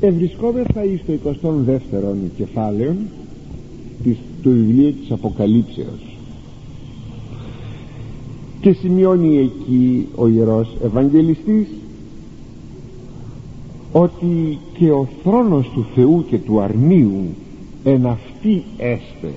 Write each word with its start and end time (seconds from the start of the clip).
ευρισκόμεθα 0.00 0.84
εις 0.84 1.00
το 1.06 1.12
22ο 1.42 2.14
κεφάλαιο 2.36 2.94
της, 4.02 4.16
του 4.42 4.50
βιβλίου 4.50 4.92
της 4.92 5.10
Αποκαλύψεως. 5.10 6.16
Και 8.60 8.72
σημειώνει 8.72 9.38
εκεί 9.38 10.06
ο 10.16 10.28
Ιερός 10.28 10.76
Ευαγγελιστής 10.84 11.66
ότι 13.92 14.58
και 14.78 14.90
ο 14.90 15.08
θρόνος 15.22 15.70
του 15.74 15.86
Θεού 15.94 16.24
και 16.28 16.38
του 16.38 16.60
αρνίου 16.60 17.34
εν 17.84 18.06
αυτή 18.06 18.62
έστε 18.76 19.32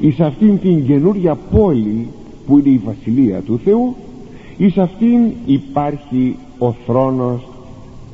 εις 0.00 0.20
αυτήν 0.20 0.58
την 0.58 0.86
καινούρια 0.86 1.34
πόλη 1.34 2.08
που 2.46 2.58
είναι 2.58 2.68
η 2.68 2.80
Βασιλεία 2.84 3.40
του 3.40 3.60
Θεού 3.64 3.94
εις 4.56 4.76
αυτήν 4.76 5.20
υπάρχει 5.46 6.36
ο 6.58 6.72
θρόνος 6.86 7.48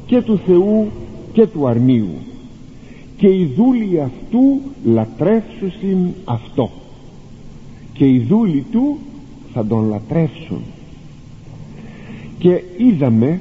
και 0.07 0.23
του 0.23 0.41
Θεού 0.46 0.86
και 1.33 1.46
του 1.46 1.67
αρνίου 1.67 2.09
και 3.22 3.29
οι 3.29 3.53
δούλοι 3.57 4.00
αυτού 4.00 4.61
λατρεύσουσιν 4.85 6.08
αυτό. 6.25 6.71
Και 7.93 8.08
οι 8.08 8.18
δούλοι 8.18 8.64
του 8.71 8.99
θα 9.53 9.67
τον 9.67 9.89
λατρεύσουν. 9.89 10.63
Και 12.39 12.63
είδαμε 12.77 13.41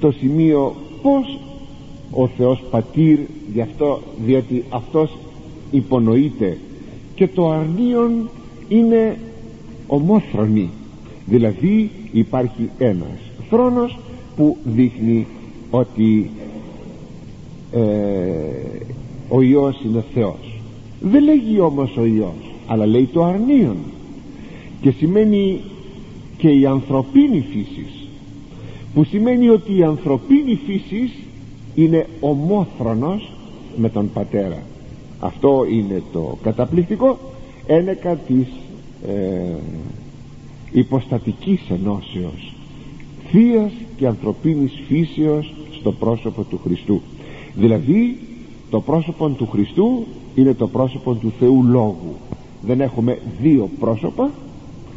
το 0.00 0.12
σημείο 0.12 0.74
πως 1.02 1.38
ο 2.10 2.26
Θεός 2.26 2.62
Πατήρ 2.70 3.18
γι 3.52 3.60
αυτό, 3.60 4.00
διότι 4.24 4.64
αυτός 4.68 5.16
υπονοείται 5.70 6.58
και 7.14 7.28
το 7.28 7.50
αρνίον 7.50 8.28
είναι 8.68 9.18
ομόθρονη. 9.86 10.70
Δηλαδή 11.26 11.90
υπάρχει 12.12 12.70
ένας 12.78 13.18
θρόνος 13.50 13.98
που 14.36 14.56
δείχνει 14.64 15.26
ότι 15.70 16.30
ε, 17.72 17.80
ο 19.28 19.40
Υιός 19.40 19.80
είναι 19.84 20.04
Θεός. 20.14 20.60
Δεν 21.00 21.24
λέγει 21.24 21.60
όμως 21.60 21.96
ο 21.96 22.04
Υιός 22.04 22.46
αλλά 22.66 22.86
λέει 22.86 23.08
το 23.12 23.24
αρνίον. 23.24 23.76
Και 24.80 24.90
σημαίνει 24.90 25.60
και 26.36 26.48
η 26.48 26.66
ανθρωπίνη 26.66 27.44
φύσης. 27.50 28.08
Που 28.94 29.04
σημαίνει 29.04 29.48
ότι 29.48 29.76
η 29.76 29.82
ανθρωπίνη 29.82 30.58
φύσης 30.66 31.12
είναι 31.74 32.06
ομόθρονος 32.20 33.30
με 33.76 33.88
τον 33.88 34.10
πατέρα. 34.12 34.62
Αυτό 35.20 35.66
είναι 35.70 36.02
το 36.12 36.38
καταπληκτικό. 36.42 37.18
Ένεκα 37.66 38.14
της 38.14 38.46
ε, 39.08 39.54
υποστατικής 40.72 41.60
ενώσεως. 41.70 42.52
Θείας 43.32 43.72
και 43.96 44.06
ανθρωπίνης 44.06 44.72
φύσεως 44.86 45.54
στο 45.80 45.92
πρόσωπο 45.92 46.42
του 46.42 46.60
Χριστού 46.64 47.00
δηλαδή 47.56 48.18
το 48.70 48.80
πρόσωπο 48.80 49.28
του 49.28 49.46
Χριστού 49.46 50.06
είναι 50.34 50.54
το 50.54 50.68
πρόσωπο 50.68 51.14
του 51.14 51.32
Θεού 51.38 51.64
Λόγου. 51.64 52.14
Δεν 52.62 52.80
έχουμε 52.80 53.18
δύο 53.40 53.68
πρόσωπα 53.78 54.30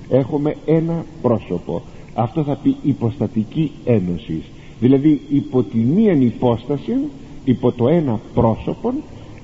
έχουμε 0.10 0.56
ένα 0.66 1.06
πρόσωπο. 1.22 1.82
Αυτό 2.14 2.44
θα 2.44 2.56
πει 2.56 2.76
υποστατική 2.84 3.72
ένωση. 3.86 4.42
Δηλαδή 4.80 5.22
υπό 5.30 5.64
τη 5.64 5.78
μία 5.78 6.14
υπόσταση 6.14 6.92
υπό 7.46 7.72
το 7.72 7.88
ένα 7.88 8.20
πρόσωπο 8.34 8.94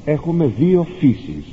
έχουμε 0.05 0.51
δύο 0.57 0.85
φύσεις. 0.99 1.45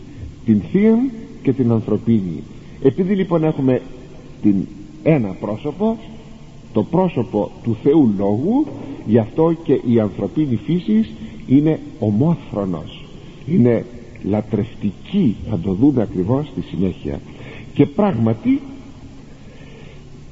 Την 0.45 0.61
θεία 0.73 0.99
και 1.43 1.53
την 1.53 1.71
ανθρωπίνη. 1.71 2.43
Επειδή 2.83 3.15
λοιπόν 3.15 3.45
έχουμε 3.45 3.83
την 4.43 4.67
ένα 5.03 5.37
πρόσωπο 5.41 5.99
το 6.73 6.83
πρόσωπο 6.83 7.51
του 7.63 7.77
Θεού 7.83 8.11
Λόγου 8.19 8.67
γι' 9.07 9.19
αυτό 9.19 9.55
και 9.65 9.81
η 9.87 10.01
ανθρωπίνη 10.01 10.57
φύση 10.57 11.07
είναι 11.47 11.81
ομόφρονος. 11.99 13.05
Είναι 13.47 13.85
λατρευτική. 14.23 15.37
Θα 15.51 15.59
το 15.59 15.73
δούμε 15.73 16.03
ακριβώς 16.03 16.47
στη 16.47 16.63
συνέχεια. 16.63 17.21
Και 17.75 17.87
πράγματι 17.87 18.61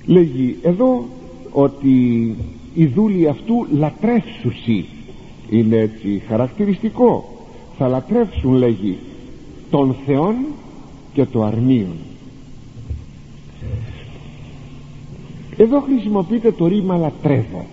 λέγει 0.07 0.57
εδώ 0.63 1.05
ότι 1.53 2.37
η 2.75 2.87
δούλη 2.87 3.29
αυτού 3.29 3.67
λατρεύσουσι. 3.71 4.85
Είναι 5.51 5.77
έτσι 5.77 6.23
χαρακτηριστικό. 6.29 7.25
Θα 7.79 7.89
λατρεύσουν 7.89 8.53
λέγει 8.53 8.99
τον 9.71 9.97
Θεόν 10.07 10.35
και 11.13 11.25
το 11.25 11.43
αρνίον. 11.43 11.97
Εδώ 15.57 15.81
χρησιμοποιείται 15.81 16.53
το 16.53 16.67
ρήμα 16.67 16.97
λατρεύω 16.97 17.67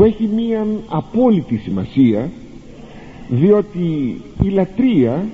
που 0.00 0.06
έχει 0.06 0.28
μία 0.34 0.66
απόλυτη 0.88 1.56
σημασία 1.56 2.30
διότι 3.28 4.20
η 4.42 4.48
λατρεία 4.48 5.26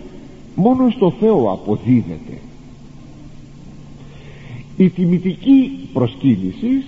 μόνο 0.54 0.90
στο 0.90 1.12
Θεό 1.20 1.50
αποδίδεται. 1.52 2.38
Η 4.76 4.88
τιμητική 4.88 5.70
προσκύνηση 5.92 6.84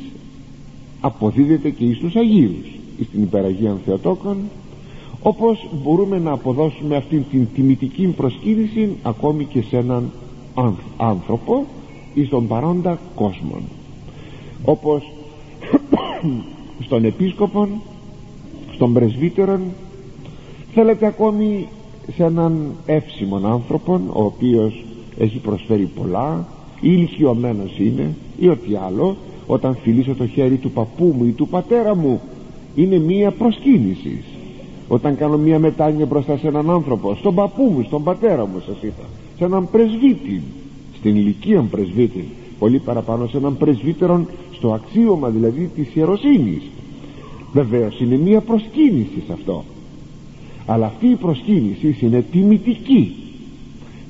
αποδίδεται 1.01 1.71
και 1.71 1.85
εις 1.85 1.99
τους 1.99 2.17
Αγίους 2.17 2.79
στην 3.09 3.23
υπεραγία 3.23 3.77
Θεοτόκων 3.85 4.37
όπως 5.23 5.69
μπορούμε 5.83 6.19
να 6.19 6.33
αποδώσουμε 6.33 6.97
αυτήν 6.97 7.25
την 7.31 7.47
τιμητική 7.55 8.07
προσκύνηση 8.07 8.97
ακόμη 9.03 9.45
και 9.45 9.63
σε 9.63 9.77
έναν 9.77 10.11
άνθρωπο 10.97 11.67
ή 12.15 12.25
στον 12.25 12.47
παρόντα 12.47 12.99
κόσμο 13.15 13.59
όπως 14.65 15.13
στον 16.81 17.05
επίσκοπο 17.05 17.69
στον 18.75 18.93
πρεσβύτερον. 18.93 19.61
Θέλετε 20.75 21.07
ακόμη 21.07 21.69
σε 22.15 22.25
έναν 22.25 22.75
εύσημον 22.87 23.47
άνθρωπο 23.47 24.01
ο 24.13 24.23
οποίος 24.23 24.85
έχει 25.19 25.39
προσφέρει 25.39 25.91
πολλά 25.95 26.47
ή 26.81 26.89
ηλικιωμένος 26.91 27.79
είναι 27.79 28.15
ή 28.39 28.49
ό,τι 28.49 28.77
άλλο 28.87 29.17
όταν 29.47 29.77
φιλήσω 29.83 30.15
το 30.15 30.27
χέρι 30.27 30.57
του 30.57 30.71
παππού 30.71 31.15
μου 31.19 31.25
ή 31.25 31.31
του 31.31 31.49
πατέρα 31.49 31.95
μου 31.95 32.21
είναι 32.75 32.99
μία 32.99 33.31
προσκύνηση. 33.31 34.23
Όταν 34.89 35.17
κάνω 35.17 35.37
μία 35.37 35.59
μετάνοια 35.59 36.07
μπροστά 36.07 36.37
σε 36.37 36.47
έναν 36.47 36.71
άνθρωπο 36.71 37.15
στον 37.15 37.35
παππού 37.35 37.63
μου, 37.63 37.83
στον 37.87 38.03
πατέρα 38.03 38.47
μου 38.47 38.63
σας 38.67 38.77
είπα 38.83 39.05
σε 39.37 39.45
έναν 39.45 39.71
πρεσβήτη 39.71 40.43
στην 40.99 41.17
ηλικία 41.17 41.63
πρεσβήτη 41.71 42.29
πολύ 42.59 42.79
παραπάνω 42.79 43.27
σε 43.27 43.37
έναν 43.37 43.57
πρεσβύτερον 43.57 44.29
στο 44.59 44.73
αξίωμα 44.73 45.29
δηλαδή 45.29 45.71
της 45.75 45.95
ιεροσύνης. 45.95 46.63
Βεβαίως 47.53 48.01
είναι 48.01 48.17
μία 48.17 48.41
προσκύνηση 48.41 49.23
σε 49.27 49.33
αυτό. 49.33 49.65
Αλλά 50.67 50.87
αυτή 50.87 51.07
η 51.07 51.15
προσκύνηση 51.15 51.97
είναι 52.01 52.25
τιμητική. 52.31 53.15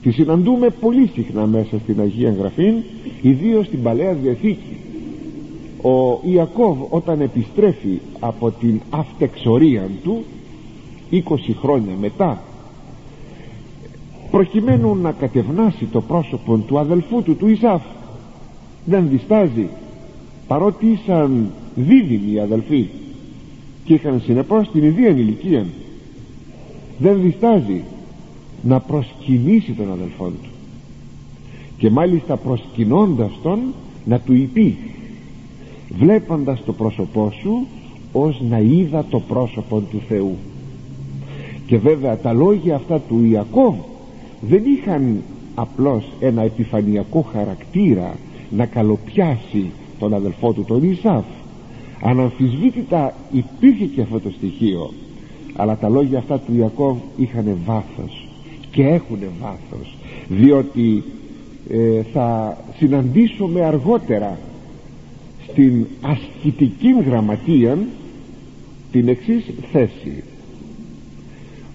Τη 0.02 0.10
συναντούμε 0.10 0.70
πολύ 0.70 1.10
συχνά 1.14 1.46
μέσα 1.46 1.78
στην 1.78 2.00
Αγία 2.00 2.34
Γραφή 2.38 2.72
ιδίως 3.22 3.66
στην 3.66 3.82
Παλαιά 3.82 4.12
Διαθήκη. 4.12 4.76
Ο 5.82 6.20
Ιακώβ 6.22 6.78
όταν 6.88 7.20
επιστρέφει 7.20 7.98
από 8.20 8.50
την 8.50 8.80
αυτεξορία 8.90 9.90
του 10.02 10.24
20 11.12 11.18
χρόνια 11.60 11.92
μετά 12.00 12.42
προκειμένου 14.30 14.94
να 14.94 15.12
κατευνάσει 15.12 15.84
το 15.84 16.00
πρόσωπο 16.00 16.56
του 16.56 16.78
αδελφού 16.78 17.22
του 17.22 17.36
του 17.36 17.48
Ισάφ 17.48 17.82
δεν 18.84 19.08
διστάζει 19.08 19.68
παρότι 20.48 20.86
ήσαν 20.86 21.50
δίδυμοι 21.74 22.40
αδελφοί 22.40 22.88
και 23.84 23.94
είχαν 23.94 24.20
συνεπώς 24.24 24.70
την 24.70 24.84
ιδία 24.84 25.08
ηλικία 25.08 25.66
δεν 26.98 27.20
διστάζει 27.20 27.82
να 28.62 28.80
προσκυνήσει 28.80 29.72
τον 29.72 29.92
αδελφό 29.92 30.24
του. 30.24 30.48
Και 31.78 31.90
μάλιστα 31.90 32.36
προσκυνώντας 32.36 33.30
τον 33.42 33.58
να 34.04 34.20
του 34.20 34.34
υπεί 34.34 34.76
βλέποντας 35.98 36.64
το 36.64 36.72
πρόσωπό 36.72 37.32
σου 37.40 37.66
ως 38.12 38.40
να 38.48 38.58
είδα 38.58 39.04
το 39.10 39.20
πρόσωπο 39.20 39.80
του 39.80 40.00
Θεού. 40.08 40.36
Και 41.66 41.78
βέβαια 41.78 42.16
τα 42.16 42.32
λόγια 42.32 42.74
αυτά 42.74 43.00
του 43.00 43.24
Ιακώβ 43.24 43.74
δεν 44.40 44.62
είχαν 44.64 45.22
απλώς 45.54 46.04
ένα 46.20 46.42
επιφανειακό 46.42 47.26
χαρακτήρα 47.32 48.16
να 48.50 48.66
καλοπιάσει 48.66 49.70
τον 49.98 50.14
αδελφό 50.14 50.52
του 50.52 50.64
τον 50.64 50.90
Ισάφ. 50.90 51.24
Αναμφισβήτητα 52.02 53.14
υπήρχε 53.30 53.84
και 53.84 54.00
αυτό 54.00 54.20
το 54.20 54.30
στοιχείο 54.30 54.90
αλλά 55.60 55.76
τα 55.76 55.88
λόγια 55.88 56.18
αυτά 56.18 56.38
του 56.38 56.54
Ιακώβ 56.56 56.96
είχαν 57.16 57.56
βάθος 57.64 58.28
και 58.70 58.82
έχουν 58.82 59.18
βάθος 59.40 59.96
διότι 60.28 61.04
ε, 61.70 62.02
θα 62.12 62.58
συναντήσουμε 62.76 63.64
αργότερα 63.64 64.38
στην 65.48 65.86
ασκητική 66.00 66.88
γραμματεία 67.06 67.78
την 68.92 69.08
εξής 69.08 69.44
θέση. 69.72 70.22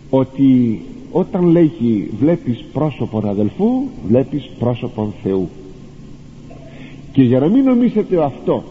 Ότι 0.10 0.82
όταν 1.12 1.46
λέγει 1.46 2.10
βλέπεις 2.20 2.66
πρόσωπον 2.74 3.30
αδελφού 3.30 3.68
βλέπεις 4.08 4.50
πρόσωπον 4.60 5.14
Θεού 5.24 5.50
και 7.14 7.22
για 7.24 7.40
να 7.40 7.48
μην 7.48 7.64
νομίσετε 7.64 8.24
αυτό 8.24 8.64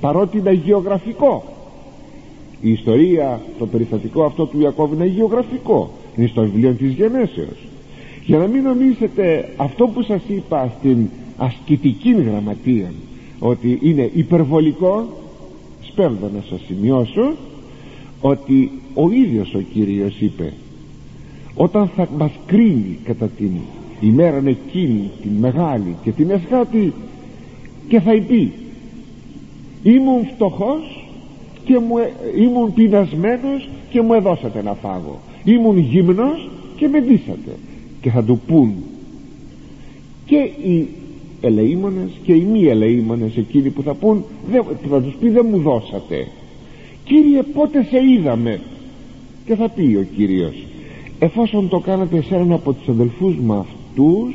παρότι 0.00 0.38
είναι 0.38 0.52
γεωγραφικό 0.52 1.44
η 2.60 2.70
ιστορία 2.70 3.40
το 3.58 3.66
περιστατικό 3.66 4.24
αυτό 4.24 4.46
του 4.46 4.60
Ιακώβ 4.60 4.92
είναι 4.92 5.06
γεωγραφικό. 5.06 5.90
Είναι 6.16 6.26
στο 6.26 6.42
βιβλίο 6.42 6.72
της 6.72 6.92
γενέσεως. 6.92 7.66
Για 8.24 8.38
να 8.38 8.46
μην 8.46 8.62
νομίζετε 8.62 9.48
αυτό 9.56 9.86
που 9.86 10.02
σας 10.02 10.20
είπα 10.28 10.72
στην 10.78 11.08
ασκητική 11.36 12.12
γραμματεία 12.12 12.92
ότι 13.38 13.78
είναι 13.82 14.10
υπερβολικό 14.14 15.06
σπέβδω 15.80 16.30
να 16.34 16.42
σας 16.48 16.60
σημειώσω 16.66 17.32
ότι 18.20 18.70
ο 18.94 19.10
ίδιος 19.10 19.54
ο 19.54 19.60
Κύριος 19.60 20.20
είπε 20.20 20.52
όταν 21.54 21.90
θα 21.96 22.08
μας 22.18 22.30
κρίνει 22.46 22.98
κατά 23.04 23.28
την 23.28 23.50
ημέρα 24.00 24.42
εκείνη 24.46 25.10
την 25.22 25.30
μεγάλη 25.40 25.96
και 26.02 26.10
την 26.10 26.30
εσχάτη 26.30 26.92
και 27.88 28.00
θα 28.00 28.10
πει 28.10 28.52
ήμουν 29.82 30.26
φτωχός 30.34 31.08
και 31.64 31.78
μου, 31.78 31.98
ε, 31.98 32.12
ήμουν 32.42 32.74
πεινασμένος 32.74 33.68
και 33.90 34.02
μου 34.02 34.12
έδωσατε 34.12 34.62
να 34.62 34.74
φάγω. 34.74 35.20
Ήμουν 35.44 35.78
γύμνος 35.78 36.48
και 36.76 36.88
με 36.88 37.00
δίσατε 37.00 37.56
και 38.00 38.10
θα 38.10 38.24
του 38.24 38.40
πούν 38.46 38.72
και 40.24 40.36
οι 40.68 40.88
ελεήμονες 41.40 42.10
και 42.22 42.32
οι 42.32 42.46
μη 42.52 42.64
ελεήμονες 42.64 43.36
εκείνοι 43.36 43.70
που 43.70 43.82
θα 43.82 43.94
πούν 43.94 44.24
που 44.82 44.88
θα 44.88 45.02
τους 45.02 45.14
πει 45.20 45.28
δεν 45.28 45.46
μου 45.50 45.58
δώσατε 45.58 46.26
Κύριε 47.04 47.42
πότε 47.42 47.82
σε 47.82 47.98
είδαμε 48.10 48.60
και 49.44 49.54
θα 49.54 49.68
πει 49.68 49.96
ο 50.00 50.06
Κύριος 50.16 50.66
εφόσον 51.18 51.68
το 51.68 51.78
κάνατε 51.78 52.22
σε 52.22 52.34
έναν 52.34 52.52
από 52.52 52.72
τους 52.72 52.88
αδελφούς 52.88 53.36
μου 53.36 53.52
αυτούς 53.52 54.34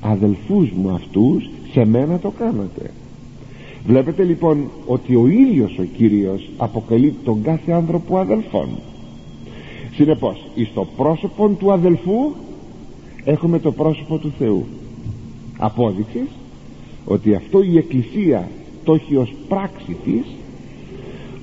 αδελφούς 0.00 0.70
μου 0.70 0.90
αυτούς 0.90 1.50
σε 1.74 1.84
μένα 1.84 2.18
το 2.18 2.30
κάνατε 2.30 2.90
βλέπετε 3.86 4.22
λοιπόν 4.22 4.70
ότι 4.86 5.14
ο 5.14 5.26
ίδιος 5.26 5.78
ο 5.78 5.82
Κύριος 5.82 6.50
αποκαλεί 6.56 7.14
τον 7.24 7.42
κάθε 7.42 7.72
άνθρωπο 7.72 8.18
αδελφόν. 8.18 8.68
Συνεπώς 9.94 10.46
εις 10.54 10.72
το 10.74 10.86
πρόσωπο 10.96 11.48
του 11.48 11.72
αδελφού 11.72 12.32
έχουμε 13.24 13.58
το 13.58 13.72
πρόσωπο 13.72 14.18
του 14.18 14.32
Θεού. 14.38 14.64
Απόδειξης 15.58 16.28
ότι 17.04 17.34
αυτό 17.34 17.62
η 17.62 17.76
Εκκλησία 17.76 18.48
το 18.84 18.94
έχει 18.94 19.16
ως 19.16 19.34
πράξη 19.48 19.96
της 20.04 20.24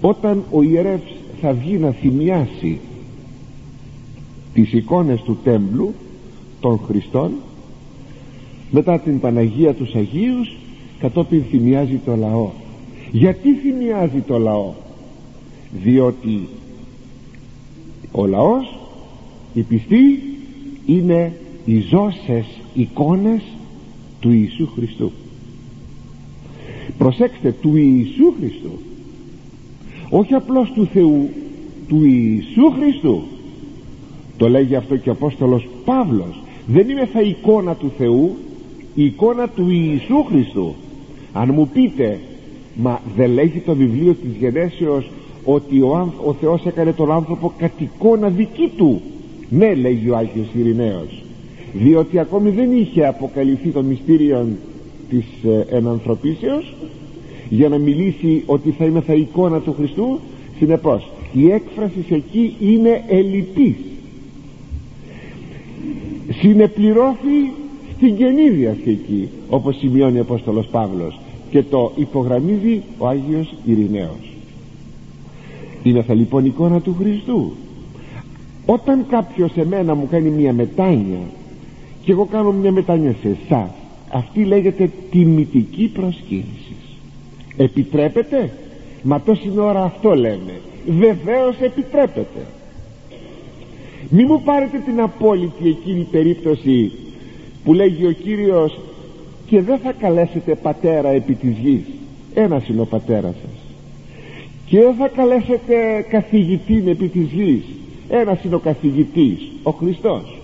όταν 0.01 0.43
ο 0.51 0.61
ιερεύς 0.61 1.11
θα 1.41 1.53
βγει 1.53 1.77
να 1.77 1.91
θυμιάσει 1.91 2.79
τις 4.53 4.73
εικόνες 4.73 5.21
του 5.21 5.37
τέμπλου 5.43 5.93
των 6.59 6.79
Χριστών 6.87 7.31
μετά 8.71 8.99
την 8.99 9.19
Παναγία 9.19 9.73
τους 9.73 9.93
Αγίους 9.95 10.55
κατόπιν 10.99 11.43
θυμιάζει 11.49 11.99
το 12.05 12.15
λαό. 12.15 12.49
Γιατί 13.11 13.53
θυμιάζει 13.53 14.19
το 14.27 14.37
λαό; 14.37 14.73
Διότι 15.83 16.47
ο 18.11 18.25
λαός 18.25 18.79
οι 19.53 19.61
πιστοί 19.61 20.23
είναι 20.85 21.33
οι 21.65 21.79
ζώσες 21.79 22.45
εικόνες 22.73 23.41
του 24.19 24.31
Ιησού 24.31 24.67
Χριστού. 24.75 25.11
Προσέξτε 26.97 27.55
του 27.61 27.75
Ιησού 27.75 28.33
Χριστού 28.39 28.71
όχι 30.09 30.33
απλώς 30.33 30.71
του 30.71 30.85
Θεού 30.93 31.29
του 31.87 32.03
Ιησού 32.03 32.71
Χριστού. 32.71 33.21
Το 34.37 34.49
λέγει 34.49 34.75
αυτό 34.75 34.97
και 34.97 35.09
ο 35.09 35.11
Απόστολος 35.11 35.67
Παύλος 35.85 36.41
δεν 36.67 36.89
είμαι 36.89 37.05
θα 37.05 37.21
εικόνα 37.21 37.75
του 37.75 37.91
Θεού 37.97 38.35
η 38.95 39.03
εικόνα 39.03 39.47
του 39.47 39.69
Ιησού 39.69 40.23
Χριστού. 40.23 40.75
Αν 41.33 41.51
μου 41.53 41.69
πείτε 41.73 42.19
μα 42.75 43.01
δεν 43.15 43.31
λέγει 43.31 43.59
το 43.59 43.75
βιβλίο 43.75 44.13
της 44.13 44.31
γενέσεως 44.39 45.09
ότι 45.45 45.81
ο, 45.81 46.13
ο 46.25 46.33
Θεός 46.33 46.65
έκανε 46.65 46.93
τον 46.93 47.11
άνθρωπο 47.11 47.53
κατ' 47.57 47.81
εικόνα 47.81 48.29
δική 48.29 48.71
του; 48.77 49.01
Ναι 49.49 49.73
λέγει 49.73 50.09
ο 50.09 50.17
Άγιος 50.17 50.47
Ειρηναίος. 50.53 51.23
Διότι 51.73 52.19
ακόμη 52.19 52.49
δεν 52.49 52.77
είχε 52.77 53.05
αποκαλυφθεί 53.05 53.69
το 53.69 53.81
μυστήριο 53.81 54.47
της 55.09 55.25
ε, 55.43 55.75
ενανθρωπίσεως 55.75 56.73
για 57.49 57.69
να 57.69 57.77
μιλήσει 57.77 58.43
ότι 58.45 58.71
θα 58.71 58.85
είμαι 58.85 59.01
θα 59.01 59.13
εικόνα 59.13 59.59
του 59.59 59.73
Χριστού 59.77 60.19
συνεπώς 60.57 61.09
η 61.33 61.51
έκφραση 61.51 62.05
εκεί 62.09 62.55
είναι 62.59 63.03
ελλειπής. 63.07 63.75
Συνεπληρώθη 66.41 67.53
στην 68.01 68.17
Καινή 68.17 68.49
Διαθήκη 68.49 69.29
όπως 69.49 69.77
σημειώνει 69.77 70.17
ο 70.17 70.21
Απόστολος 70.21 70.67
Παύλος 70.67 71.19
και 71.49 71.63
το 71.63 71.91
υπογραμμίζει 71.95 72.81
ο 72.97 73.07
Άγιος 73.07 73.53
Ειρηναίος. 73.65 74.37
Είναι 75.83 76.01
θα 76.01 76.13
λοιπόν 76.13 76.45
εικόνα 76.45 76.81
του 76.81 76.95
Χριστού. 76.99 77.51
Όταν 78.65 79.05
κάποιος 79.09 79.51
εμένα 79.55 79.95
μου 79.95 80.07
κάνει 80.11 80.29
μια 80.29 80.53
μετάνοια 80.53 81.19
και 82.03 82.11
εγώ 82.11 82.25
κάνω 82.25 82.51
μια 82.51 82.71
μετάνοια 82.71 83.15
σε 83.21 83.37
εσά 83.43 83.73
αυτή 84.11 84.43
λέγεται 84.43 84.91
τιμητική 85.11 85.87
προσκύνηση. 85.87 86.75
Επιτρέπεται; 87.57 88.51
Μα 89.03 89.21
τόση 89.21 89.51
ώρα 89.57 89.83
αυτό 89.83 90.15
λέμε 90.15 90.61
βεβαίως 90.87 91.55
επιτρέπεται. 91.59 92.45
Μη 94.09 94.23
μου 94.23 94.41
πάρετε 94.41 94.77
την 94.85 95.01
απόλυτη 95.01 95.67
εκείνη 95.67 96.07
περίπτωση 96.11 96.91
που 97.63 97.73
λέγει 97.73 98.05
ο 98.05 98.11
Κύριος 98.11 98.79
και 99.45 99.61
δεν 99.61 99.77
θα 99.77 99.91
καλέσετε 99.91 100.55
πατέρα 100.55 101.09
επί 101.09 101.33
της 101.33 101.57
γης 101.57 101.83
ένας 102.33 102.67
είναι 102.67 102.81
ο 102.81 102.85
πατέρας 102.85 103.35
σας. 103.41 103.59
Και 104.65 104.79
δεν 104.79 104.93
θα 104.95 105.07
καλέσετε 105.07 106.05
καθηγητή 106.09 106.83
επί 106.87 107.07
της 107.07 107.31
γης 107.31 107.63
ένας 108.09 108.43
είναι 108.43 108.55
ο 108.55 108.59
καθηγητής 108.59 109.51
ο 109.63 109.71
Χριστός 109.71 110.41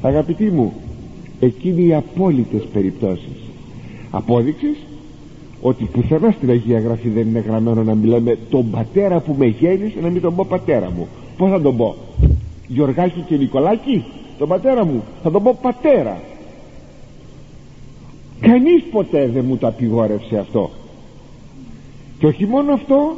αγαπητοί 0.00 0.44
μου 0.44 0.72
εκείνοι 1.40 1.86
οι 1.86 1.94
απόλυτες 1.94 2.62
περιπτώσεις. 2.72 3.38
Απόδειξης 4.10 4.76
ότι 5.60 5.84
πουθενά 5.84 6.30
στην 6.30 6.50
Αγία 6.50 6.80
Γραφή 6.80 7.08
δεν 7.08 7.28
είναι 7.28 7.44
γραμμένο 7.46 7.82
να 7.82 7.94
μιλάμε 7.94 8.38
τον 8.50 8.70
πατέρα 8.70 9.20
που 9.20 9.34
με 9.38 9.46
γέννησε 9.46 9.98
να 10.02 10.08
μην 10.08 10.20
τον 10.20 10.34
πω 10.34 10.46
πατέρα 10.48 10.90
μου 10.96 11.08
πως 11.36 11.50
θα 11.50 11.60
τον 11.60 11.76
πω; 11.76 11.94
Γιωργάκη 12.68 13.20
και 13.28 13.36
Νικολάκη; 13.36 14.04
Τον 14.38 14.48
πατέρα 14.48 14.84
μου. 14.84 15.02
Θα 15.22 15.30
τον 15.30 15.42
πω 15.42 15.58
πατέρα. 15.62 16.20
Κανείς 18.40 18.82
ποτέ 18.90 19.30
δεν 19.34 19.44
μου 19.48 19.56
το 19.56 19.66
απειγόρευσε 19.66 20.38
αυτό. 20.38 20.70
Και 22.18 22.26
όχι 22.26 22.46
μόνο 22.46 22.72
αυτό 22.72 23.16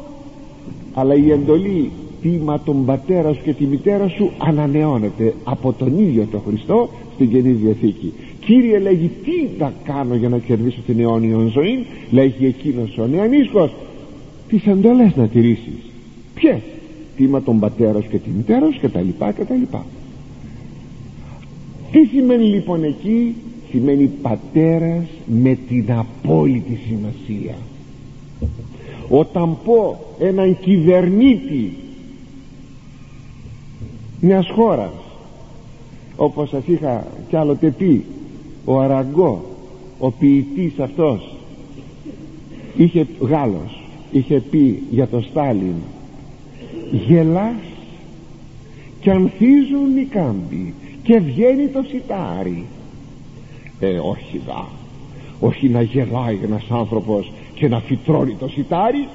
αλλά 0.95 1.15
η 1.15 1.31
εντολή 1.31 1.91
τίμα 2.23 2.61
τον 2.61 2.85
πατέρα 2.85 3.33
σου 3.33 3.43
και 3.43 3.53
τη 3.53 3.65
μητέρα 3.65 4.09
σου 4.09 4.31
ανανεώνεται 4.39 5.35
από 5.45 5.73
τον 5.73 5.99
ίδιο 5.99 6.27
τον 6.31 6.41
Χριστό 6.47 6.89
στην 7.15 7.31
Καινή 7.31 7.51
Διαθήκη. 7.51 8.13
Κύριε 8.41 8.79
λέγει 8.79 9.11
τι 9.25 9.49
θα 9.59 9.73
κάνω 9.85 10.15
για 10.15 10.29
να 10.29 10.39
κερδίσω 10.39 10.81
την 10.87 11.01
αιώνια 11.01 11.37
ζωή 11.47 11.87
λέγει 12.11 12.47
εκείνος 12.47 12.99
ο 12.99 13.07
νεανίσκος 13.07 13.75
τις 14.49 14.67
εντολές 14.67 15.17
να 15.17 15.29
τηρήσεις. 15.29 15.91
Ποιες; 16.35 16.61
Τίμα 17.17 17.43
τον 17.43 17.59
πατέρα 17.61 18.01
σου 18.01 18.09
και 18.11 18.19
τη 18.19 18.31
μητέρα 18.37 18.71
σου 18.73 18.81
και 18.81 18.89
τα 18.89 19.01
λοιπά 19.01 19.33
και 19.33 19.45
τα 19.45 19.55
λοιπά 19.55 19.85
τι 21.93 22.05
σημαίνει 22.05 22.45
λοιπόν 22.45 22.85
εκεί; 22.85 23.35
Σημαίνει 23.71 24.11
πατέρας 24.23 25.05
με 25.27 25.59
την 25.69 25.93
απόλυτη 25.93 26.79
σημασία. 26.89 27.55
Όταν 29.09 29.59
πω 29.65 29.99
έναν 30.19 30.59
κυβερνήτη 30.61 31.73
μιας 34.21 34.51
χώρας 34.51 34.93
όπως 36.17 36.49
σας 36.49 36.63
είχα 36.67 37.07
κι 37.29 37.37
άλλοτε 37.37 37.71
πει 37.71 38.05
ο 38.65 38.81
Αραγκό 38.81 39.45
ο 39.99 40.11
ποιητής 40.11 40.79
αυτός 40.79 41.35
είχε 42.77 43.07
Γάλλος 43.21 43.83
είχε 44.11 44.41
πει 44.41 44.83
για 44.91 45.07
το 45.07 45.21
Στάλιν 45.21 45.75
γελάς 47.07 47.61
και 49.01 49.11
ανθίζουν 49.11 49.97
οι 49.97 50.05
κάμποι 50.05 50.75
και 51.07 51.19
βγαίνει 51.19 51.69
το 51.69 51.83
σιτάρι. 51.89 52.65
Ε 53.81 53.99
όχι 53.99 54.41
δα. 54.47 54.69
Όχι 55.41 55.69
να 55.69 55.83
γελάει 55.83 56.39
ένας 56.43 56.65
άνθρωπος 56.71 57.33
και 57.55 57.69
να 57.69 57.81
φυτρώνει 57.81 58.35
το 58.35 58.49
σιτάρι. 58.49 59.09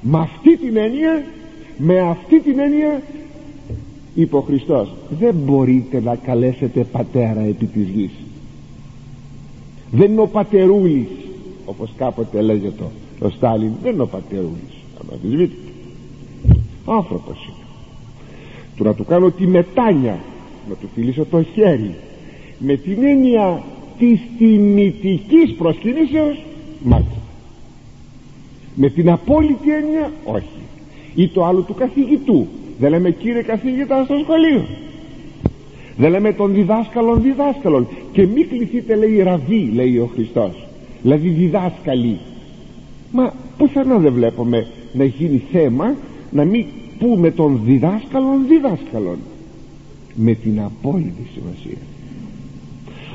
Με 0.00 0.18
αυτή 0.18 0.56
την 0.56 0.76
έννοια 0.76 1.24
με 1.78 2.00
αυτή 2.00 2.40
την 2.40 2.58
έννοια 2.58 3.02
είπε 4.14 4.36
ο 4.36 4.40
Χριστός 4.40 4.92
δεν 5.18 5.34
μπορείτε 5.34 6.00
να 6.00 6.16
καλέσετε 6.16 6.84
πατέρα 6.84 7.40
επί 7.40 7.66
της 7.66 7.88
γης 7.88 8.10
δεν 9.90 10.10
είναι 10.10 10.20
ο 10.20 10.26
πατερούλης 10.26 11.08
όπως 11.64 11.92
κάποτε 11.96 12.40
λέγεται 12.40 12.74
το, 12.78 13.26
ο 13.26 13.30
Στάλιν 13.30 13.72
δεν 13.82 13.92
είναι 13.92 14.02
ο 14.02 14.06
πατερούλης 14.06 14.76
άνθρωπος 16.86 17.44
είναι. 17.44 17.64
Του 18.76 18.84
να 18.84 18.94
του 18.94 19.04
κάνω 19.04 19.30
τη 19.30 19.46
μετάνια 19.46 20.18
να 20.68 20.74
του 20.74 20.88
φιλήσω 20.94 21.24
το 21.24 21.42
χέρι. 21.42 21.94
Με 22.58 22.76
την 22.76 23.04
έννοια 23.04 23.62
της 23.98 24.20
τιμητικής 24.38 25.54
προσκυνήσεως 25.58 26.44
μάλιστα. 26.82 27.16
Με 28.74 28.88
την 28.88 29.10
απόλυτη 29.10 29.72
έννοια 29.72 30.12
όχι. 30.24 30.58
Ή 31.14 31.28
το 31.28 31.44
άλλο 31.44 31.60
του 31.60 31.74
καθηγητού. 31.74 32.46
Δεν 32.78 32.90
λέμε 32.90 33.10
κύριε 33.10 33.42
καθηγητά 33.42 34.04
στο 34.04 34.14
σχολείο 34.22 34.64
δεν 35.96 36.10
λέμε 36.10 36.32
των 36.32 36.54
διδάσκαλων 36.54 37.22
διδάσκαλων 37.22 37.88
και 38.12 38.26
μη 38.26 38.44
κληθείτε 38.44 38.94
λέει 38.94 39.22
ραβή 39.22 39.70
λέει 39.74 39.98
ο 39.98 40.10
Χριστός. 40.14 40.66
Δηλαδή 41.02 41.28
διδάσκαλοι. 41.28 42.18
Μα 43.12 43.32
πουθενά 43.58 43.98
δεν 43.98 44.12
βλέπουμε 44.12 44.66
να 44.92 45.04
γίνει 45.04 45.42
θέμα 45.52 45.94
να 46.30 46.44
μην 46.44 46.64
πούμε 46.98 47.30
των 47.30 47.60
διδάσκαλων 47.64 48.46
διδάσκαλων 48.48 49.18
με 50.16 50.34
την 50.34 50.60
απόλυτη 50.60 51.26
σημασία. 51.34 51.82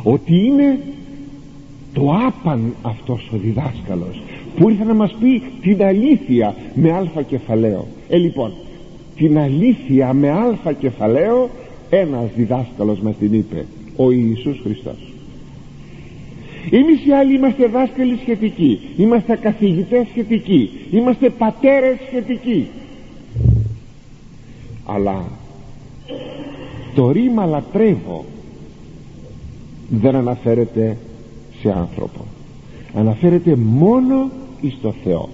Ότι 0.04 0.46
είναι 0.46 0.80
το 1.94 2.12
άπαν 2.28 2.74
αυτός 2.82 3.30
ο 3.34 3.38
διδάσκαλος 3.38 4.22
που 4.56 4.70
ήρθε 4.70 4.84
να 4.84 4.94
μας 4.94 5.16
πει 5.20 5.42
την 5.62 5.84
αλήθεια 5.84 6.56
με 6.74 6.92
αλφα 6.92 7.22
κεφαλαίο. 7.22 7.88
Ε 8.10 8.18
λοιπόν 8.18 8.52
την 9.16 9.38
αλήθεια 9.38 10.14
με 10.14 10.30
αλφα 10.30 10.74
κεφαλαίο 10.74 11.50
ένας 11.90 12.30
διδάσκαλος 12.36 13.00
μας 13.00 13.16
την 13.18 13.34
είπε 13.34 13.66
ο 13.96 14.12
Ιησούς 14.12 14.60
Χριστός. 14.64 15.14
Εμείς 16.72 17.06
οι 17.06 17.12
άλλοι 17.12 17.36
είμαστε 17.36 17.68
δάσκαλοι 17.68 18.18
σχετικοί 18.22 18.80
είμαστε 18.98 19.36
καθηγητές 19.36 20.08
σχετικοί 20.08 20.70
είμαστε 20.92 21.30
πατέρες 21.30 21.98
σχετικοί. 22.08 22.68
Αλλά 24.86 25.26
το 26.96 27.12
ρήμα 27.12 27.46
λατρεύω. 27.46 28.26
Δεν 29.90 30.16
αναφέρεται 30.16 30.98
σε 31.62 31.72
άνθρωπο. 31.72 32.26
Αναφέρεται 32.96 33.56
μόνο 33.56 34.30
εις 34.62 34.78
το 34.82 34.94
Θεό. 35.04 35.30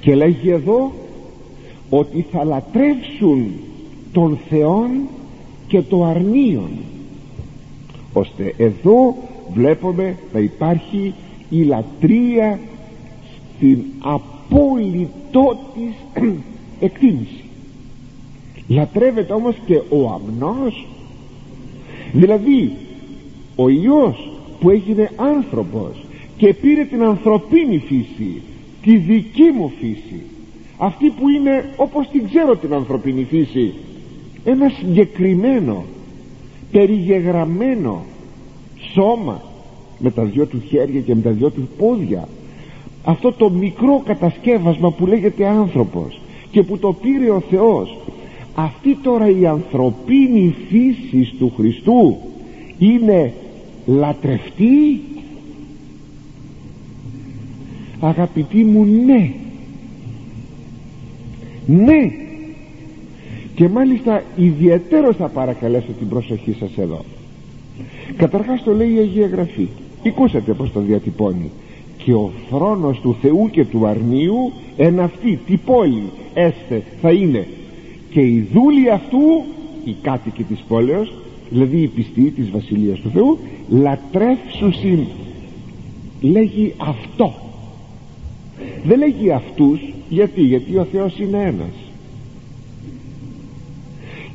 Και 0.00 0.14
λέγει 0.14 0.50
εδώ 0.50 0.92
ότι 1.90 2.26
θα 2.32 2.44
λατρεύσουν 2.44 3.50
τον 4.12 4.38
Θεόν 4.48 4.90
και 5.66 5.82
το 5.82 6.04
αρνίον. 6.04 6.70
Ώστε 8.12 8.54
εδώ 8.56 9.16
βλέπουμε 9.52 10.16
να 10.32 10.40
υπάρχει 10.40 11.14
η 11.50 11.62
λατρεία 11.62 12.58
στην 13.56 13.78
απόλυτό 13.98 15.58
της 15.74 16.22
εκτίμηση 16.80 17.43
λατρεύεται 18.68 19.32
όμως 19.32 19.54
και 19.66 19.74
ο 19.74 20.10
αμνός. 20.10 20.86
Δηλαδή 22.12 22.72
ο 23.56 23.68
Υιός 23.68 24.30
που 24.60 24.70
έγινε 24.70 25.10
άνθρωπος 25.16 26.04
και 26.36 26.54
πήρε 26.54 26.84
την 26.84 27.02
ανθρωπίνη 27.02 27.78
φύση 27.78 28.42
τη 28.82 28.96
δική 28.96 29.50
μου 29.54 29.72
φύση 29.78 30.22
αυτή 30.78 31.08
που 31.08 31.28
είναι 31.28 31.64
όπως 31.76 32.08
την 32.08 32.28
ξέρω 32.28 32.56
την 32.56 32.74
ανθρωπίνη 32.74 33.24
φύση 33.24 33.74
ένα 34.44 34.68
συγκεκριμένο 34.68 35.84
περιγεγραμμένο 36.72 38.04
σώμα 38.92 39.42
με 39.98 40.10
τα 40.10 40.24
δυο 40.24 40.46
του 40.46 40.62
χέρια 40.68 41.00
και 41.00 41.14
με 41.14 41.20
τα 41.20 41.30
δυο 41.30 41.50
του 41.50 41.68
πόδια. 41.78 42.28
Αυτό 43.04 43.32
το 43.32 43.50
μικρό 43.50 44.02
κατασκεύασμα 44.04 44.90
που 44.90 45.06
λέγεται 45.06 45.46
άνθρωπος 45.46 46.20
και 46.50 46.62
που 46.62 46.78
το 46.78 46.92
πήρε 46.92 47.30
ο 47.30 47.42
Θεός 47.50 47.96
αυτή 48.54 48.98
τώρα 49.02 49.28
η 49.28 49.46
ανθρωπίνη 49.46 50.54
φύση 50.68 51.34
του 51.38 51.52
Χριστού 51.56 52.16
είναι 52.78 53.32
λατρευτή; 53.86 55.00
Αγαπητοί 58.00 58.64
μου 58.64 58.84
ναι. 58.84 59.30
Ναι. 61.66 62.10
Και 63.54 63.68
μάλιστα 63.68 64.22
ιδιαίτερος 64.36 65.16
θα 65.16 65.28
παρακαλέσω 65.28 65.92
την 65.98 66.08
προσοχή 66.08 66.56
σας 66.58 66.78
εδώ. 66.78 67.04
Καταρχάς 68.16 68.62
το 68.62 68.74
λέει 68.74 68.94
η 68.94 68.98
Αγία 68.98 69.26
Γραφή. 69.26 69.68
Οικούσατε 70.02 70.52
πως 70.52 70.72
το 70.72 70.80
διατυπώνει. 70.80 71.50
Και 71.96 72.12
ο 72.12 72.30
θρόνος 72.50 73.00
του 73.00 73.16
Θεού 73.20 73.48
και 73.50 73.64
του 73.64 73.86
αρνίου 73.86 74.52
εν 74.76 75.00
αυτή 75.00 75.38
τι 75.46 75.56
πόλη 75.56 76.10
έστε 76.34 76.82
θα 77.00 77.10
είναι 77.10 77.46
και 78.14 78.20
οι 78.20 78.48
δούλοι 78.52 78.90
αυτού 78.90 79.44
οι 79.84 79.96
κάτοικοι 80.02 80.42
της 80.42 80.64
πόλεως 80.68 81.12
δηλαδή 81.50 81.76
οι 81.76 81.86
πιστοί 81.86 82.30
της 82.30 82.50
Βασιλείας 82.50 82.98
του 82.98 83.10
Θεού 83.10 83.38
λατρεύσουσιν 83.68 85.06
λέγει 86.20 86.74
αυτό. 86.76 87.34
Δεν 88.84 88.98
λέγει 88.98 89.30
αυτούς 89.30 89.80
γιατί 90.08 90.40
γιατί 90.40 90.76
ο 90.76 90.86
Θεός 90.92 91.18
είναι 91.18 91.42
ένας. 91.42 91.74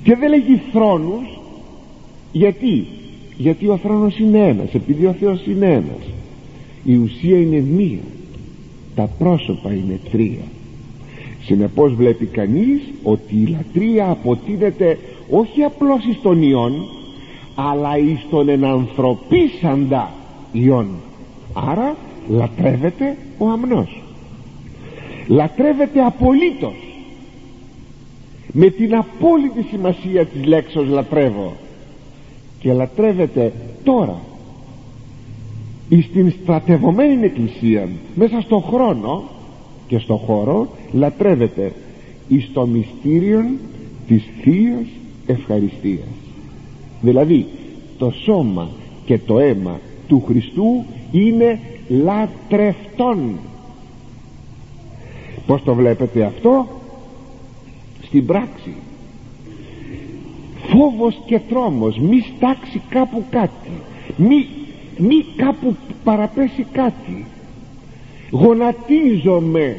Και 0.04 0.16
δεν 0.16 0.30
λέγει 0.30 0.62
θρόνους 0.72 1.40
γιατί 2.32 2.88
γιατί 3.38 3.68
ο 3.68 3.78
θρόνος 3.78 4.20
είναι 4.20 4.48
ένας 4.48 4.74
επειδή 4.74 5.06
ο 5.06 5.16
Θεός 5.20 5.46
είναι 5.46 5.66
ένας. 5.66 6.04
Η 6.84 6.96
ουσία 6.96 7.38
είναι 7.38 7.60
μία 7.60 8.00
τα 8.96 9.10
πρόσωπα 9.18 9.74
είναι 9.74 10.00
τρία 10.12 10.44
συνεπώς 11.50 11.94
βλέπει 11.94 12.26
κανείς 12.26 12.82
ότι 13.04 13.36
η 13.36 13.46
λατρεία 13.46 14.10
αποτείνεται 14.10 14.98
όχι 15.30 15.64
απλώς 15.64 16.06
εις 16.06 16.22
τον 16.22 16.42
Υιόν 16.42 16.74
αλλά 17.56 17.98
εις 17.98 18.26
τον 18.30 18.50
ενανθρωπίσαντα 18.50 20.12
Υιόν 20.52 20.88
άρα 21.54 21.96
λατρεύεται 22.28 23.18
ο 23.38 23.50
αμνός. 23.50 24.02
Λατρεύεται 25.28 26.02
απολύτως. 26.02 26.76
Με 28.52 28.70
την 28.70 28.96
απόλυτη 28.96 29.66
σημασία 29.70 30.26
της 30.26 30.46
λέξεως 30.46 30.88
λατρεύω. 30.88 31.54
Και 32.60 32.74
λατρεύεται 32.74 33.54
τώρα. 33.84 34.20
Στην 36.10 36.34
στρατευωμένη 36.42 37.26
εκκλησία 37.26 37.88
μέσα 38.16 38.42
στο 38.42 38.60
χρόνο 38.60 39.24
και 39.90 39.98
στο 39.98 40.16
χώρο 40.16 40.68
λατρεύεται 40.92 41.74
εις 42.28 42.50
το 42.54 42.66
μυστήριο 42.66 43.46
της 44.08 44.24
Θείας 44.42 44.88
Ευχαριστίας. 45.26 46.08
Δηλαδή 47.02 47.46
το 47.98 48.12
σώμα 48.26 48.70
και 49.06 49.18
το 49.18 49.40
αίμα 49.40 49.80
του 50.08 50.24
Χριστού 50.28 50.86
είναι 51.12 51.60
λατρευτόν. 51.88 53.34
Πως 55.46 55.64
το 55.64 55.74
βλέπετε 55.74 56.24
αυτό; 56.24 56.68
Στην 58.02 58.26
πράξη. 58.26 58.74
Φόβος 60.56 61.22
και 61.26 61.40
τρόμος 61.50 61.98
μη 62.00 62.20
στάξει 62.36 62.82
κάπου 62.90 63.24
κάτι 63.30 63.72
μη, 64.18 64.48
μη 64.98 65.26
κάπου 65.36 65.76
παραπέσει 66.04 66.66
κάτι 66.72 67.26
γονατίζομαι 68.32 69.78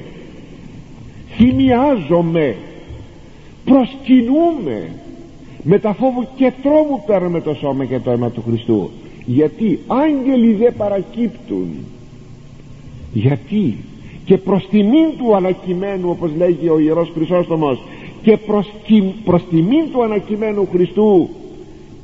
θυμιάζομαι 1.40 2.56
προσκυνούμε. 3.64 4.88
Με 5.62 5.78
τα 5.78 5.92
φόβου 5.92 6.26
και 6.36 6.52
τρόμου 6.62 7.02
παίρνουμε 7.06 7.40
το 7.40 7.54
σώμα 7.54 7.84
και 7.84 7.98
το 7.98 8.10
αίμα 8.10 8.30
του 8.30 8.42
Χριστού. 8.46 8.90
Γιατί 9.26 9.78
άγγελοι 9.86 10.52
δεν 10.52 10.74
παρακύπτουν. 10.76 11.68
Γιατί; 13.12 13.76
Και 14.24 14.36
προς 14.36 14.68
τιμήν 14.68 15.08
του 15.18 15.36
ανακειμένου 15.36 16.10
όπως 16.10 16.30
λέγει 16.36 16.68
ο 16.68 16.78
Ιερός 16.78 17.10
Χρυσόστομος 17.14 17.82
και 18.22 18.36
προς, 18.36 18.66
προς 19.24 19.42
τιμήν 19.50 19.90
του 19.92 20.02
ανακειμένου 20.02 20.68
Χριστού 20.72 21.28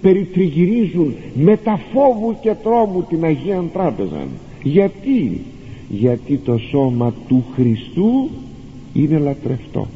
περιτριγυρίζουν 0.00 1.14
με 1.34 1.56
τα 1.56 1.80
φόβου 1.92 2.36
και 2.40 2.54
τρόμου 2.62 3.04
την 3.08 3.24
Αγία 3.24 3.64
Τράπεζα 3.72 4.26
γιατί; 4.62 5.40
Γιατί 5.88 6.36
το 6.36 6.58
σώμα 6.58 7.12
του 7.28 7.44
Χριστού 7.54 8.30
είναι 8.92 9.18
λατρευτό. 9.18 9.86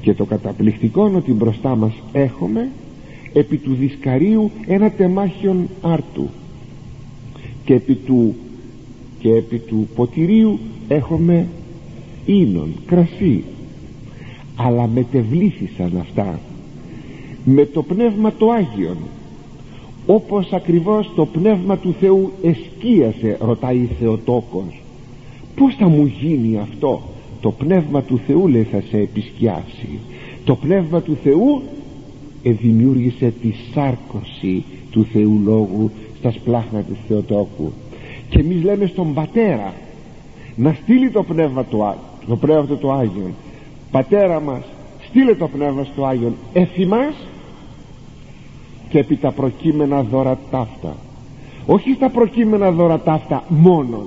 Και 0.00 0.14
το 0.14 0.24
καταπληκτικό 0.24 1.06
είναι 1.06 1.16
ότι 1.16 1.32
μπροστά 1.32 1.76
μας 1.76 1.92
έχουμε 2.12 2.68
επί 3.32 3.56
του 3.56 3.74
δισκαρίου 3.74 4.50
ένα 4.66 4.90
τεμάχιον 4.90 5.68
άρτου. 5.82 6.28
Και 7.64 7.74
επί 7.74 7.94
του, 7.94 8.34
και 9.18 9.28
επί 9.34 9.58
του 9.58 9.88
ποτηρίου 9.94 10.58
έχουμε 10.88 11.46
ίνον, 12.26 12.74
κρασί. 12.86 13.44
Αλλά 14.56 14.86
μετεβλήθησαν 14.86 15.96
αυτά 16.00 16.40
με 17.44 17.66
το 17.66 17.82
Πνεύμα 17.82 18.32
το 18.32 18.50
Άγιον 18.50 18.96
όπως 20.06 20.52
ακριβώς 20.52 21.10
το 21.14 21.26
Πνεύμα 21.26 21.78
του 21.78 21.94
Θεού 22.00 22.32
εσκίασε 22.42 23.36
ρωτάει 23.40 23.76
η 23.76 23.90
Θεοτόκος. 24.00 24.82
Πως 25.56 25.74
θα 25.74 25.88
μου 25.88 26.12
γίνει 26.20 26.58
αυτό; 26.58 27.00
Το 27.40 27.50
Πνεύμα 27.50 28.02
του 28.02 28.20
Θεού 28.26 28.48
λέει 28.48 28.62
θα 28.62 28.82
σε 28.90 28.98
επισκιάσει. 28.98 29.98
Το 30.44 30.54
Πνεύμα 30.54 31.00
του 31.00 31.16
Θεού 31.22 31.62
δημιούργησε 32.42 33.32
τη 33.42 33.52
σάρκωση 33.74 34.64
του 34.90 35.06
Θεού 35.12 35.40
Λόγου 35.44 35.90
στα 36.18 36.30
σπλάχνα 36.30 36.80
του 36.80 36.96
Θεοτόκου. 37.08 37.72
Και 38.28 38.38
εμείς 38.38 38.62
λέμε 38.62 38.86
στον 38.86 39.14
Πατέρα 39.14 39.74
να 40.56 40.76
στείλει 40.82 41.10
το 41.10 41.22
Πνεύμα 41.22 41.64
του, 41.64 41.94
το 42.28 42.36
Πνεύμα 42.36 42.76
του 42.76 42.92
Άγιον. 42.92 43.34
Πατέρα 43.90 44.40
μας 44.40 44.62
στείλε 45.08 45.34
το 45.34 45.48
πνεύμα 45.48 45.84
στο 45.84 46.04
Άγιον. 46.04 46.34
Εφημάς 46.52 47.14
και 48.92 48.98
επί 48.98 49.16
τα 49.16 49.30
προκείμενα 49.30 50.02
δώρα 50.02 50.38
ταύτα 50.50 50.96
όχι 51.66 51.92
στα 51.92 52.08
προκείμενα 52.08 52.70
δώρα 52.70 53.00
ταύτα 53.00 53.44
μόνον 53.48 54.06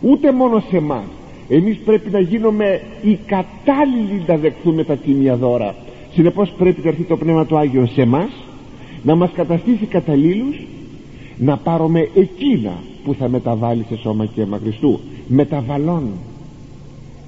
ούτε 0.00 0.32
μόνο 0.32 0.62
σε 0.70 0.76
εμάς. 0.76 1.04
εμείς 1.48 1.76
πρέπει 1.76 2.10
να 2.10 2.20
γίνουμε 2.20 2.80
οι 3.02 3.18
κατάλληλοι 3.26 4.24
να 4.26 4.36
δεχθούμε 4.36 4.84
τα 4.84 4.96
τίμια 4.96 5.36
δώρα. 5.36 5.74
Συνεπώς 6.12 6.50
πρέπει 6.58 6.80
να 6.82 6.88
έρθει 6.88 7.02
το 7.02 7.16
Πνεύμα 7.16 7.46
του 7.46 7.56
Άγιο 7.56 7.86
σε 7.86 8.02
εμάς 8.02 8.30
να 9.02 9.14
μας 9.14 9.30
καταστήσει 9.34 9.86
καταλήλους 9.86 10.56
να 11.38 11.56
πάρουμε 11.56 12.08
εκείνα 12.14 12.72
που 13.04 13.14
θα 13.14 13.28
μεταβάλει 13.28 13.84
σε 13.88 13.96
σώμα 13.96 14.26
και 14.26 14.40
αίμα 14.40 14.58
Χριστού. 14.62 15.00
Μεταβαλών 15.28 16.08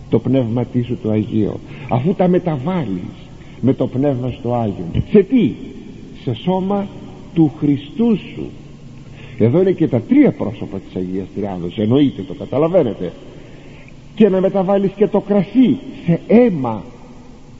το 0.08 0.18
πνεύμα 0.18 0.66
σου 0.84 0.98
το 1.02 1.10
Αγίο. 1.10 1.54
Αφού 1.88 2.14
τα 2.14 2.28
μεταβάλεις 2.28 3.14
με 3.60 3.72
το 3.72 3.86
πνεύμα 3.86 4.32
στο 4.38 4.54
Άγιο. 4.54 5.02
Σε 5.10 5.22
τι; 5.22 5.52
Σε 6.28 6.34
σώμα 6.34 6.86
του 7.34 7.52
Χριστού 7.58 8.16
σου. 8.16 8.46
Εδώ 9.38 9.60
είναι 9.60 9.72
και 9.72 9.88
τα 9.88 10.00
τρία 10.00 10.32
πρόσωπα 10.32 10.78
της 10.78 10.96
Αγίας 10.96 11.26
Τριάδος 11.34 11.78
εννοείται 11.78 12.22
το 12.22 12.34
καταλαβαίνετε. 12.34 13.12
Και 14.14 14.28
να 14.28 14.40
μεταβάλεις 14.40 14.90
και 14.96 15.06
το 15.06 15.20
κρασί 15.20 15.78
σε 16.04 16.20
αίμα 16.26 16.84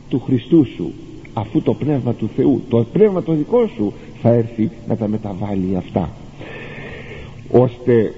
του 0.09 0.21
Χριστού 0.21 0.67
σου 0.77 0.93
αφού 1.33 1.63
το 1.63 1.75
πνεύμα 1.75 2.15
του 2.15 2.31
Θεού 2.37 2.63
το 2.69 2.87
πνεύμα 2.93 3.23
το 3.23 3.33
δικό 3.33 3.71
σου 3.75 3.93
θα 4.23 4.29
έρθει 4.29 4.71
να 4.89 4.97
τα 4.97 5.09
μεταβάλει 5.09 5.77
αυτά. 5.77 6.11
Ώστε 7.51 8.15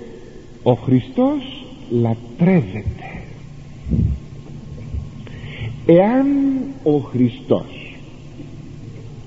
ο 0.63 0.73
Χριστός 0.73 1.65
λατρεύεται. 1.91 3.23
Εάν 5.87 6.27
ο 6.83 6.99
Χριστός 6.99 7.80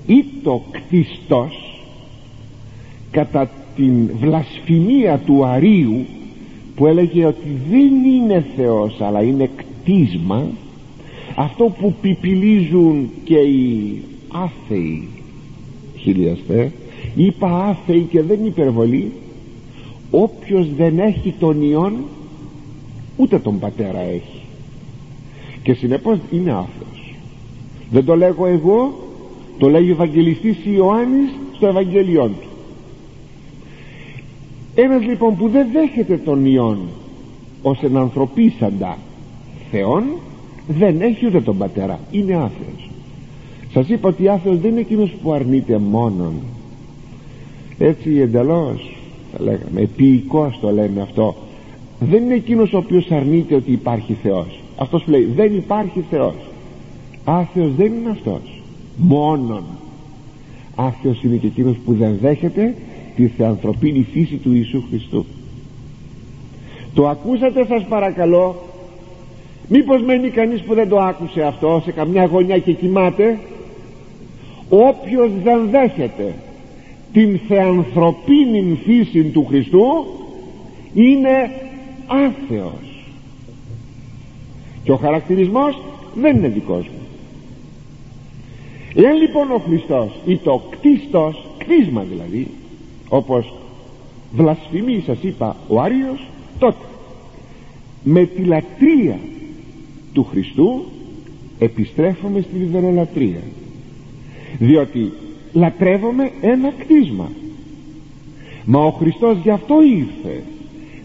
ή 0.06 0.24
το 0.42 0.62
κτιστός 0.70 1.80
κατά 3.10 3.50
την 3.76 4.10
βλασφημία 4.20 5.18
του 5.18 5.44
Αρίου 5.44 6.04
που 6.74 6.86
έλεγε 6.86 7.24
ότι 7.26 7.56
δεν 7.70 8.04
είναι 8.04 8.44
Θεός 8.56 9.00
αλλά 9.00 9.22
είναι 9.22 9.50
κτίσμα 9.56 10.46
αυτό 11.36 11.64
που 11.64 11.94
πιπιλίζουν 12.00 13.10
και 13.24 13.36
οι 13.36 14.02
άθεοι 14.28 15.08
χιλιαστέ 15.96 16.72
είπα 17.14 17.64
άθεοι 17.68 18.00
και 18.10 18.22
δεν 18.22 18.44
υπερβολή 18.44 19.12
όποιος 20.10 20.74
δεν 20.74 20.98
έχει 20.98 21.34
τον 21.38 21.62
Υιόν 21.62 21.96
ούτε 23.16 23.38
τον 23.38 23.58
πατέρα 23.58 24.00
έχει. 24.00 24.42
Και 25.62 25.74
συνεπώς 25.74 26.18
είναι 26.30 26.50
άθεος. 26.50 27.14
Δεν 27.90 28.04
το 28.04 28.16
λέγω 28.16 28.46
εγώ 28.46 29.03
το 29.58 29.68
λέγει 29.68 29.90
ο 29.90 29.92
Ευαγγελιστής 29.92 30.56
Ιωάννης 30.64 31.30
στο 31.56 31.66
Ευαγγέλιόν 31.66 32.28
του. 32.40 32.48
Ένας 34.74 35.02
λοιπόν 35.02 35.36
που 35.36 35.48
δεν 35.48 35.66
δέχεται 35.72 36.16
τον 36.16 36.46
Υιόν 36.46 36.78
ως 37.62 37.78
ανθρωπίσαντα 37.94 38.98
Θεόν 39.70 40.04
δεν 40.66 41.00
έχει 41.00 41.26
ούτε 41.26 41.40
τον 41.40 41.58
πατέρα 41.58 42.00
είναι 42.10 42.34
άθεος. 42.34 42.90
Σας 43.72 43.88
είπα 43.88 44.08
ότι 44.08 44.28
άθεος 44.28 44.58
δεν 44.58 44.70
είναι 44.70 44.80
εκείνος 44.80 45.10
που 45.22 45.32
αρνείται 45.32 45.78
μόνον. 45.78 46.32
Έτσι 47.78 48.18
εντελώς 48.18 48.96
θα 49.32 49.42
λέγαμε 49.42 49.80
επίοικος 49.80 50.58
το 50.60 50.70
λέμε 50.70 51.00
αυτό 51.00 51.34
δεν 52.00 52.22
είναι 52.22 52.34
εκείνος 52.34 52.72
ο 52.72 52.76
οποίος 52.76 53.10
αρνείται 53.10 53.54
ότι 53.54 53.72
υπάρχει 53.72 54.16
Θεός. 54.22 54.60
Αυτός 54.76 55.04
που 55.04 55.10
λέει 55.10 55.24
δεν 55.36 55.56
υπάρχει 55.56 56.04
Θεός. 56.10 56.34
Άθεος 57.24 57.74
δεν 57.74 57.92
είναι 57.92 58.10
αυτός 58.10 58.53
μόνον. 58.96 59.64
Άθεος 60.74 61.22
είναι 61.22 61.36
και 61.36 61.46
εκείνος 61.46 61.76
που 61.84 61.94
δεν 61.94 62.18
δέχεται 62.20 62.74
τη 63.16 63.26
θεανθρωπίνη 63.26 64.06
φύση 64.12 64.36
του 64.36 64.52
Ιησού 64.54 64.84
Χριστού. 64.88 65.24
Το 66.94 67.08
ακούσατε 67.08 67.66
σας 67.66 67.84
παρακαλώ. 67.84 68.56
Μήπως 69.68 70.02
μένει 70.02 70.28
κανείς 70.28 70.60
που 70.60 70.74
δεν 70.74 70.88
το 70.88 70.98
άκουσε 70.98 71.42
αυτό 71.42 71.82
σε 71.84 71.92
καμιά 71.92 72.24
γωνιά 72.24 72.58
και 72.58 72.72
κοιμάται; 72.72 73.38
Όποιος 74.68 75.30
δεν 75.42 75.68
δέχεται 75.70 76.34
την 77.12 77.40
θεανθρωπίνη 77.48 78.78
φύση 78.84 79.22
του 79.22 79.44
Χριστού 79.44 79.84
είναι 80.94 81.50
άθεος. 82.06 83.06
Και 84.84 84.92
ο 84.92 84.96
χαρακτηρισμός 84.96 85.80
δεν 86.14 86.36
είναι 86.36 86.48
δικός 86.48 86.86
μου 86.86 87.03
εάν 88.94 89.16
λοιπόν 89.16 89.50
ο 89.50 89.58
Χριστός 89.58 90.10
ή 90.26 90.36
το 90.36 90.62
κτίστος 90.70 91.46
κτίσμα 91.58 92.02
δηλαδή 92.02 92.46
όπως 93.08 93.54
βλασφημεί 94.32 95.02
σας 95.06 95.18
είπα 95.22 95.56
ο 95.68 95.80
Άριος 95.80 96.26
τότε 96.58 96.84
με 98.02 98.24
τη 98.24 98.42
λατρεία 98.42 99.18
του 100.12 100.24
Χριστού 100.24 100.84
επιστρέφουμε 101.58 102.40
στην 102.40 102.60
ιδωλολατρία. 102.60 103.42
Διότι 104.58 105.12
λατρεύουμε 105.52 106.30
ένα 106.40 106.72
κτίσμα. 106.78 107.28
Μα 108.64 108.84
ο 108.84 108.90
Χριστός 108.90 109.36
γι' 109.42 109.50
αυτό 109.50 109.74
ήρθε 109.82 110.42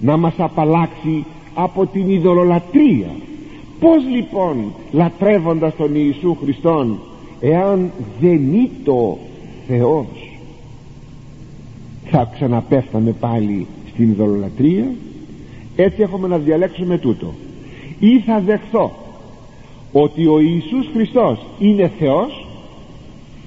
να 0.02 0.18
μας 0.18 0.34
απαλλάξει 0.38 1.26
από 1.54 1.86
την 1.86 2.10
ειδωλολατρία 2.10 3.10
πως 3.80 4.04
λοιπόν 4.16 4.74
λατρεύοντας 4.92 5.76
τον 5.76 5.96
Ιησού 5.96 6.38
Χριστόν 6.42 7.00
εάν 7.42 7.92
δεν 8.20 8.70
το 8.84 9.18
Θεός 9.68 10.06
θα 12.06 12.30
ξαναπέφταμε 12.34 13.12
πάλι 13.12 13.68
στην 13.94 14.10
ειδωλολατρία 14.10 14.92
έτσι 15.76 16.02
έχουμε 16.02 16.28
να 16.28 16.38
διαλέξουμε 16.38 16.98
τούτο. 16.98 17.34
Ή 18.00 18.20
θα 18.20 18.40
δεχθώ 18.40 18.92
ότι 19.92 20.28
ο 20.28 20.40
Ιησούς 20.40 20.90
Χριστός 20.94 21.46
είναι 21.60 21.92
Θεός 22.00 22.48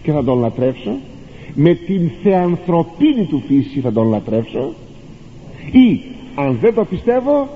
και 0.03 0.13
θα 0.13 0.25
τον 0.25 0.39
λατρεύσω 0.39 0.97
με 1.55 1.75
την 1.75 2.11
θεανθρωπίνη 2.23 3.25
του 3.25 3.43
φύση 3.47 3.81
θα 3.81 3.93
τον 3.93 4.09
λατρεύσω 4.09 4.73
ή 5.73 6.01
αν 6.35 6.59
δεν 6.61 6.75
το 6.75 6.85
πιστεύω 6.85 7.49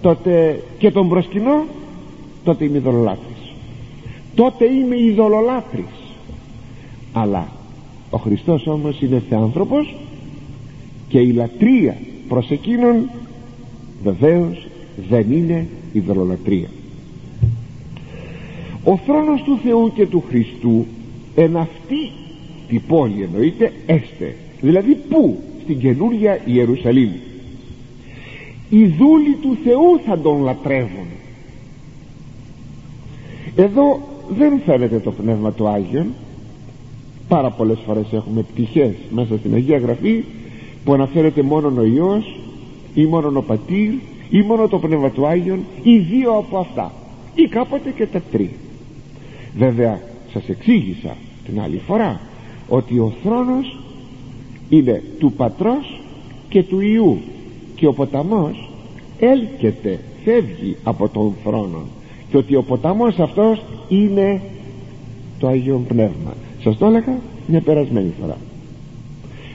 τότε 0.00 0.62
και 0.78 0.90
τον 0.90 1.08
προσκυνώ 1.08 1.64
τότε 2.44 2.64
είμαι 2.64 2.76
ειδωλολάτρης 2.76 3.39
τότε 4.40 4.64
είμαι 4.64 5.00
ειδωλολάτρης 5.00 6.14
αλλά 7.12 7.48
ο 8.10 8.16
Χριστός 8.16 8.66
όμως 8.66 9.00
είναι 9.00 9.22
θεάνθρωπος 9.28 9.96
και 11.08 11.18
η 11.18 11.32
λατρεία 11.32 11.96
προς 12.28 12.50
εκείνον 12.50 13.10
βεβαίως 14.02 14.66
δεν 15.08 15.32
είναι 15.32 15.66
ειδωλολατρεία. 15.92 16.68
Ο 18.84 18.96
θρόνος 18.96 19.42
του 19.42 19.58
Θεού 19.62 19.92
και 19.94 20.06
του 20.06 20.24
Χριστού 20.28 20.86
εν 21.34 21.56
αυτή 21.56 22.10
τη 22.68 22.78
πόλη 22.78 23.22
εννοείται 23.22 23.72
έστε. 23.86 24.36
Δηλαδή 24.60 24.94
πού; 25.08 25.38
Στην 25.62 25.78
καινούρια 25.78 26.40
Ιερουσαλήμ. 26.44 27.10
Οι 28.70 28.86
δούλοι 28.86 29.34
του 29.42 29.56
Θεού 29.64 30.00
θα 30.06 30.18
τον 30.18 30.42
λατρεύουν. 30.42 31.06
Εδώ 33.56 34.09
δεν 34.36 34.60
φαίνεται 34.66 34.98
το 34.98 35.12
Πνεύμα 35.12 35.52
του 35.52 35.68
Άγιον. 35.68 36.06
Πάρα 37.28 37.50
πολλές 37.50 37.78
φορές 37.86 38.12
έχουμε 38.12 38.42
πτυχές 38.42 38.94
μέσα 39.10 39.36
στην 39.38 39.54
Αγία 39.54 39.78
Γραφή 39.78 40.24
που 40.84 40.92
αναφέρεται 40.92 41.42
μόνο 41.42 41.72
ο 41.78 41.84
Υιός 41.84 42.38
ή 42.94 43.06
μόνο 43.06 43.32
ο 43.34 43.42
Πατήρ 43.42 43.92
ή 44.30 44.42
μόνο 44.42 44.68
το 44.68 44.78
Πνεύμα 44.78 45.10
του 45.10 45.26
Άγιον 45.26 45.58
ή 45.82 45.98
δύο 45.98 46.32
από 46.36 46.58
αυτά 46.58 46.92
ή 47.34 47.46
κάποτε 47.46 47.90
και 47.90 48.06
τα 48.06 48.22
τρία. 48.32 48.56
Βέβαια 49.56 50.00
σας 50.32 50.48
εξήγησα 50.48 51.16
την 51.44 51.60
άλλη 51.60 51.80
φορά 51.86 52.20
ότι 52.68 52.98
ο 52.98 53.12
θρόνος 53.22 53.78
είναι 54.68 55.02
του 55.18 55.32
πατρός 55.32 56.00
και 56.48 56.62
του 56.62 56.80
Ιού 56.80 57.18
και 57.74 57.86
ο 57.86 57.92
ποταμός 57.92 58.70
έλκεται 59.18 60.00
φεύγει 60.24 60.76
από 60.84 61.08
τον 61.08 61.34
θρόνο 61.44 61.82
και 62.30 62.36
ότι 62.36 62.54
ο 62.54 62.62
ποταμός 62.62 63.18
αυτός 63.18 63.62
είναι 63.88 64.40
το 65.38 65.46
Αγίο 65.46 65.84
Πνεύμα. 65.88 66.34
Σας 66.62 66.76
το 66.76 66.86
έλεγα 66.86 67.18
μια 67.46 67.60
περασμένη 67.60 68.12
φορά. 68.20 68.36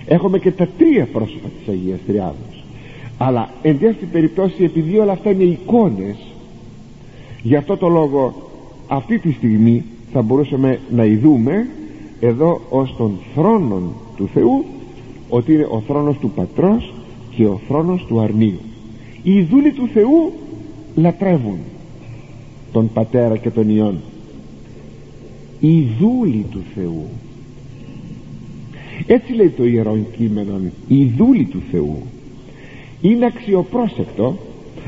Έχουμε 0.06 0.40
και 0.40 0.52
τα 0.52 0.68
τρία 0.78 1.08
πρόσωπα 1.12 1.48
της 1.48 1.74
Αγίας 1.74 2.00
Τριάδος. 2.08 2.64
Αλλά 3.18 3.50
εν 3.62 3.80
τέτοια 3.80 4.08
περιπτώσει 4.12 4.64
επειδή 4.64 4.98
όλα 4.98 5.12
αυτά 5.12 5.32
είναι 5.32 5.44
εικόνες 5.44 6.18
γι' 7.42 7.56
αυτό 7.56 7.78
το 7.78 7.88
λόγο 7.88 8.34
αυτή 8.88 9.20
τη 9.20 9.32
στιγμή 9.32 9.84
θα 10.12 10.22
μπορούσαμε 10.22 10.80
να 10.90 11.06
ειδούμε 11.06 11.68
εδώ 12.20 12.62
ως 12.70 12.96
τον 12.98 13.20
θρόνο 13.36 13.82
του 14.16 14.30
Θεού 14.34 14.66
ότι 15.30 15.54
είναι 15.54 15.68
ο 15.70 15.84
θρόνος 15.88 16.18
του 16.18 16.32
Πατρός 16.36 16.94
και 17.36 17.46
ο 17.46 17.60
θρόνος 17.68 18.06
του 18.08 18.20
Αρνίου. 18.20 18.60
Οι 19.24 19.42
δούλοι 19.42 19.72
του 19.72 19.88
Θεού 19.94 20.32
λατρεύουν 20.96 21.58
τον 22.76 22.90
Πατέρα 22.94 23.38
και 23.38 23.50
τον 23.50 23.70
Υιόν. 23.70 23.98
Η 25.60 25.82
δούλη 26.00 26.46
του 26.52 26.64
Θεού. 26.76 27.08
Έτσι 29.08 29.34
λέει 29.34 29.50
το 29.50 29.66
Ιερό 29.66 29.98
Κείμενο 30.18 30.60
η 30.88 31.06
δούλη 31.18 31.46
του 31.46 31.62
Θεού. 31.72 32.02
Είναι 33.02 33.26
αξιοπρόσεκτο 33.26 34.38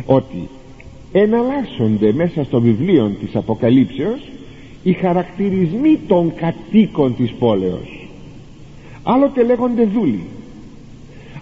ότι 0.06 0.50
εναλλάσσονται 1.12 2.14
μέσα 2.14 2.44
στο 2.44 2.62
βιβλίο 2.62 3.16
της 3.20 3.36
Αποκαλύψεως 3.36 4.22
οι 4.84 4.94
χαρακτηρισμοί 4.94 6.00
των 6.08 6.34
κατοίκων 6.36 7.16
της 7.16 7.32
πόλεως. 7.40 8.10
Άλλοτε 9.04 9.44
λέγονται 9.44 9.86
δούλοι 9.86 10.24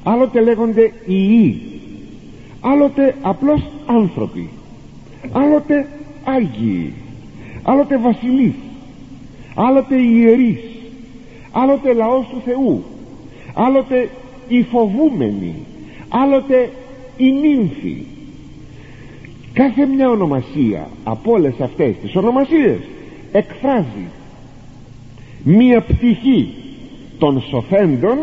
άλλοτε 0.04 0.42
λέγονται 0.42 0.92
ιοί 1.06 1.62
άλλοτε 2.62 3.16
απλώς 3.22 3.62
άνθρωποι 3.86 4.50
άλλοτε 5.32 5.88
άγιοι 6.26 6.94
άλλοτε 7.64 7.98
βασιλείς 7.98 8.54
άλλοτε 9.56 9.96
ιερείς 9.96 10.60
άλλοτε 11.52 11.94
λαός 11.94 12.28
του 12.28 12.42
Θεού 12.46 12.84
άλλοτε 13.54 14.10
οι 14.48 14.64
φοβούμενοι 14.64 15.56
άλλοτε 16.10 16.70
οι 17.18 17.32
νύμφοι. 17.32 18.04
Κάθε 19.54 19.86
μια 19.86 20.10
ονομασία 20.10 20.88
από 21.04 21.32
όλες 21.32 21.54
αυτές 21.60 21.96
τις 22.02 22.16
ονομασίες 22.16 22.80
εκφράζει 23.32 24.08
μία 25.44 25.82
πτυχή 25.82 26.54
των 27.20 27.42
σοφέντων 27.50 28.18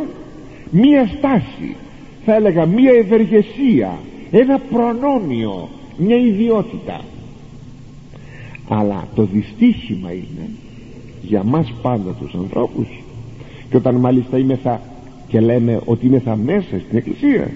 μία 0.71 1.11
στάση 1.19 1.77
θα 2.25 2.35
έλεγα 2.35 2.67
μία 2.67 2.93
ευεργεσία 2.93 3.99
ένα 4.31 4.59
προνόμιο 4.59 5.69
μια 5.97 6.17
ιδιότητα 6.17 7.01
αλλά 8.69 9.09
το 9.15 9.23
δυστύχημα 9.23 10.13
είναι 10.13 10.51
για 11.23 11.43
μας 11.43 11.73
πάντα 11.83 12.11
τους 12.13 12.35
ανθρώπους. 12.35 12.87
Και 13.71 13.77
όταν 13.77 13.95
μάλιστα 13.95 14.39
είμεθα 14.39 14.81
και 15.29 15.41
λέμε 15.41 15.81
ότι 15.85 16.07
είμεθα 16.07 16.37
μέσα 16.37 16.81
στην 16.87 16.97
Εκκλησία 16.97 17.51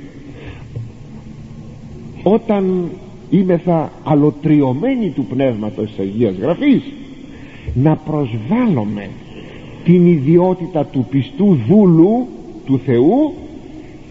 όταν 2.23 2.91
είμεθα 3.31 3.93
αλωτριωμένοι 4.05 5.11
του 5.11 5.25
Πνεύματος 5.25 5.91
της 5.91 5.99
Αγίας 5.99 6.37
Γραφής 6.37 6.83
να 7.75 7.97
προσβάλλουμε 7.97 9.11
την 9.85 10.07
ιδιότητα 10.07 10.85
του 10.85 11.07
πιστού 11.11 11.59
δούλου 11.69 12.27
του 12.65 12.81
Θεού 12.85 13.35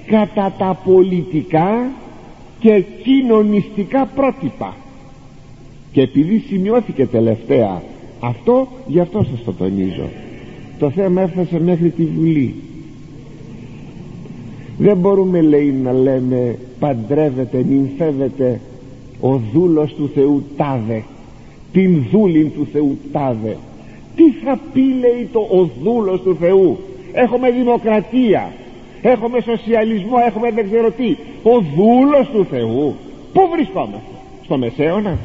κατά 0.06 0.54
τα 0.58 0.80
πολιτικά 0.86 1.90
και 2.60 2.84
κοινωνιστικά 3.04 4.06
πρότυπα 4.06 4.76
και 5.96 6.02
επειδή 6.02 6.44
σημειώθηκε 6.48 7.06
τελευταία 7.06 7.82
αυτό 8.20 8.68
γι' 8.88 9.00
αυτό 9.00 9.26
σας 9.32 9.44
το 9.44 9.54
τονίζω. 9.54 10.10
Το 10.80 10.90
θέμα 10.90 11.22
έφτασε 11.22 11.60
μέχρι 11.60 11.90
τη 11.90 12.04
Βουλή. 12.04 12.56
Δεν 14.78 14.98
μπορούμε 14.98 15.42
λέει 15.42 15.72
να 15.72 15.94
λέμε 15.94 16.58
παντρεύεται, 16.80 17.64
νυμφεύεται 17.70 18.60
ο 19.20 19.42
δούλος 19.54 19.94
του 19.94 20.10
Θεού 20.14 20.44
τάδε 20.58 21.04
την 21.72 22.06
δούλη 22.12 22.52
του 22.56 22.68
Θεού 22.72 22.98
τάδε. 23.12 23.58
Τι 24.16 24.32
θα 24.32 24.60
πει 24.74 24.82
λέει 24.82 25.30
το 25.32 25.40
ο 25.40 25.70
δούλος 25.84 26.22
του 26.22 26.36
Θεού 26.40 26.78
έχουμε 27.14 27.52
δημοκρατία. 27.52 28.54
Έχουμε 29.02 29.40
σοσιαλισμό. 29.40 30.18
Έχουμε 30.28 30.52
δεν 30.52 30.66
ξέρω 30.66 30.92
τι. 30.92 31.16
Ο 31.44 31.60
δούλος 31.76 32.30
του 32.34 32.46
Θεού. 32.50 32.96
Πού 33.34 33.42
βρισκόμαστε; 33.52 34.12
Στο 34.44 34.58
Μεσαίωνα; 34.58 35.18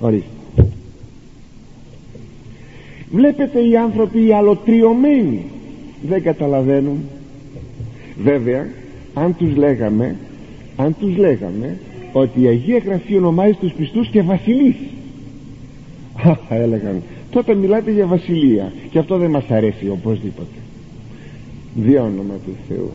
Ορίστε 0.00 0.28
βλέπετε 3.10 3.68
οι 3.68 3.76
άνθρωποι 3.76 4.26
οι 4.26 4.32
αλωτριωμένοι. 4.32 5.44
Δεν 6.02 6.22
καταλαβαίνουν. 6.22 6.98
Βέβαια 8.22 8.66
αν 9.14 9.36
τους 9.36 9.56
λέγαμε 9.56 10.16
αν 10.76 10.96
τους 10.98 11.16
λέγαμε 11.16 11.78
ότι 12.12 12.42
η 12.42 12.46
Αγία 12.46 12.78
Γραφή 12.78 13.16
ονομάζει 13.16 13.52
τους 13.52 13.72
πιστούς 13.72 14.08
και 14.08 14.22
βασιλείς. 14.22 14.76
Θα 16.48 16.54
έλεγαν 16.54 17.02
τότε 17.30 17.54
μιλάτε 17.54 17.90
για 17.90 18.06
βασιλεία 18.06 18.72
και 18.90 18.98
αυτό 18.98 19.16
δεν 19.16 19.30
μας 19.30 19.50
αρέσει 19.50 19.88
οπωσδήποτε. 19.88 20.56
Διόνομα 21.74 22.34
του 22.44 22.52
Θεού. 22.68 22.90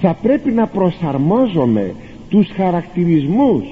Θα 0.00 0.16
πρέπει 0.22 0.50
να 0.50 0.66
προσαρμόζουμε 0.66 1.94
τους 2.28 2.48
χαρακτηρισμούς 2.56 3.62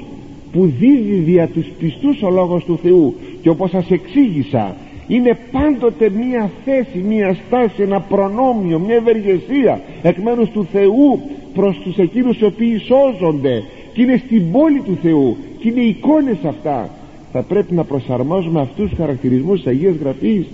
που 0.53 0.73
δίδει 0.79 1.15
δια 1.15 1.47
τους 1.47 1.67
πιστούς 1.79 2.23
ο 2.23 2.31
Λόγος 2.31 2.65
του 2.65 2.79
Θεού. 2.83 3.15
Και 3.43 3.49
όπως 3.49 3.71
σας 3.71 3.91
εξήγησα 3.91 4.77
είναι 5.07 5.39
πάντοτε 5.53 6.11
μία 6.11 6.51
θέση, 6.65 6.99
μία 7.09 7.37
στάση, 7.47 7.83
ένα 7.83 8.01
προνόμιο, 8.01 8.79
μια 8.79 8.95
ευεργεσία 8.95 9.81
εκ 10.03 10.19
μέρους 10.19 10.49
του 10.51 10.67
Θεού 10.73 11.21
προς 11.55 11.81
τους 11.85 11.97
εκείνους 11.97 12.39
οι 12.41 12.45
οποίοι 12.45 12.79
σώζονται. 12.79 13.63
Και 13.93 14.03
είναι 14.03 14.23
στην 14.27 14.51
πόλη 14.53 14.81
του 14.81 14.99
Θεού 15.03 15.37
και 15.59 15.69
είναι 15.69 15.81
εικόνες 15.81 16.39
αυτά. 16.45 16.91
Θα 17.33 17.43
πρέπει 17.43 17.75
να 17.75 17.85
προσαρμόζουμε 17.85 18.61
αυτούς 18.61 18.89
τους 18.89 18.99
χαρακτηρισμούς 18.99 19.59
της 19.59 19.69
Αγίας 19.69 19.95
Γραφής 19.97 20.47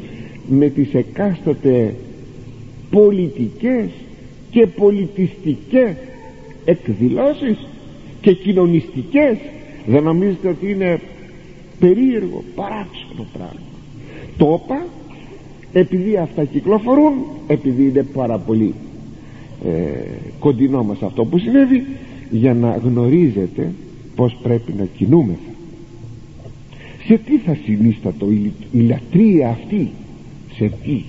με 0.49 0.69
τις 0.69 0.95
εκάστοτε 0.95 1.95
πολιτικές 2.91 3.89
και 4.51 4.67
πολιτιστικές 4.67 5.95
εκδηλώσεις 6.65 7.67
και 8.21 8.33
κοινωνιστικές 8.33 9.37
δεν 9.87 10.03
νομίζετε 10.03 10.49
ότι 10.49 10.71
είναι 10.71 11.01
περίεργο 11.79 12.45
παράξενο 12.55 13.27
πράγμα. 13.33 13.61
Το 14.37 14.61
είπα 14.65 14.87
επειδή 15.73 16.17
αυτά 16.17 16.45
κυκλοφορούν 16.45 17.13
επειδή 17.47 17.83
είναι 17.83 18.03
πάρα 18.03 18.39
πολύ 18.39 18.75
ε, 19.65 19.71
κοντινό 20.39 20.83
μας 20.83 21.03
αυτό 21.03 21.25
που 21.25 21.39
συνέβη 21.39 21.87
για 22.31 22.55
να 22.55 22.77
γνωρίζετε 22.77 23.73
πως 24.17 24.39
πρέπει 24.43 24.73
να 24.73 24.85
κινούμεθα. 24.85 25.53
Σε 27.07 27.19
τι 27.19 27.39
θα 27.39 27.57
συνίστατο 27.65 28.31
η, 28.31 28.53
η 28.73 28.81
λατρεία 28.81 29.49
αυτή 29.49 29.91
σε 30.55 30.73
τι. 30.85 31.03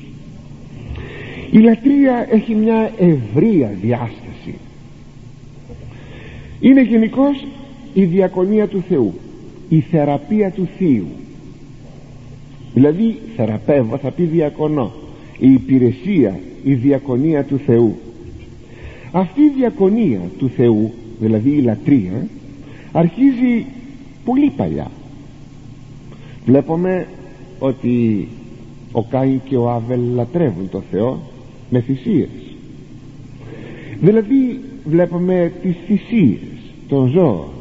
Η 1.52 1.58
λατρεία 1.58 2.28
έχει 2.32 2.56
μια 2.56 2.92
ευρεία 2.98 3.78
διάσταση. 3.82 4.56
Είναι 6.60 6.82
γενικώς 6.82 7.46
η 7.96 8.04
διακονία 8.04 8.68
του 8.68 8.84
Θεού 8.90 9.14
η 9.70 9.80
θεραπεία 9.80 10.52
του 10.52 10.68
Θείου. 10.78 11.08
Δηλαδή 12.74 13.18
θεραπεύω 13.36 13.98
θα 13.98 14.12
πει 14.12 14.24
διακονώ 14.24 14.92
η 15.40 15.52
υπηρεσία 15.52 16.40
η 16.64 16.74
διακονία 16.74 17.44
του 17.44 17.58
Θεού. 17.66 17.96
Αυτή 19.12 19.42
η 19.42 19.52
διακονία 19.58 20.20
του 20.38 20.50
Θεού 20.50 20.92
δηλαδή 21.20 21.50
η 21.50 21.62
λατρεία 21.62 22.28
αρχίζει 22.92 23.66
πολύ 24.26 24.50
παλιά. 24.50 24.92
Βλέπουμε 26.46 27.08
ότι 27.60 28.28
ο 28.92 29.04
Κάιν 29.04 29.40
και 29.50 29.58
ο 29.58 29.70
Άβελ 29.70 30.02
λατρεύουν 30.16 30.70
το 30.70 30.84
Θεό 30.92 31.22
με 31.70 31.80
θυσίες. 31.80 32.30
Δηλαδή 34.02 34.60
βλέπουμε 34.86 35.52
τις 35.62 35.76
θυσίες 35.88 36.40
των 36.88 37.08
ζώων 37.08 37.55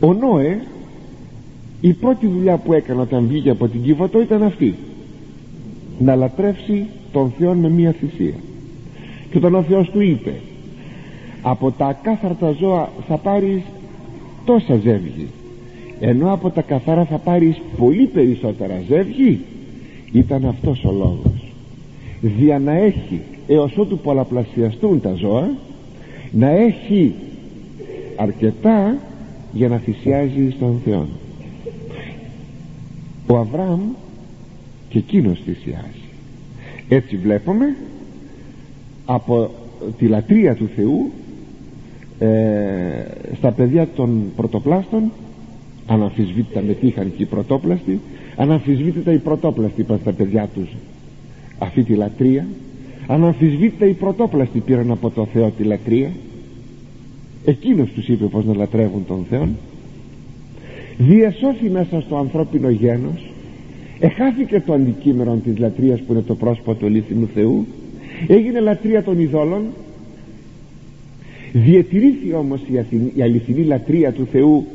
ο 0.00 0.12
Νόε 0.12 0.60
η 1.80 1.92
πρώτη 1.92 2.26
δουλειά 2.26 2.56
που 2.56 2.72
έκανε 2.72 3.00
όταν 3.00 3.26
βγήκε 3.26 3.50
από 3.50 3.68
την 3.68 3.82
Κύβωτο 3.82 4.20
ήταν 4.20 4.42
αυτή. 4.42 4.74
Να 5.98 6.14
λατρεύσει 6.14 6.86
τον 7.12 7.32
Θεό 7.38 7.54
με 7.54 7.68
μία 7.68 7.92
θυσία. 7.92 8.34
Και 9.30 9.38
όταν 9.38 9.54
ο 9.54 9.62
Θεός 9.62 9.90
του 9.90 10.00
είπε 10.00 10.32
από 11.42 11.70
τα 11.70 11.86
ακάθαρτα 11.86 12.50
ζώα 12.50 12.88
θα 13.08 13.16
πάρεις 13.16 13.62
τόσα 14.44 14.76
ζεύγη 14.76 15.28
ενώ 16.00 16.32
από 16.32 16.50
τα 16.50 16.62
καθαρά 16.62 17.04
θα 17.04 17.16
πάρεις 17.16 17.60
πολύ 17.76 18.06
περισσότερα 18.06 18.82
ζεύγη 18.88 19.40
ήταν 20.12 20.44
αυτός 20.44 20.84
ο 20.84 20.92
λόγος. 20.92 21.52
Δια 22.20 22.58
να 22.58 22.72
έχει 22.72 23.20
έως 23.46 23.76
ότου 23.76 23.98
πολλαπλασιαστούν 23.98 25.00
τα 25.00 25.14
ζώα 25.14 25.50
να 26.32 26.48
έχει 26.48 27.14
αρκετά 28.16 28.96
για 29.54 29.68
να 29.68 29.76
θυσιάζει 29.76 30.50
στον 30.56 30.80
Θεό. 30.84 31.06
Ο 33.26 33.36
Αβραάμ 33.36 33.80
και 34.88 34.98
εκείνος 34.98 35.40
θυσιάζει. 35.44 36.04
Έτσι 36.88 37.16
βλέπουμε 37.16 37.76
από 39.04 39.50
τη 39.98 40.06
λατρεία 40.06 40.54
του 40.54 40.68
Θεού 40.76 41.10
ε, 42.18 43.04
στα 43.36 43.50
παιδιά 43.50 43.88
των 43.96 44.22
πρωτοπλάστων 44.36 45.12
αναμφισβήτητα 45.86 46.60
μετήχαν 46.60 47.12
και 47.16 47.22
οι 47.22 47.26
πρωτόπλαστοι 47.26 48.00
αναμφισβήτητα 48.36 49.12
οι 49.12 49.18
πρωτόπλαστοι 49.18 49.80
είπαν 49.80 49.98
στα 50.00 50.12
παιδιά 50.12 50.48
τους 50.54 50.68
αυτή 51.58 51.82
τη 51.82 51.94
λατρεία 51.94 52.46
αναμφισβήτητα 53.06 53.86
οι 53.86 53.92
πρωτόπλαστοι 53.92 54.58
πήραν 54.58 54.90
από 54.90 55.10
το 55.10 55.26
Θεό 55.32 55.50
τη 55.50 55.62
λατρεία 55.62 56.10
εκείνος 57.44 57.90
τους 57.90 58.08
είπε 58.08 58.24
πως 58.24 58.44
να 58.44 58.54
λατρεύουν 58.54 59.04
τον 59.06 59.26
Θεό 59.30 59.48
διεσώθη 60.98 61.70
μέσα 61.70 62.00
στο 62.00 62.16
ανθρώπινο 62.16 62.70
γένος. 62.70 63.30
Εχάθηκε 63.98 64.60
το 64.60 64.72
αντικείμενο 64.72 65.40
της 65.44 65.58
λατρείας 65.58 66.00
που 66.00 66.12
είναι 66.12 66.22
το 66.22 66.34
πρόσωπο 66.34 66.74
του 66.74 66.86
αλήθινου 66.86 67.28
Θεού. 67.34 67.66
Έγινε 68.26 68.60
λατρεία 68.60 69.02
των 69.02 69.20
ειδόλων. 69.20 69.62
Διατηρήθη 71.52 72.34
όμως 72.34 72.60
η, 73.14 73.22
αληθινή 73.22 73.64
λατρεία 73.64 74.12
του 74.12 74.26
Θεού 74.32 74.66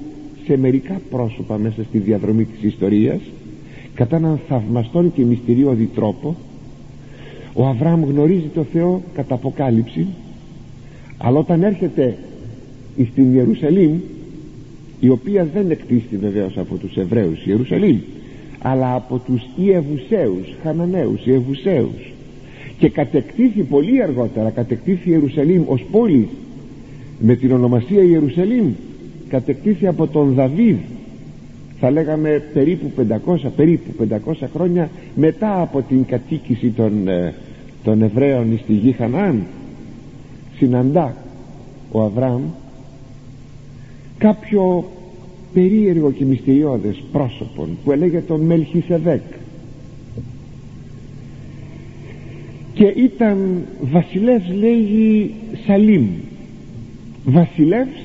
σε 0.46 0.58
μερικά 0.58 1.02
πρόσωπα 1.10 1.58
μέσα 1.58 1.84
στη 1.84 1.98
διαδρομή 1.98 2.46
της 2.46 2.64
ιστορίας 2.64 3.20
κατά 3.94 4.16
έναν 4.16 4.40
θαυμαστόν 4.48 5.14
και 5.14 5.22
μυστηριώδη 5.22 5.90
τρόπο. 5.96 6.36
Ο 7.54 7.66
Αβραάμ 7.66 8.04
γνωρίζει 8.04 8.50
το 8.54 8.64
Θεό 8.74 9.02
κατά 9.14 9.34
αποκάλυψη 9.34 10.08
αλλά 11.18 11.40
όταν 11.40 11.64
έρχεται 11.64 12.18
στην 13.06 13.36
Ιερουσαλήμ 13.36 14.00
η 15.00 15.10
οποία 15.10 15.48
δεν 15.54 15.72
εκτίστη 15.72 16.18
βεβαίως 16.18 16.58
από 16.58 16.76
τους 16.76 16.96
Εβραίους 16.96 17.46
Ιερουσαλήμ 17.46 17.98
αλλά 18.62 18.96
από 18.96 19.18
τους 19.18 19.42
Ιεβουσαίους 19.56 20.56
Χαναναίους 20.64 21.26
Ιεβουσαίους 21.26 22.14
και 22.78 22.90
κατεκτήθη 22.90 23.62
πολύ 23.62 24.04
αργότερα 24.04 24.50
κατεκτήθη 24.50 25.10
Ιερουσαλήμ 25.10 25.64
ως 25.68 25.86
πόλη 25.92 26.28
με 27.20 27.36
την 27.36 27.52
ονομασία 27.52 28.04
Ιερουσαλήμ 28.04 28.72
κατεκτήθη 29.28 29.88
από 29.88 30.08
τον 30.08 30.34
Δαβίδ 30.34 30.78
θα 31.80 31.92
λέγαμε 31.92 32.44
περίπου 32.54 32.92
500, 33.26 33.36
περίπου 33.56 34.08
500 34.26 34.34
χρόνια 34.54 34.90
μετά 35.16 35.62
από 35.62 35.82
την 35.82 36.06
κατοίκηση 36.06 36.70
των, 36.70 37.08
ε, 37.08 37.34
των 37.84 38.02
Εβραίων 38.02 38.60
στη 38.64 38.74
γη 38.74 38.92
Χανάν. 38.92 39.44
Συναντά 40.58 41.16
ο 41.92 42.02
Αβραάμ 42.02 42.42
κάποιο 44.20 44.92
περίεργο 45.54 46.12
και 46.12 46.26
μυστηριώδες 46.26 47.04
πρόσωπον 47.12 47.78
που 47.84 47.92
έλεγε 47.92 48.20
τον 48.20 48.42
Μελχισεδέκ 48.42 49.22
και 52.74 52.86
ήταν 52.86 53.66
βασιλεύς 53.82 54.54
λέγει 54.54 55.34
Σαλίμ. 55.66 56.08
Βασιλεύς 57.26 58.00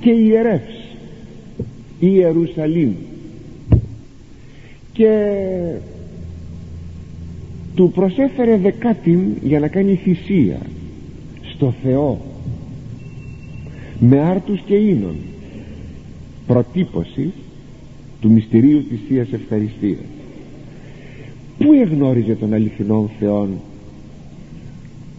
και 0.00 0.10
ιερεύς 0.10 0.96
Ιερουσαλήμ. 2.00 2.92
Και 4.92 5.08
του 7.74 7.90
προσέφερε 7.94 8.56
δεκάτην 8.56 9.20
για 9.42 9.60
να 9.60 9.68
κάνει 9.68 9.94
θυσία 9.94 10.60
στο 11.54 11.74
Θεό 11.82 12.20
με 13.98 14.20
άρτους 14.20 14.60
και 14.66 14.74
ίνων 14.74 15.14
προτύπωση 16.46 17.32
του 18.20 18.30
μυστηρίου 18.30 18.84
της 18.88 18.98
Θείας 19.08 19.32
Ευχαριστίας. 19.32 20.04
Πού 21.58 21.72
εγνώριζε 21.72 22.34
τον 22.34 22.54
αληθινόν 22.54 23.10
Θεόν 23.18 23.48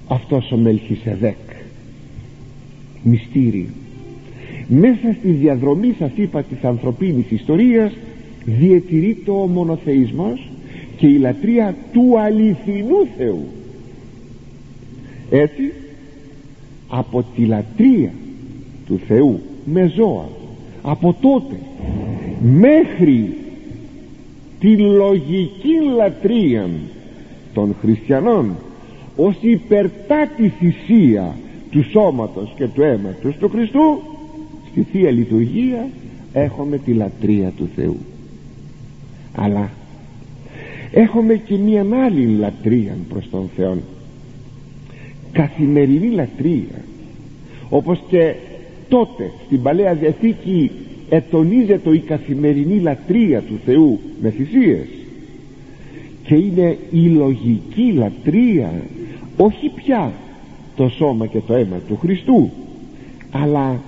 αυτός 0.07 0.51
ο 0.51 0.57
Μελχισεδέκ; 0.57 1.37
Μυστήριο 3.03 3.69
μέσα 4.67 5.15
στη 5.19 5.31
διαδρομή 5.31 5.95
σας 5.99 6.11
είπα 6.15 6.43
της 6.43 6.63
ανθρωπίνης 6.63 7.31
ιστορίας 7.31 7.91
διατηρείται 8.45 9.31
ο 9.31 9.47
μονοθεϊσμός 9.47 10.49
και 10.97 11.07
η 11.07 11.17
λατρεία 11.17 11.75
του 11.93 12.19
αληθινού 12.19 13.07
Θεού. 13.17 13.45
Έτσι 15.29 15.73
από 16.87 17.25
τη 17.35 17.45
λατρεία 17.45 18.13
του 18.85 18.99
Θεού 19.07 19.39
με 19.65 19.91
ζώα 19.95 20.27
από 20.85 21.15
τότε 21.21 21.55
μέχρι 22.41 23.37
τη 24.59 24.77
λογική 24.77 25.73
λατρεία 25.95 26.69
των 27.53 27.75
χριστιανών 27.81 28.55
ως 29.15 29.35
υπερτάτη 29.41 30.47
θυσία 30.47 31.35
του 31.71 31.83
σώματος 31.89 32.53
και 32.55 32.67
του 32.67 32.81
αίματος 32.81 33.35
του 33.39 33.49
Χριστού 33.49 34.01
στη 34.71 34.85
Θεία 34.91 35.11
Λειτουργία 35.11 35.87
έχουμε 36.33 36.77
τη 36.77 36.93
λατρεία 36.93 37.51
του 37.57 37.69
Θεού. 37.75 37.97
Αλλά 39.35 39.69
έχουμε 40.91 41.35
και 41.35 41.57
μία 41.57 41.85
άλλη 42.05 42.25
λατρεία 42.25 42.97
προς 43.09 43.29
τον 43.29 43.49
Θεό 43.55 43.77
καθημερινή 45.31 46.09
λατρεία 46.09 46.83
όπως 47.69 48.03
και 48.07 48.35
τότε 48.89 49.31
στην 49.45 49.61
Παλαιά 49.61 49.93
Διαθήκη 49.93 50.71
ετονίζεται 51.09 51.89
η 51.89 51.99
καθημερινή 51.99 52.79
λατρεία 52.79 53.41
του 53.41 53.59
Θεού 53.65 53.99
με 54.21 54.29
θυσίες. 54.29 54.87
Και 56.23 56.35
είναι 56.35 56.77
η 56.91 57.07
λογική 57.07 57.91
λατρεία 57.91 58.73
όχι 59.37 59.69
πια 59.75 60.11
το 60.75 60.89
σώμα 60.89 61.25
και 61.25 61.39
το 61.47 61.53
αίμα 61.53 61.77
του 61.87 61.97
Χριστού 61.97 62.49
αλλά 63.31 63.81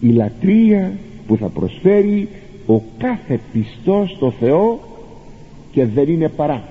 η 0.00 0.08
λατρεία 0.08 0.92
που 1.26 1.36
θα 1.36 1.46
προσφέρει 1.46 2.28
ο 2.66 2.82
κάθε 2.98 3.40
πιστός 3.52 4.10
στο 4.10 4.30
Θεό 4.40 4.80
και 5.72 5.86
δεν 5.86 6.08
είναι 6.08 6.28
παρά. 6.28 6.68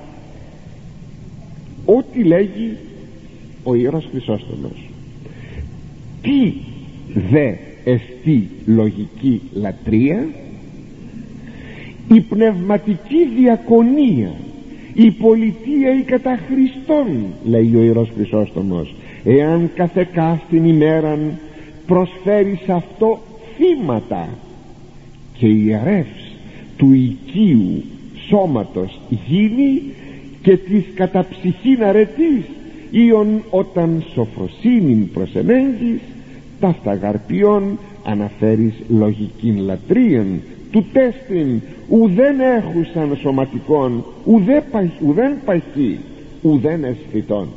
Ό,τι 1.85 2.23
λέγει 2.23 2.77
ο 3.63 3.75
Ιερός 3.75 4.07
Χρυσόστομος. 4.11 4.89
Τι 6.21 6.53
δε 7.29 7.53
εστί 7.83 8.49
λογική 8.65 9.41
λατρεία 9.53 10.27
η 12.13 12.21
πνευματική 12.21 13.27
διακονία 13.39 14.33
η 14.93 15.11
πολιτεία 15.11 15.95
η 15.99 16.01
κατά 16.01 16.39
Χριστόν 16.47 17.25
λέει 17.43 17.75
ο 17.75 17.81
Ιερός 17.81 18.09
Χρυσόστομος 18.15 18.95
εάν 19.23 19.69
κάθε 19.75 20.07
κάστην 20.13 20.65
ημέραν 20.65 21.39
προσφέρει 21.85 22.59
σε 22.65 22.71
αυτό 22.71 23.19
θύματα 23.57 24.29
και 25.37 25.47
ιερεύς 25.47 26.35
του 26.77 26.91
οικίου 26.91 27.83
σώματος 28.27 28.99
γίνει 29.27 29.81
και 30.41 30.57
της 30.57 30.83
καταψυχήν 30.95 31.83
αρετής 31.83 32.43
Ήον 32.91 33.43
όταν 33.49 34.03
σοφροσύνην 34.13 35.11
προσενέγεις 35.11 35.99
ταύτα 36.61 36.93
γαρπιών 36.93 37.77
αναφέρεις 38.03 38.73
λογικήν 38.89 39.57
λατρείαν 39.57 40.41
του 40.71 40.85
τέστην 40.93 41.61
ουδέν 41.89 42.39
έχουσαν 42.39 43.17
σωματικών 43.21 44.05
ουδέ, 44.25 44.63
ουδέν 45.05 45.33
παχύ 45.45 45.99
ουδέν 46.41 46.83
αισθητών 46.83 47.47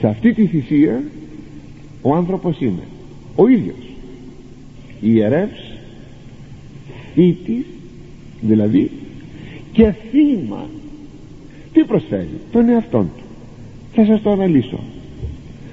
σε 0.00 0.06
αυτή 0.06 0.32
τη 0.32 0.46
θυσία 0.46 1.02
ο 2.02 2.14
άνθρωπος 2.14 2.60
είναι 2.60 2.82
ο 3.36 3.48
ίδιος. 3.48 3.76
Ιερεύς 5.00 5.72
θήτης 7.14 7.64
δηλαδή 8.40 8.90
και 9.72 9.94
θύμα. 10.10 10.66
Τι 11.72 11.84
προσφέρει 11.84 12.40
τον 12.52 12.68
εαυτόν 12.68 13.10
του. 13.16 13.24
Θα 13.92 14.04
σας 14.04 14.22
το 14.22 14.30
αναλύσω. 14.30 14.80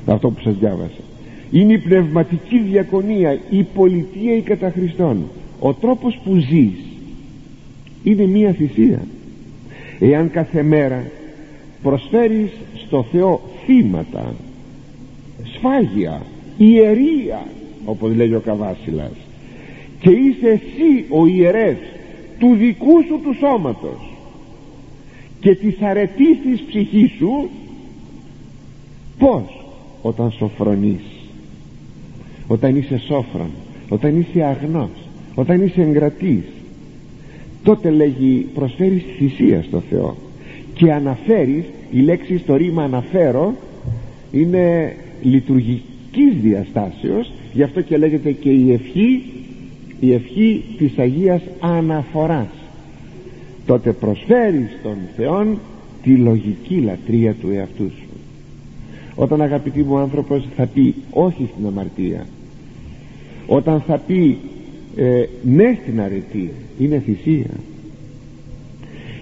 Αυτό 0.06 0.30
που 0.30 0.42
σας 0.42 0.56
διάβασα 0.56 1.05
είναι 1.52 1.74
η 1.74 1.78
πνευματική 1.78 2.60
διακονία 2.60 3.40
η 3.50 3.64
πολιτεία 3.64 4.36
η 4.36 4.42
κατά 4.42 4.72
Χριστόν. 4.72 5.24
Ο 5.60 5.74
τρόπος 5.74 6.20
που 6.24 6.36
ζεις 6.36 6.80
είναι 8.04 8.26
μία 8.26 8.52
θυσία. 8.52 9.02
Εάν 10.00 10.32
κάθε 10.32 10.64
μέρα 10.64 11.04
προσφέρεις 11.82 12.50
στο 12.86 13.06
Θεό 13.12 13.42
θύματα 13.66 14.34
σφάγια 15.44 16.22
ιερία 16.58 17.46
όπως 17.86 18.16
λέει 18.16 18.34
ο 18.34 18.40
Καβάσιλας 18.40 19.12
και 20.00 20.10
είσαι 20.10 20.48
εσύ 20.48 21.06
ο 21.10 21.26
ιερεύς 21.26 21.88
του 22.40 22.56
δικού 22.56 23.04
σου 23.08 23.20
του 23.24 23.34
σώματος 23.40 24.14
και 25.40 25.56
της 25.56 25.82
αρετής 25.82 26.38
της 26.44 26.62
ψυχής 26.62 27.12
σου 27.12 27.50
πως 29.18 29.66
όταν 30.02 30.32
σοφρονείς 30.32 31.15
όταν 32.48 32.76
είσαι 32.76 32.98
σόφρον 32.98 33.50
όταν 33.90 34.20
είσαι 34.20 34.44
αγνός 34.44 34.90
όταν 35.36 35.62
είσαι 35.62 35.82
εγκρατής 35.82 36.44
τότε 37.66 37.90
λέγει 37.90 38.48
προσφέρεις 38.54 39.04
θυσία 39.18 39.64
στο 39.68 39.84
Θεό. 39.90 40.16
Και 40.74 40.92
αναφέρεις 40.92 41.64
η 41.92 42.00
λέξη 42.00 42.38
στο 42.38 42.56
ρήμα 42.56 42.84
αναφέρω 42.84 43.54
είναι 44.32 44.96
λειτουργικής 45.22 46.34
διαστάσεως 46.42 47.32
γι' 47.54 47.64
αυτό 47.64 47.82
και 47.82 47.98
λέγεται 47.98 48.32
και 48.32 48.50
η 48.50 48.72
ευχή 48.72 49.24
η 50.00 50.14
ευχή 50.14 50.64
της 50.78 50.98
Αγίας 50.98 51.42
Αναφοράς. 51.60 52.50
Τότε 53.66 53.92
προσφέρεις 53.92 54.70
στον 54.80 54.98
Θεό 55.16 55.58
τη 56.04 56.16
λογική 56.16 56.76
λατρεία 56.76 57.34
του 57.34 57.50
εαυτού 57.50 57.90
σου. 57.90 58.08
Όταν 59.16 59.42
αγαπητοί 59.42 59.84
μου 59.84 59.98
άνθρωπος 59.98 60.48
θα 60.56 60.66
πει 60.66 60.96
όχι 61.12 61.50
στην 61.54 61.68
αμαρτία 61.68 62.26
όταν 63.48 63.82
θα 63.82 63.98
πει 63.98 64.38
ε, 64.96 65.26
ναι 65.44 65.78
στην 65.82 66.02
αρετή 66.02 66.52
είναι 66.80 67.00
θυσία 67.00 67.52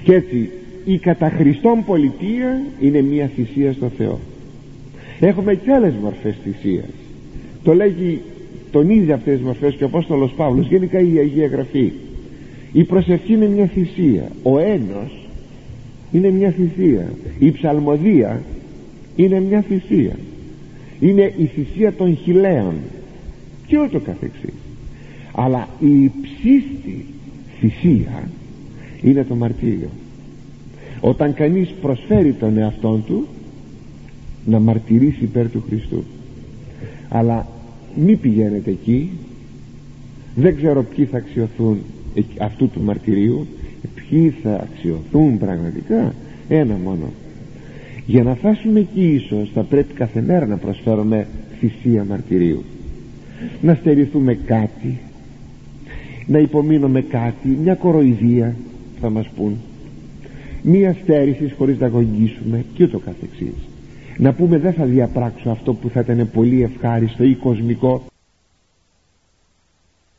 και 0.03 0.13
έτσι 0.13 0.49
η 0.85 0.97
καταχριστόν 0.97 1.83
πολιτεία 1.85 2.61
είναι 2.79 3.01
μια 3.01 3.31
θυσία 3.35 3.73
στο 3.73 3.91
Θεό. 3.97 4.19
Έχουμε 5.19 5.55
και 5.55 5.71
άλλες 5.71 5.93
μορφές 6.01 6.35
θυσίας. 6.43 6.89
Το 7.63 7.73
λέγει 7.73 8.21
τον 8.71 8.89
ίδιο 8.89 9.13
αυτές 9.13 9.35
τις 9.35 9.45
μορφές 9.45 9.73
και 9.73 9.83
ο 9.83 9.87
Απόστολος 9.87 10.31
Παύλος 10.31 10.67
γενικά 10.67 10.99
η 10.99 11.17
Αγία 11.17 11.47
Γραφή. 11.47 11.91
Η 12.71 12.83
προσευχή 12.83 13.33
είναι 13.33 13.47
μια 13.47 13.65
θυσία. 13.65 14.31
Ο 14.43 14.59
ένος 14.59 15.27
είναι 16.11 16.29
μια 16.29 16.49
θυσία. 16.49 17.13
Η 17.39 17.51
ψαλμοδία 17.51 18.41
είναι 19.15 19.39
μια 19.39 19.61
θυσία. 19.61 20.15
Είναι 20.99 21.33
η 21.37 21.45
θυσία 21.45 21.93
των 21.93 22.17
χιλέων 22.17 22.73
και 23.67 23.79
ούτω 23.79 23.99
καθεξής. 23.99 24.53
Αλλά 25.35 25.67
η 25.79 26.03
υψίστη 26.03 27.05
θυσία 27.59 28.29
είναι 29.01 29.23
το 29.23 29.35
μαρτύριο. 29.35 29.89
Όταν 31.01 31.33
κανείς 31.33 31.69
προσφέρει 31.81 32.33
τον 32.33 32.57
εαυτόν 32.57 33.03
του 33.05 33.27
να 34.45 34.59
μαρτυρήσει 34.59 35.23
υπέρ 35.23 35.49
του 35.49 35.63
Χριστού. 35.67 36.03
Αλλά 37.09 37.47
μη 37.95 38.15
πηγαίνετε 38.15 38.69
εκεί. 38.69 39.09
Δεν 40.35 40.55
ξέρω 40.55 40.83
ποιοι 40.83 41.05
θα 41.05 41.17
αξιοθούν 41.17 41.77
αυτού 42.39 42.69
του 42.69 42.81
μαρτυρίου. 42.81 43.47
Ποιοι 43.95 44.29
θα 44.29 44.55
αξιοθούν 44.55 45.37
πραγματικά. 45.37 46.13
Ένα 46.49 46.77
μόνο. 46.83 47.11
Για 48.05 48.23
να 48.23 48.35
φτάσουμε 48.35 48.79
εκεί 48.79 49.13
ίσως 49.13 49.51
θα 49.53 49.61
πρέπει 49.61 49.93
κάθε 49.93 50.21
μέρα 50.21 50.45
να 50.45 50.57
προσφέρουμε 50.57 51.27
θυσία 51.59 52.03
μαρτυρίου 52.03 52.63
να 53.61 53.75
στερηθούμε 53.75 54.33
κάτι. 54.33 54.99
Να 56.27 56.39
υπομείνουμε 56.39 57.01
κάτι. 57.01 57.47
Μια 57.47 57.75
κοροϊδία 57.75 58.55
θα 59.01 59.09
μας 59.09 59.29
πούν. 59.35 59.57
Μία 60.61 60.95
στέρηση 61.03 61.53
χωρίς 61.57 61.79
να 61.79 61.85
αγωνίσουμε 61.85 62.65
και 62.73 62.83
ούτω 62.83 62.99
καθεξής. 62.99 63.53
Να 64.17 64.33
πούμε 64.33 64.57
δεν 64.57 64.73
θα 64.73 64.85
διαπράξω 64.85 65.49
αυτό 65.49 65.73
που 65.73 65.89
θα 65.89 65.99
ήταν 65.99 66.29
πολύ 66.33 66.63
ευχάριστο 66.63 67.23
ή 67.23 67.35
κοσμικό. 67.35 68.03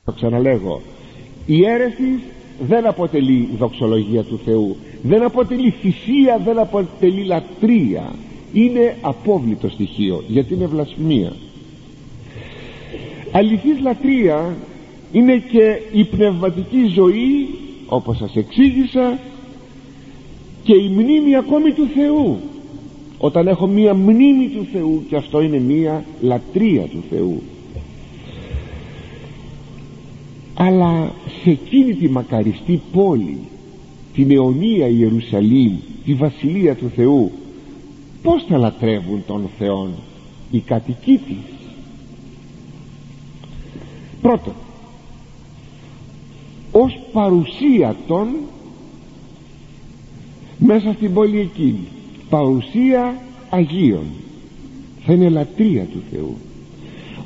Το 0.05 0.13
ξαναλέγω. 0.13 0.81
Η 1.47 1.65
αίρεση 1.65 2.23
δεν 2.69 2.87
αποτελεί 2.87 3.49
δοξολογία 3.59 4.23
του 4.23 4.41
Θεού. 4.45 4.77
Δεν 5.03 5.23
αποτελεί 5.23 5.71
θυσία 5.71 6.41
δεν 6.45 6.59
αποτελεί 6.59 7.25
λατρεία. 7.25 8.15
Είναι 8.53 8.97
απόβλητο 9.01 9.69
στοιχείο 9.69 10.25
γιατί 10.29 10.55
είναι 10.55 10.67
βλασφημία 10.67 11.33
αληθής 13.37 13.81
λατρεία 13.81 14.57
είναι 15.13 15.37
και 15.37 15.81
η 15.93 16.05
πνευματική 16.05 16.87
ζωή 16.87 17.49
όπως 17.87 18.17
σας 18.17 18.37
εξήγησα 18.37 19.19
και 20.63 20.75
η 20.75 20.89
μνήμη 20.89 21.37
ακόμη 21.37 21.73
του 21.73 21.87
Θεού. 21.95 22.37
Όταν 23.19 23.47
έχω 23.47 23.67
μία 23.67 23.95
μνήμη 23.95 24.49
του 24.49 24.67
Θεού 24.73 25.05
και 25.09 25.17
αυτό 25.17 25.41
είναι 25.41 25.59
μία 25.59 26.05
λατρεία 26.21 26.83
του 26.83 27.03
Θεού. 27.11 27.43
Αλλά 30.55 31.13
σε 31.43 31.51
εκείνη 31.51 31.95
τη 31.95 32.09
μακαριστή 32.09 32.81
πόλη 32.93 33.39
την 34.15 34.31
αιωνία 34.31 34.87
Ιερουσαλήμ 34.87 35.73
τη 36.05 36.15
βασιλεία 36.15 36.75
του 36.75 36.91
Θεού 36.97 37.31
πως 38.23 38.45
θα 38.49 38.59
λατρεύουν 38.59 39.23
τον 39.27 39.49
Θεόν 39.59 39.91
οι 40.51 40.59
κατοικοί 40.59 41.21
της; 41.27 41.54
Πρώτον 44.25 44.55
ως 46.73 46.99
παρουσία 47.13 47.97
των 48.07 48.29
μέσα 50.59 50.93
στην 50.93 51.15
πόλη 51.15 51.41
εκείνη. 51.41 51.87
Παρουσία 52.31 53.21
Αγίων. 53.51 54.05
Θα 55.07 55.13
είναι 55.13 55.29
λατρεία 55.29 55.85
του 55.85 56.03
Θεού. 56.11 56.37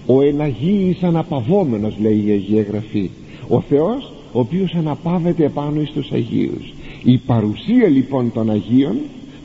Ο 0.07 0.23
εναγίης 0.23 1.03
αναπαυόμενος 1.03 1.95
λέει 2.01 2.25
η 2.27 2.31
Αγία 2.31 2.63
Γραφή. 2.63 3.11
Ο 3.49 3.61
Θεός 3.61 4.13
ο 4.33 4.39
οποίος 4.39 4.75
αναπαύεται 4.75 5.45
επάνω 5.45 5.81
εις 5.81 6.13
Αγίους. 6.13 6.73
Η 7.05 7.19
παρουσία 7.19 7.89
λοιπόν 7.89 8.33
των 8.33 8.51
Αγίων 8.51 8.97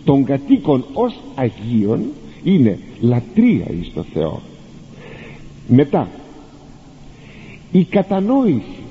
των 0.06 0.24
κατοίκων 0.24 0.86
ως 0.94 1.13
Αγίων 1.36 2.02
είναι 2.44 2.80
λατρεία 3.02 3.66
εις 3.80 3.92
το 3.94 4.06
Θεό. 4.13 4.42
Μετά 5.68 6.08
η 7.73 7.83
κατανόηση 7.83 8.83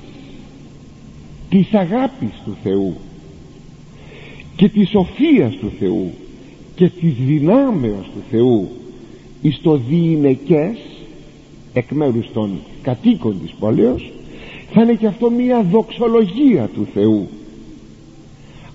της 1.49 1.73
αγάπης 1.73 2.41
του 2.45 2.55
Θεού 2.63 2.93
και 4.55 4.69
της 4.69 4.89
σοφίας 4.89 5.55
του 5.55 5.71
Θεού 5.79 6.11
και 6.75 6.89
της 6.89 7.13
δυνάμεως 7.13 8.05
του 8.13 8.21
Θεού 8.29 8.69
εις 9.41 9.59
το 9.61 9.77
διηνεκές 9.77 10.77
εκ 11.73 11.91
μέρους 11.91 12.31
των 12.33 12.59
κατοίκων 12.81 13.41
της 13.41 13.53
πόλεως 13.59 14.11
θα 14.71 14.81
είναι 14.81 14.93
και 14.93 15.07
αυτό 15.07 15.29
μια 15.29 15.63
δοξολογία 15.71 16.69
του 16.73 16.87
Θεού. 16.93 17.27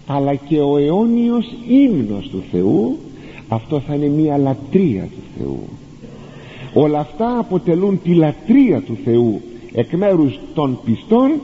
Αλλά 0.06 0.34
και 0.34 0.60
ο 0.60 0.76
αιώνιος 0.76 1.46
ύμνος 1.68 2.28
του 2.28 2.42
Θεού 2.50 2.98
αυτό 3.48 3.80
θα 3.80 3.94
είναι 3.94 4.08
μια 4.08 4.38
λατρεία 4.38 5.02
του 5.02 5.22
Θεού. 5.38 5.62
Όλα 6.74 6.98
αυτά 6.98 7.38
αποτελούν 7.38 8.00
τη 8.02 8.14
λατρεία 8.14 8.80
του 8.80 8.98
Θεού 9.04 9.40
εκ 9.72 9.92
μέρους 9.92 10.38
των 10.54 10.78
πιστών 10.84 11.40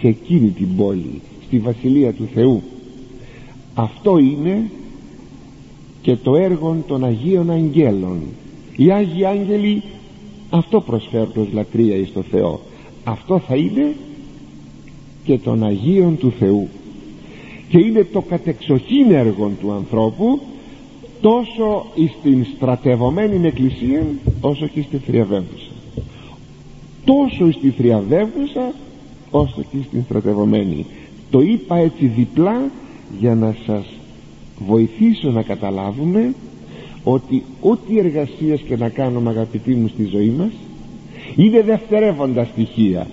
σε 0.00 0.08
εκείνη 0.08 0.48
την 0.48 0.76
πόλη 0.76 1.20
στη 1.46 1.58
Βασιλεία 1.58 2.12
του 2.12 2.28
Θεού. 2.34 2.62
Αυτό 3.74 4.18
είναι 4.18 4.70
και 6.02 6.16
το 6.16 6.36
έργο 6.36 6.76
των 6.86 7.04
Αγίων 7.04 7.50
Αγγέλων. 7.50 8.20
Οι 8.76 8.90
Άγιοι 8.90 9.24
Άγγελοι 9.24 9.82
αυτό 10.50 10.80
προσφέρουν 10.80 11.32
ως 11.36 11.48
λατρεία 11.52 11.96
εις 11.96 12.12
το 12.12 12.22
Θεό. 12.22 12.60
Αυτό 13.04 13.38
θα 13.38 13.56
είναι 13.56 13.94
και 15.24 15.38
των 15.38 15.64
Αγίων 15.64 16.18
του 16.18 16.32
Θεού. 16.38 16.68
Και 17.68 17.78
είναι 17.78 18.04
το 18.12 18.20
κατεξοχήν 18.20 19.10
έργο 19.10 19.52
του 19.60 19.72
ανθρώπου 19.72 20.40
τόσο 21.20 21.86
στην 22.18 22.46
στρατευωμένη 22.56 23.46
εκκλησία 23.46 24.06
όσο 24.40 24.66
και 24.66 24.82
στη 24.82 24.96
θριαβεύουσα 24.96 25.65
τόσο 27.06 27.52
στη 27.52 27.70
θριαβεύουσα 27.70 28.72
όσο 29.30 29.62
και 29.70 29.76
στην 29.88 30.02
στρατευωμένη 30.04 30.86
το 31.30 31.40
είπα 31.40 31.76
έτσι 31.76 32.06
διπλά 32.06 32.70
για 33.20 33.34
να 33.34 33.54
σας 33.66 33.84
βοηθήσω 34.66 35.30
να 35.30 35.42
καταλάβουμε 35.42 36.34
ότι 37.04 37.42
ό,τι 37.60 37.98
εργασίες 37.98 38.60
και 38.60 38.76
να 38.76 38.88
κάνουμε 38.88 39.30
αγαπητοί 39.30 39.74
μου 39.74 39.88
στη 39.88 40.04
ζωή 40.04 40.34
μας 40.38 40.50
είναι 41.36 41.62
δευτερεύοντα 41.62 42.44
στοιχεία. 42.44 43.06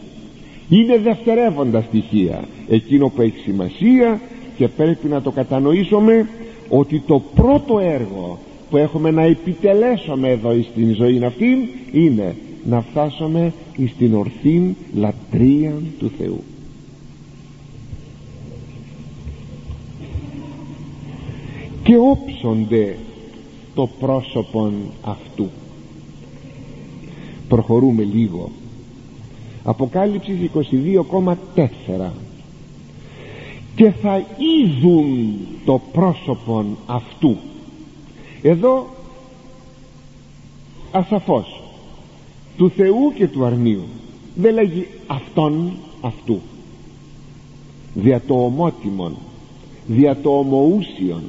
Είναι 0.69 0.97
δευτερεύοντα 0.97 1.81
στοιχεία. 1.81 2.43
Εκείνο 2.69 3.09
που 3.09 3.21
έχει 3.21 3.37
σημασία 3.37 4.21
και 4.57 4.67
πρέπει 4.67 5.07
να 5.07 5.21
το 5.21 5.31
κατανοήσουμε 5.31 6.27
ότι 6.69 7.03
το 7.07 7.21
πρώτο 7.35 7.79
έργο 7.79 8.39
που 8.69 8.77
έχουμε 8.77 9.11
να 9.11 9.21
επιτελέσουμε 9.23 10.29
εδώ 10.29 10.61
στην 10.71 10.93
ζωή 10.95 11.23
αυτή 11.23 11.69
είναι 11.91 12.35
να 12.65 12.81
φτάσουμε 12.81 13.53
στην 13.95 14.13
ορθή 14.13 14.75
λατρεία 14.93 15.73
του 15.99 16.11
Θεού. 16.17 16.43
Και 21.83 21.97
όψονται 21.97 22.97
το 23.75 23.89
πρόσωπον 23.99 24.73
αυτού. 25.01 25.49
Προχωρούμε 27.47 28.03
λίγο. 28.03 28.49
Αποκάλυψης 29.63 30.49
22,4 31.55 32.11
και 33.75 33.91
θα 33.91 34.25
είδουν 34.37 35.37
το 35.65 35.81
πρόσωπον 35.91 36.77
αυτού. 36.85 37.37
Εδώ 38.41 38.87
ασαφώς 40.91 41.62
του 42.57 42.69
Θεού 42.69 43.13
και 43.15 43.27
του 43.27 43.45
αρνίου. 43.45 43.83
Δεν 44.35 44.53
λέγει 44.53 44.87
αυτόν 45.07 45.73
αυτού. 46.01 46.39
Δια 47.93 48.21
το 48.27 48.45
ομότιμον 48.45 49.15
δια 49.87 50.17
το 50.21 50.29
ομοούσιον. 50.37 51.23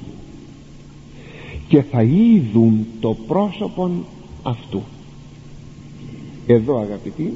Και 1.68 1.82
θα 1.82 2.02
είδουν 2.02 2.86
το 3.00 3.16
πρόσωπον 3.26 4.04
αυτού. 4.42 4.82
Εδώ 6.46 6.78
αγαπητοί 6.78 7.32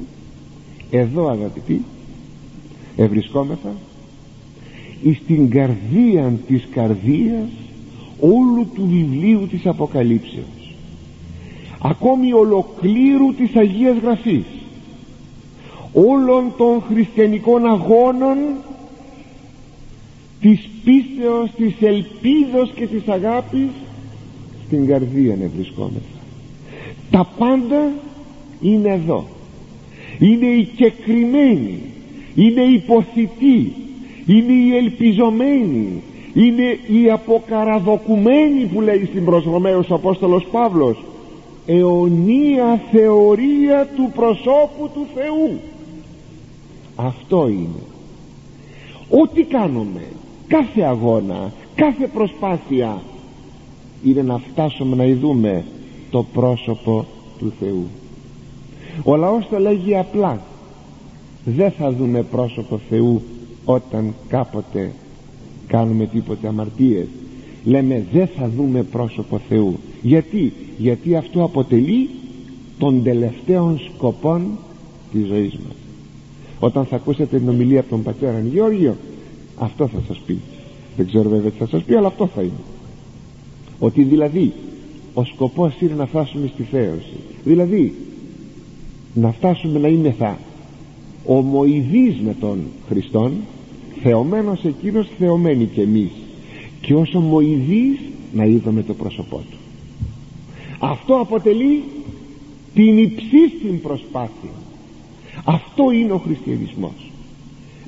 εδώ 0.91 1.27
αγαπητοί 1.27 1.81
ευρισκόμεθα 2.95 3.73
εις 5.03 5.21
την 5.27 5.49
καρδία 5.49 6.39
της 6.47 6.67
καρδίας 6.71 7.49
όλου 8.19 8.67
του 8.73 8.87
βιβλίου 8.87 9.47
της 9.47 9.65
Αποκαλύψεως 9.65 10.58
ακόμη 11.81 12.33
ολοκλήρου 12.33 13.33
της 13.33 13.55
Αγίας 13.55 13.97
Γραφής. 13.97 14.45
Όλων 15.93 16.53
των 16.57 16.81
χριστιανικών 16.89 17.65
αγώνων 17.65 18.37
της 20.41 20.69
πίστεως, 20.83 21.49
της 21.57 21.73
ελπίδος 21.81 22.71
και 22.75 22.87
της 22.87 23.07
αγάπης 23.07 23.69
στην 24.65 24.87
καρδία 24.87 25.35
να 25.35 25.47
βρισκόμεθα. 25.55 26.19
Τα 27.11 27.29
πάντα 27.37 27.91
είναι 28.61 28.89
εδώ. 28.89 29.25
Είναι 30.19 30.45
η 30.45 30.63
κεκριμένη 30.75 31.81
είναι 32.35 32.61
η 32.61 32.73
υποθητή 32.73 33.73
είναι 34.25 34.51
η 34.51 34.75
ελπιζομένη 34.75 36.01
είναι 36.33 36.77
η 37.01 37.11
αποκαραδοκουμένη 37.11 38.65
που 38.73 38.81
λέει 38.81 39.05
στην 39.05 39.25
προς 39.25 39.43
Ρωμαίος 39.43 39.91
Απόστολος 39.91 40.47
Παύλος 40.51 41.03
αιωνία 41.71 42.81
θεωρία 42.91 43.87
του 43.95 44.11
προσώπου 44.15 44.89
του 44.93 45.07
Θεού. 45.15 45.59
Αυτό 46.95 47.47
είναι. 47.47 47.83
Ό,τι 49.09 49.43
κάνουμε 49.43 50.01
κάθε 50.47 50.81
αγώνα 50.81 51.53
κάθε 51.75 52.07
προσπάθεια 52.07 53.01
είναι 54.03 54.21
να 54.21 54.37
φτάσουμε 54.37 54.95
να 54.95 55.03
ειδούμε 55.03 55.65
το 56.09 56.25
πρόσωπο 56.33 57.05
του 57.39 57.53
Θεού. 57.59 57.87
Ο 59.03 59.15
λαός 59.15 59.47
το 59.49 59.59
λέγει 59.59 59.97
απλά. 59.97 60.41
Δεν 61.45 61.71
θα 61.71 61.91
δούμε 61.91 62.23
πρόσωπο 62.23 62.79
Θεού 62.89 63.21
όταν 63.65 64.13
κάποτε 64.27 64.91
κάνουμε 65.67 66.05
τίποτε 66.05 66.47
αμαρτίες. 66.47 67.07
Λέμε 67.63 68.05
δεν 68.11 68.27
θα 68.37 68.49
δούμε 68.49 68.83
πρόσωπο 68.83 69.41
Θεού 69.49 69.79
γιατί 70.01 70.53
γιατί 70.77 71.15
αυτό 71.15 71.43
αποτελεί 71.43 72.09
των 72.77 73.03
τελευταίων 73.03 73.79
σκοπών 73.79 74.57
της 75.11 75.27
ζωής 75.27 75.53
μας. 75.53 75.75
Όταν 76.59 76.85
θα 76.85 76.95
ακούσετε 76.95 77.37
την 77.37 77.49
ομιλία 77.49 77.79
από 77.79 77.89
τον 77.89 78.03
πατέρα 78.03 78.39
Γεώργιο 78.39 78.95
αυτό 79.57 79.87
θα 79.87 80.01
σας 80.07 80.21
πει. 80.25 80.37
Δεν 80.97 81.07
ξέρω 81.07 81.29
βέβαια 81.29 81.51
τι 81.51 81.57
θα 81.57 81.67
σας 81.67 81.83
πει 81.83 81.95
αλλά 81.95 82.07
αυτό 82.07 82.27
θα 82.27 82.41
είναι. 82.41 82.51
Ότι 83.79 84.03
δηλαδή 84.03 84.53
ο 85.13 85.23
σκοπός 85.23 85.81
είναι 85.81 85.93
να 85.93 86.05
φτάσουμε 86.05 86.49
στη 86.53 86.63
θέωση. 86.63 87.17
Δηλαδή 87.43 87.93
να 89.13 89.31
φτάσουμε 89.31 89.79
να 89.79 89.87
είμαι 89.87 90.11
θα 90.11 90.39
ομοειδείς 91.25 92.19
με 92.19 92.35
τον 92.39 92.59
Χριστόν 92.87 93.31
θεωμένος 94.01 94.63
εκείνος 94.63 95.07
θεωμένοι 95.19 95.65
και 95.65 95.81
εμείς. 95.81 96.11
Και 96.81 96.93
ως 96.93 97.15
ομοειδείς 97.15 97.99
να 98.33 98.45
είδαμε 98.45 98.83
το 98.83 98.93
πρόσωπό 98.93 99.37
του 99.51 99.58
αυτό 100.79 101.15
αποτελεί 101.15 101.83
την 102.73 102.97
υψίστην 102.97 103.81
προσπάθεια. 103.81 104.49
Αυτό 105.45 105.91
είναι 105.91 106.11
ο 106.11 106.17
χριστιανισμός. 106.17 107.11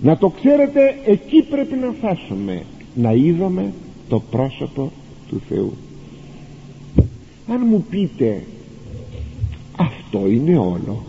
Να 0.02 0.18
το 0.18 0.30
ξέρετε 0.30 1.00
εκεί 1.06 1.44
πρέπει 1.50 1.76
να 1.76 1.92
φτάσουμε. 1.92 2.64
Να 2.96 3.12
είδαμε 3.12 3.74
το 4.10 4.22
πρόσωπο 4.32 4.92
του 5.30 5.42
Θεού. 5.50 5.74
Αν 7.48 7.66
μου 7.70 7.86
πείτε 7.90 8.44
αυτό 9.76 10.28
είναι 10.28 10.58
όλο. 10.58 11.04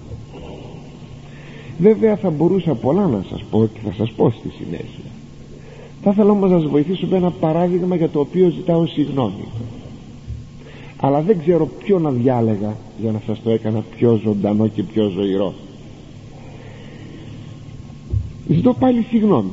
Βέβαια 1.78 2.16
θα 2.16 2.30
μπορούσα 2.30 2.74
πολλά 2.74 3.06
να 3.06 3.24
σας 3.30 3.44
πω 3.50 3.68
και 3.74 3.80
θα 3.84 3.92
σας 3.92 4.12
πω 4.12 4.30
στη 4.30 4.48
συνέχεια. 4.48 5.10
Θα 6.02 6.10
ήθελα 6.10 6.30
όμως 6.30 6.50
να 6.50 6.60
σας 6.60 6.70
βοηθήσω 6.70 7.06
με 7.06 7.16
ένα 7.16 7.30
παράδειγμα 7.30 7.96
για 7.96 8.08
το 8.08 8.20
οποίο 8.20 8.48
ζητάω 8.48 8.86
συγγνώμη 8.86 9.44
αλλά 11.04 11.20
δεν 11.22 11.38
ξέρω 11.38 11.66
ποιο 11.66 11.98
να 11.98 12.10
διάλεγα 12.10 12.76
για 13.00 13.12
να 13.12 13.22
σας 13.26 13.42
το 13.42 13.50
έκανα 13.50 13.84
πιο 13.96 14.20
ζωντανό 14.24 14.68
και 14.68 14.82
πιο 14.82 15.08
ζωηρό. 15.08 15.54
Ζητώ 18.48 18.74
πάλι 18.74 19.02
συγγνώμη. 19.02 19.50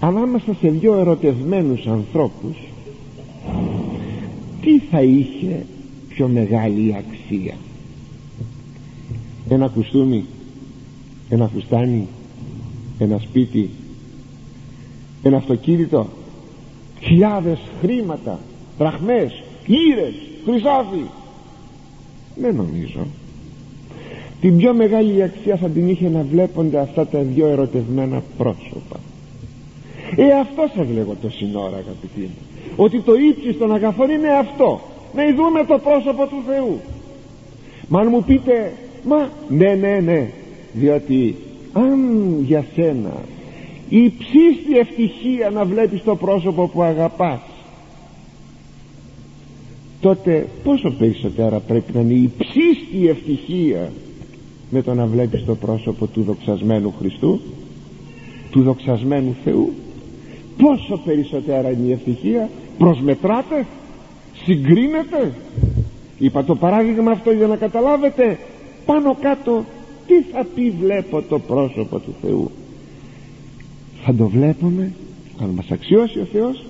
Ανάμεσα 0.00 0.54
σε 0.60 0.68
δύο 0.68 0.94
ερωτευμένους 0.94 1.86
ανθρώπους 1.86 2.56
τι 4.60 4.78
θα 4.78 5.02
είχε 5.02 5.66
πιο 6.08 6.28
μεγάλη 6.28 6.96
αξία; 6.96 7.54
Ένα 9.48 9.68
κουστούμι 9.68 10.24
ένα 11.28 11.48
φουστάνι 11.48 12.06
ένα 12.98 13.18
σπίτι 13.18 13.70
ένα 15.22 15.36
αυτοκίνητο; 15.36 16.06
Χιλιάδες 17.02 17.58
χρήματα 17.80 18.38
τραχμές, 18.78 19.42
ήρες, 19.66 20.14
χρυσάφι. 20.44 21.04
Δεν 22.36 22.54
νομίζω. 22.54 23.06
Την 24.40 24.56
πιο 24.56 24.74
μεγάλη 24.74 25.22
αξία 25.22 25.56
θα 25.56 25.68
την 25.68 25.88
είχε 25.88 26.08
να 26.08 26.22
βλέπονται 26.22 26.78
αυτά 26.78 27.06
τα 27.06 27.18
δυο 27.18 27.46
ερωτευμένα 27.46 28.22
πρόσωπα. 28.38 29.00
Ε 30.16 30.32
αυτό 30.40 30.70
σας 30.76 30.86
λέγω 30.94 31.16
το 31.22 31.30
σύνορα 31.30 31.76
αγαπητοί 31.76 32.20
μου. 32.20 32.38
Ότι 32.76 33.00
το 33.00 33.14
ύψιστον 33.14 33.74
αγαθόν 33.74 34.10
είναι 34.10 34.28
αυτό. 34.28 34.80
Να 35.14 35.24
ειδούμε 35.24 35.64
το 35.64 35.78
πρόσωπο 35.78 36.26
του 36.26 36.42
Θεού. 36.48 36.80
Μα 37.88 38.00
αν 38.00 38.08
μου 38.10 38.22
πείτε 38.24 38.72
μα 39.04 39.28
ναι 39.48 39.74
ναι 39.74 40.00
ναι 40.00 40.30
διότι 40.72 41.36
αν 41.72 41.98
για 42.42 42.64
σένα 42.74 43.12
η 43.92 44.12
ψήστη 44.18 44.78
ευτυχία 44.78 45.50
να 45.50 45.64
βλέπεις 45.64 46.02
το 46.02 46.16
πρόσωπο 46.16 46.68
που 46.68 46.82
αγαπάς. 46.82 47.40
Τότε 50.00 50.48
πόσο 50.64 50.90
περισσότερα 50.90 51.58
πρέπει 51.58 51.92
να 51.92 52.00
είναι 52.00 52.12
η 52.12 52.30
ψήστη 52.38 53.08
ευτυχία 53.08 53.92
με 54.70 54.82
το 54.82 54.94
να 54.94 55.06
βλέπεις 55.06 55.44
το 55.44 55.54
πρόσωπο 55.54 56.06
του 56.06 56.22
δοξασμένου 56.22 56.94
Χριστού 56.98 57.40
του 58.50 58.62
δοξασμένου 58.62 59.36
Θεού. 59.44 59.72
Πόσο 60.56 61.00
περισσότερα 61.04 61.70
είναι 61.70 61.88
η 61.88 61.92
ευτυχία. 61.92 62.48
Προσμετράτε 62.78 63.66
συγκρίνεται 64.44 65.32
είπα 66.18 66.44
το 66.44 66.54
παράδειγμα 66.54 67.10
αυτό 67.10 67.30
για 67.30 67.46
να 67.46 67.56
καταλάβετε. 67.56 68.38
Πάνω 68.86 69.16
κάτω 69.20 69.64
τι 70.06 70.22
θα 70.22 70.46
πει 70.54 70.70
βλέπω 70.70 71.22
το 71.22 71.38
πρόσωπο 71.38 71.98
του 71.98 72.14
Θεού 72.22 72.50
θα 74.04 74.14
το 74.14 74.28
βλέπουμε. 74.28 74.92
Αν 75.42 75.48
μας 75.48 75.70
αξιώσει 75.70 76.18
ο 76.18 76.24
Θεός. 76.32 76.64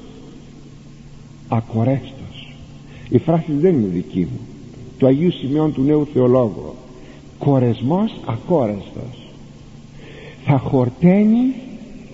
Ακορέστος. 1.48 2.54
Η 3.08 3.18
φράση 3.18 3.52
δεν 3.52 3.74
είναι 3.74 3.86
δική 3.86 4.20
μου. 4.20 4.40
Του 4.98 5.06
Αγίου 5.06 5.32
Σημειών 5.32 5.72
του 5.72 5.82
Νέου 5.82 6.06
Θεολόγου. 6.12 6.74
Κορεσμός 7.38 8.12
ακόρεστος. 8.26 9.28
Θα 10.44 10.58
χορταίνει 10.58 11.54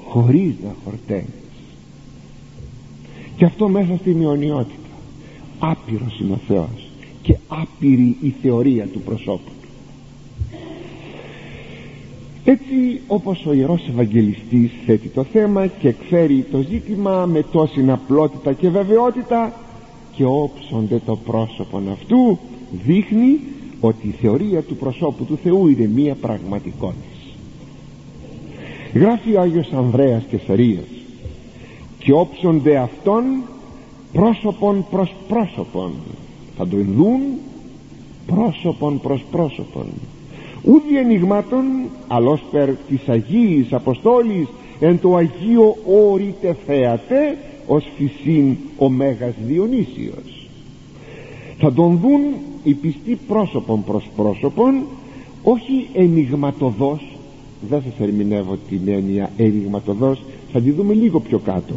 χωρίς 0.09 0.55
να 0.65 0.75
χορταίνει. 0.85 1.35
Και 3.37 3.45
αυτό 3.45 3.69
μέσα 3.69 3.97
στην 3.97 4.23
αιωνιότητα 4.23 4.89
άπειρος 5.59 6.21
είναι 6.21 6.33
ο 6.33 6.41
Θεός 6.47 6.89
και 7.23 7.37
άπειρη 7.49 8.17
η 8.21 8.35
θεωρία 8.43 8.87
του 8.87 9.01
προσώπου. 9.01 9.51
του 9.51 9.58
έτσι 12.51 13.01
όπως 13.07 13.47
ο 13.47 13.53
Ιερός 13.53 13.89
Ευαγγελιστής 13.89 14.71
θέτει 14.87 15.09
το 15.09 15.25
θέμα 15.25 15.67
και 15.67 15.89
εκφέρει 15.89 16.47
το 16.51 16.59
ζήτημα 16.59 17.27
με 17.27 17.43
τόση 17.43 17.91
απλότητα 17.91 18.53
και 18.53 18.69
βεβαιότητα 18.69 19.53
και 20.13 20.25
όψονται 20.25 21.01
το 21.07 21.17
πρόσωπο 21.17 21.83
αυτού 21.93 22.39
δείχνει 22.87 23.41
ότι 23.81 24.09
η 24.09 24.15
θεωρία 24.21 24.63
του 24.63 24.77
προσώπου 24.77 25.25
του 25.25 25.39
Θεού 25.43 25.69
είναι 25.69 25.87
μία 25.87 26.15
πραγματικότητα 26.15 27.19
γράφει 28.95 29.35
ο 29.35 29.41
Άγιος 29.41 29.73
Ανδρέας 29.73 30.23
Κεσαρίας 30.31 30.87
και 31.99 32.13
όψονται 32.13 32.77
αυτόν 32.77 33.25
πρόσωπον 34.13 34.87
προς 34.91 35.15
πρόσωπον. 35.29 35.93
Θα 36.57 36.69
το 36.69 36.77
δουν 36.77 37.21
πρόσωπον 38.27 39.01
προς 39.01 39.25
πρόσωπον 39.31 39.87
ούδι 40.65 40.99
ενηγμάτων 40.99 41.65
αλλώς 42.09 42.45
περ 42.51 42.71
της 42.89 43.09
Αγίης 43.09 43.73
Αποστόλης 43.73 44.47
εν 44.81 44.99
το 45.01 45.17
Αγίο 45.17 45.77
όριτε 46.11 46.57
θέατε 46.67 47.37
ως 47.67 47.85
φυσίν 47.97 48.57
ο 48.79 48.89
Μέγας 48.89 49.35
Διονύσιος. 49.47 50.49
Θα 51.59 51.73
τον 51.73 51.99
δουν 52.03 52.21
οι 52.63 52.75
πιστοί 52.75 53.19
πρόσωπον 53.29 53.85
προς 53.85 54.09
πρόσωπον 54.17 54.83
όχι 55.43 55.89
ενηγματοδός 55.93 57.17
δεν 57.69 57.83
σας 57.83 58.07
ερμηνεύω 58.07 58.57
την 58.69 58.81
έννοια 58.87 59.31
ενηγματοδός 59.37 60.23
θα 60.53 60.61
τη 60.61 60.71
δούμε 60.71 60.95
λίγο 60.95 61.21
πιο 61.21 61.39
κάτω 61.39 61.75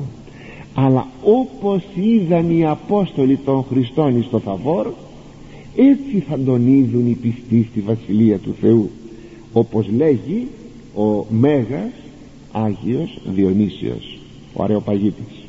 αλλά 0.74 1.08
όπως 1.24 1.84
είδαν 1.96 2.58
οι 2.58 2.66
Απόστολοι 2.66 3.38
των 3.38 3.66
Χριστών 3.70 4.24
στο 4.24 4.40
Θαβόρ 4.40 4.88
έτσι 5.76 6.24
θα 6.30 6.40
τον 6.40 6.68
είδουν 6.68 7.08
οι 7.08 7.18
πιστοί 7.22 7.68
στη 7.72 7.80
Βασιλεία 7.80 8.38
του 8.38 8.56
Θεού 8.62 8.90
όπως 9.54 9.88
λέγει 9.98 10.48
ο 10.96 11.26
Μέγας 11.30 11.92
Άγιος 12.52 13.20
Διονύσιος 13.26 14.20
ο 14.54 14.64
Αρεοπαγίτης. 14.64 15.44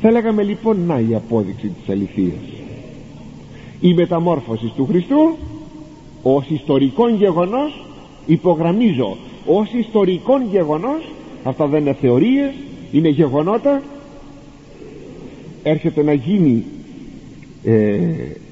Θα 0.00 0.10
λέγαμε 0.10 0.42
λοιπόν 0.42 0.80
να 0.86 1.00
η 1.00 1.14
απόδειξη 1.14 1.66
της 1.66 1.88
αληθείας 1.88 2.58
η 3.80 3.94
μεταμόρφωσης 3.94 4.72
του 4.72 4.86
Χριστού 4.86 5.36
ως 6.22 6.46
ιστορικό 6.48 7.08
γεγονός 7.08 7.84
υπογραμμίζω 8.26 9.16
ως 9.46 9.72
ιστορικό 9.72 10.40
γεγονός 10.50 11.02
αυτά 11.44 11.66
δεν 11.66 11.80
είναι 11.80 11.92
θεωρίες 12.00 12.52
είναι 12.92 13.08
γεγονότα 13.08 13.82
έρχεται 15.62 16.02
να 16.02 16.12
γίνει 16.12 16.64
ε, 17.64 18.00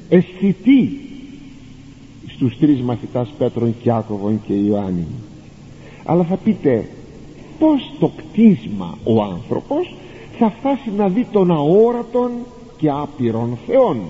αισθητή 0.09 1.01
στους 2.27 2.59
τρεις 2.59 2.81
μαθητάς 2.81 3.35
Πέτρον 3.39 3.75
και 3.83 3.93
Άκωβον 3.93 4.41
και 4.47 4.53
Ιωάννη. 4.53 5.07
Αλλά 6.05 6.25
θα 6.25 6.37
πείτε 6.37 6.89
πως 7.59 7.93
το 7.99 8.11
κτίσμα 8.17 8.99
ο 9.05 9.23
άνθρωπος 9.23 9.95
θα 10.39 10.51
φτάσει 10.59 10.91
να 10.97 11.09
δει 11.09 11.27
τον 11.33 11.51
αόρατον 11.51 12.31
και 12.77 12.89
άπειρον 12.91 13.59
Θεόν. 13.67 14.01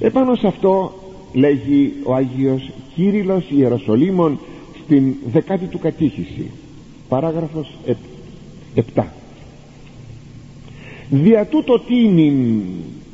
Επάνω 0.00 0.34
σε 0.34 0.46
αυτό 0.46 0.92
λέγει 1.32 1.92
ο 2.04 2.14
Άγιος 2.14 2.70
Κύριλλος 2.94 3.44
Ιεροσολύμων 3.50 4.38
στην 4.84 5.14
δεκάτη 5.32 5.66
του 5.66 5.78
κατήχηση 5.78 6.50
παράγραφος 7.08 7.74
7 8.94 9.02
δια 11.10 11.46
τούτο 11.46 11.80
τίνην 11.80 12.62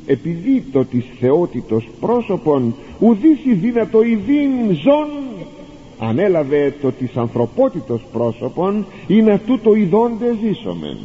επειδή 0.05 0.63
το 0.71 0.85
της 0.85 1.05
θεότητος 1.19 1.89
πρόσωπον 1.99 2.75
ουδήσει 2.99 3.53
δύνατο 3.53 4.03
ειδήν 4.03 4.75
ζών 4.83 5.07
ανέλαβε 5.99 6.75
το 6.81 6.91
της 6.91 7.15
ανθρωπότητος 7.15 8.01
πρόσωπον 8.11 8.85
είναι 9.07 9.41
τούτο 9.45 9.75
ειδώντε 9.75 10.37
ζήσομεν. 10.43 10.97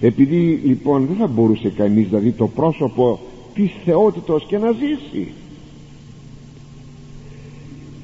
Επειδή 0.00 0.60
λοιπόν 0.64 1.06
δεν 1.06 1.16
θα 1.16 1.26
μπορούσε 1.26 1.68
κανείς 1.68 2.10
να 2.10 2.18
δει 2.18 2.32
το 2.32 2.46
πρόσωπο 2.46 3.18
της 3.54 3.70
θεότητος 3.84 4.44
και 4.46 4.58
να 4.58 4.70
ζήσει. 4.70 5.32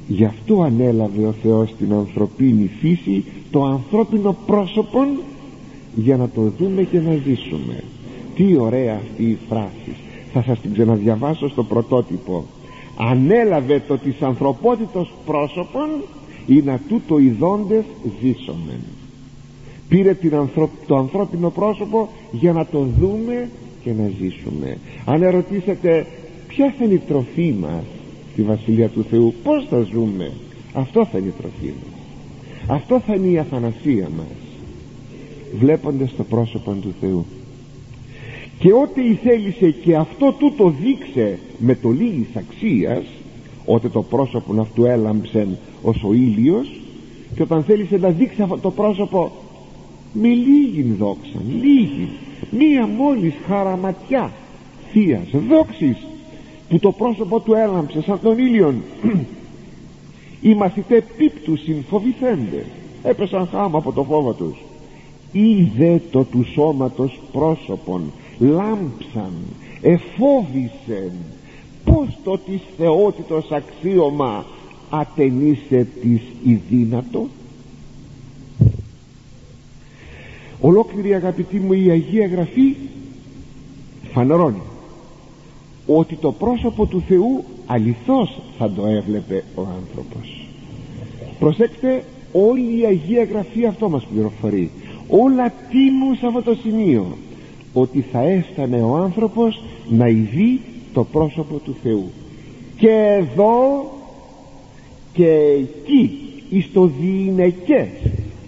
Γι' 0.09 0.25
αυτό 0.25 0.63
ανέλαβε 0.63 1.27
ο 1.27 1.35
Θεός 1.43 1.75
την 1.79 1.93
ανθρωπίνη 1.93 2.71
φύση 2.81 3.25
το 3.51 3.65
ανθρώπινο 3.65 4.37
πρόσωπο 4.47 5.07
για 5.95 6.17
να 6.17 6.29
το 6.29 6.53
δούμε 6.59 6.83
και 6.83 7.01
να 7.01 7.13
ζήσουμε. 7.13 7.85
Τι 8.35 8.57
ωραία 8.57 8.95
αυτή 8.95 9.23
η 9.23 9.39
φράση 9.49 9.97
θα 10.35 10.43
σας 10.43 10.61
την 10.61 10.73
ξαναδιαβάσω 10.73 11.49
στο 11.49 11.65
πρωτότυπο. 11.65 12.45
Ανέλαβε 12.97 13.83
το 13.87 13.99
της 13.99 14.23
ανθρωπότητος 14.23 15.13
πρόσωπον 15.27 15.89
ή 16.47 16.63
να 16.63 16.81
τούτο 16.89 17.19
ειδώντες 17.19 17.85
ζήσομεν 18.21 18.81
πήρε 19.89 20.15
την 20.15 20.33
το 20.87 20.97
ανθρώπινο 20.97 21.51
πρόσωπο 21.51 22.09
για 22.33 22.53
να 22.53 22.67
το 22.67 22.87
δούμε 22.99 23.49
και 23.83 23.93
να 23.93 24.11
ζήσουμε. 24.21 24.79
Αν 25.05 25.23
ερωτήσετε 25.23 26.07
ποια 26.49 26.75
θα 26.79 26.85
είναι 26.85 26.95
η 26.95 27.03
τροφή 27.09 27.55
μας 27.61 27.85
στη 28.33 28.43
Βασιλεία 28.43 28.89
του 28.89 29.05
Θεού 29.11 29.35
πως 29.43 29.67
θα 29.71 29.81
ζούμε 29.93 30.33
αυτό 30.73 31.07
θα 31.13 31.19
είναι 31.19 31.29
η 31.29 31.35
τροφή 31.41 31.73
μας. 31.83 31.95
Αυτό 32.77 33.01
θα 33.07 33.15
είναι 33.15 33.27
η 33.27 33.39
αθανασία 33.39 34.09
μας 34.17 34.37
βλέποντας 35.59 36.15
το 36.17 36.25
πρόσωπο 36.25 36.73
του 36.73 36.95
Θεού 37.01 37.27
και 38.65 38.73
ό,τι 38.73 39.15
θέλησε 39.15 39.71
και 39.71 39.97
αυτό 39.97 40.33
τούτο 40.33 40.75
δείξε 40.81 41.39
με 41.59 41.75
το 41.75 41.91
λίγης 41.91 42.37
αξίας 42.37 43.05
ότε 43.65 43.89
το 43.89 44.03
πρόσωπο 44.03 44.61
αυτού 44.61 44.85
έλαμψε 44.85 45.49
ως 45.83 46.03
ο 46.05 46.13
ήλιος 46.13 46.81
και 47.35 47.43
όταν 47.43 47.63
θέλησε 47.63 47.97
να 47.97 48.09
δείξει 48.09 48.43
αυτό 48.43 48.59
το 48.59 48.71
πρόσωπο 48.71 49.33
με 50.13 50.29
λίγη 50.29 50.83
δόξα 50.99 51.39
λίγη 51.61 52.09
μία 52.51 52.87
μόλις 52.87 53.35
χαραματιά 53.47 54.33
θείας 54.93 55.29
δόξης 55.49 55.97
που 56.69 56.79
το 56.79 56.93
πρόσωπο 56.93 57.41
του 57.41 57.55
έλαμψε 57.55 58.03
σαν 58.03 58.19
τον 58.23 58.39
ήλιον. 58.39 58.83
Οι 60.43 60.55
μαθητέ 60.55 61.05
πίπτουσιν 61.17 61.83
φοβηθέντε 61.89 62.65
έπεσαν 63.03 63.49
χάμα 63.51 63.79
από 63.79 63.93
το 63.93 64.03
φόβο 64.03 64.33
τους. 64.33 64.57
Είδε 65.33 66.03
το 66.11 66.25
του 66.25 66.45
σώματος 66.55 67.21
πρόσωπον 67.33 68.13
λάμψαν 68.39 69.33
εφόβησεν. 69.83 71.13
Πως 71.85 72.19
το 72.25 72.39
της 72.39 72.61
θεότητος 72.77 73.51
αξίωμα 73.51 74.45
ατενίσε 74.91 75.87
της 76.03 76.21
η 76.45 76.61
δύνατο; 76.71 77.29
Ολόκληρη 80.61 81.15
αγαπητή 81.15 81.57
μου 81.57 81.73
η 81.73 81.91
Αγία 81.91 82.27
Γραφή 82.27 82.77
φανερώνει 84.13 84.63
ότι 85.87 86.17
το 86.17 86.33
πρόσωπο 86.33 86.87
του 86.87 87.03
Θεού 87.09 87.45
αληθώς 87.67 88.41
θα 88.59 88.71
το 88.71 88.87
έβλεπε 88.87 89.45
ο 89.55 89.61
άνθρωπος. 89.61 90.47
Προσέξτε 91.39 92.05
όλη 92.33 92.81
η 92.81 92.85
Αγία 92.85 93.25
Γραφή 93.25 93.67
αυτό 93.67 93.89
μας 93.89 94.07
πληροφορεί. 94.13 94.71
Όλα 95.09 95.53
τίνουν 95.71 96.17
σε 96.17 96.27
αυτό 96.27 96.43
το 96.43 96.57
σημείο 96.63 97.17
ότι 97.75 98.05
θα 98.13 98.21
έστανε 98.21 98.83
ο 98.83 98.97
άνθρωπος 98.97 99.63
να 99.89 100.09
ειδεί 100.09 100.61
το 100.93 101.05
πρόσωπο 101.05 101.59
του 101.65 101.77
Θεού. 101.83 102.11
Και 102.77 103.19
εδώ 103.21 103.85
και 105.13 105.29
εκεί 105.59 106.11
εις 106.51 106.73
το 106.73 106.91
διηνεκές 107.01 107.89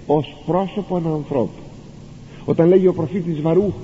ως 0.07 0.37
πρόσωπον 0.47 1.13
ανθρώπου. 1.13 1.63
Όταν 2.45 2.69
λέγει 2.69 2.87
ο 2.87 2.93
προφήτης 2.93 3.41
Βαρούχ 3.41 3.75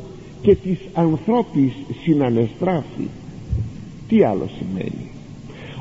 και 0.42 0.54
της 0.54 0.78
ανθρώπης 0.94 1.72
συνανεστράφη 2.02 3.08
τι 4.08 4.22
άλλο 4.22 4.48
σημαίνει; 4.58 5.10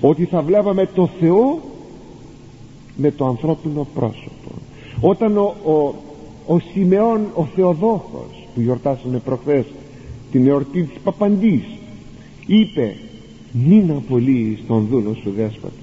Ότι 0.01 0.25
θα 0.25 0.41
βλέπαμε 0.41 0.85
το 0.85 1.09
Θεό 1.19 1.59
με 2.95 3.11
το 3.11 3.25
ανθρώπινο 3.25 3.87
πρόσωπο. 3.93 4.51
Όταν 5.01 5.37
ο, 5.37 5.55
ο, 5.65 5.93
ο 6.53 6.59
Σιμεών 6.59 7.21
ο 7.35 7.45
Θεοδόχος 7.55 8.40
που 8.53 8.61
γιορτάσαμε 8.61 9.17
προχθές 9.17 9.65
την 10.31 10.47
εορτή 10.47 10.83
της 10.83 10.97
Παπαντής 11.03 11.63
είπε 12.45 12.95
μην 13.51 13.91
απολύεις 13.91 14.59
τον 14.67 14.87
δούλο 14.89 15.15
σου 15.23 15.31
δέσποτα 15.35 15.73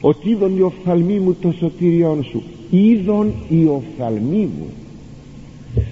ότι 0.00 0.30
είδον 0.30 0.56
η 0.56 0.60
οφθαλμή 0.60 1.18
μου 1.18 1.36
το 1.40 1.52
σωτήριόν 1.52 2.24
σου 2.24 2.42
είδον 2.70 3.32
η 3.48 3.64
οφθαλμή 3.64 4.48
μου 4.58 4.66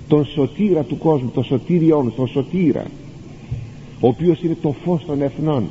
τον 0.09 0.25
σωτήρα 0.25 0.83
του 0.83 0.99
κόσμου 0.99 1.31
το 1.35 1.43
σωτήριόν 1.43 2.13
τον 2.17 2.29
σωτήρα 2.29 2.87
ο 4.01 4.09
οποίος 4.09 4.43
είναι 4.43 4.57
το 4.63 4.75
φως 4.85 5.05
των 5.05 5.23
εθνών. 5.23 5.69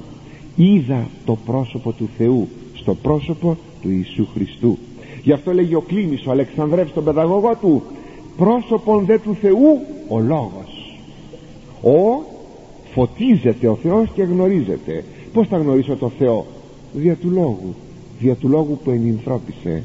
Είδα 0.56 1.08
το 1.26 1.38
πρόσωπο 1.46 1.92
του 1.92 2.10
Θεού 2.18 2.48
στο 2.74 2.96
πρόσωπο 2.96 3.58
του 3.82 3.90
Ιησού 3.90 4.28
Χριστού 4.34 4.78
γι' 5.24 5.32
αυτό 5.32 5.54
λέγει 5.54 5.76
ο 5.76 5.82
Κλήμης 5.82 6.26
ο 6.26 6.32
Αλεξανδρεύς 6.32 6.94
τον 6.94 7.04
παιδαγωγό 7.04 7.58
του 7.62 7.82
πρόσωπον 8.38 9.06
δε 9.06 9.18
του 9.18 9.38
Θεού 9.42 9.82
ο 10.10 10.20
λόγος. 10.20 10.98
Ο 11.82 12.24
φωτίζεται 12.94 13.68
ο 13.68 13.76
Θεός 13.76 14.08
και 14.14 14.24
γνωρίζεται. 14.24 15.04
Πως 15.34 15.48
θα 15.48 15.58
γνωρίσω 15.58 15.96
το 15.96 16.12
Θεό; 16.20 16.46
Δια 16.94 17.16
του 17.16 17.30
λόγου. 17.30 17.76
Δια 18.20 18.36
του 18.36 18.48
λόγου 18.48 18.80
που 18.84 18.90
ενυνθρώπισε. 18.90 19.84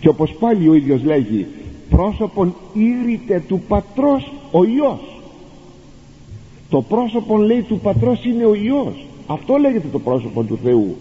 Και 0.00 0.08
όπως 0.08 0.34
πάλι 0.40 0.68
ο 0.68 0.74
ίδιος 0.74 1.02
λέγει 1.04 1.46
πρόσωπον 1.90 2.54
ήρυτε 2.72 3.42
του 3.48 3.60
πατρός 3.68 4.32
ο 4.50 4.64
Υιός. 4.64 5.20
Το 6.70 6.82
πρόσωπο 6.82 7.38
λέει 7.38 7.62
του 7.62 7.78
πατρός 7.78 8.24
είναι 8.24 8.44
ο 8.44 8.54
Υιός. 8.54 9.06
Αυτό 9.26 9.56
λέγεται 9.56 9.88
το 9.92 9.98
πρόσωπο 9.98 10.42
του 10.42 10.58
Θεού. 10.64 10.96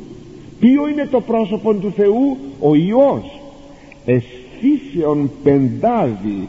Ποιο 0.59 0.87
είναι 0.87 1.07
το 1.11 1.21
πρόσωπο 1.21 1.73
του 1.73 1.91
Θεού; 1.95 2.37
Ο 2.59 2.75
Υιός. 2.75 3.39
Εσθήσεων 4.05 5.31
πεντάδι 5.43 6.47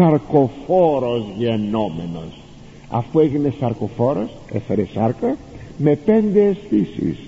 σαρκοφόρος 0.00 1.24
γενόμενος. 1.36 2.40
Αφού 2.88 3.18
έγινε 3.18 3.54
σαρκοφόρος 3.60 4.30
έφερε 4.52 4.86
σάρκα 4.94 5.36
με 5.76 5.96
πέντε 5.96 6.46
αισθήσεις. 6.46 7.18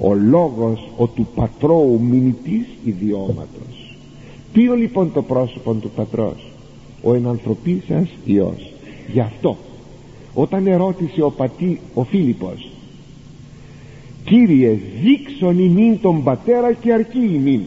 ο 0.00 0.14
λόγος 0.14 0.88
ο 0.96 1.06
του 1.06 1.28
πατρώου 1.34 2.00
μηνυτής 2.02 2.66
ιδιώματος. 2.84 3.96
Ποιο 4.52 4.74
λοιπόν 4.74 5.12
το 5.12 5.22
πρόσωπο 5.22 5.74
του 5.74 5.90
πατρός; 5.90 6.46
Ο 7.02 7.14
ενανθρωπής 7.14 7.84
σας 7.88 8.08
Υιός. 8.24 8.72
Γι' 9.12 9.20
αυτό 9.20 9.56
όταν 10.34 10.66
ερώτησε 10.66 11.22
ο 11.22 11.30
πατή 11.30 11.80
ο 11.94 12.04
Φίλιππος 12.04 12.68
Κύριε 14.24 14.78
δείξον 15.02 15.58
ημίν 15.58 16.00
τον 16.00 16.22
πατέρα 16.22 16.72
και 16.72 16.92
αρκεί 16.92 17.30
ημίν 17.34 17.60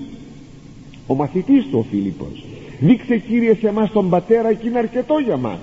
ο 1.08 1.16
μαθητής 1.16 1.66
του 1.72 1.80
ο 1.80 1.86
Φίλιππος 1.90 2.44
δείξε 2.82 3.18
Κύριε 3.18 3.54
σε 3.54 3.68
εμάς 3.68 3.92
τον 3.92 4.10
πατέρα 4.10 4.54
και 4.54 4.68
είναι 4.68 4.78
αρκετό 4.78 5.18
για 5.26 5.38
μας. 5.38 5.60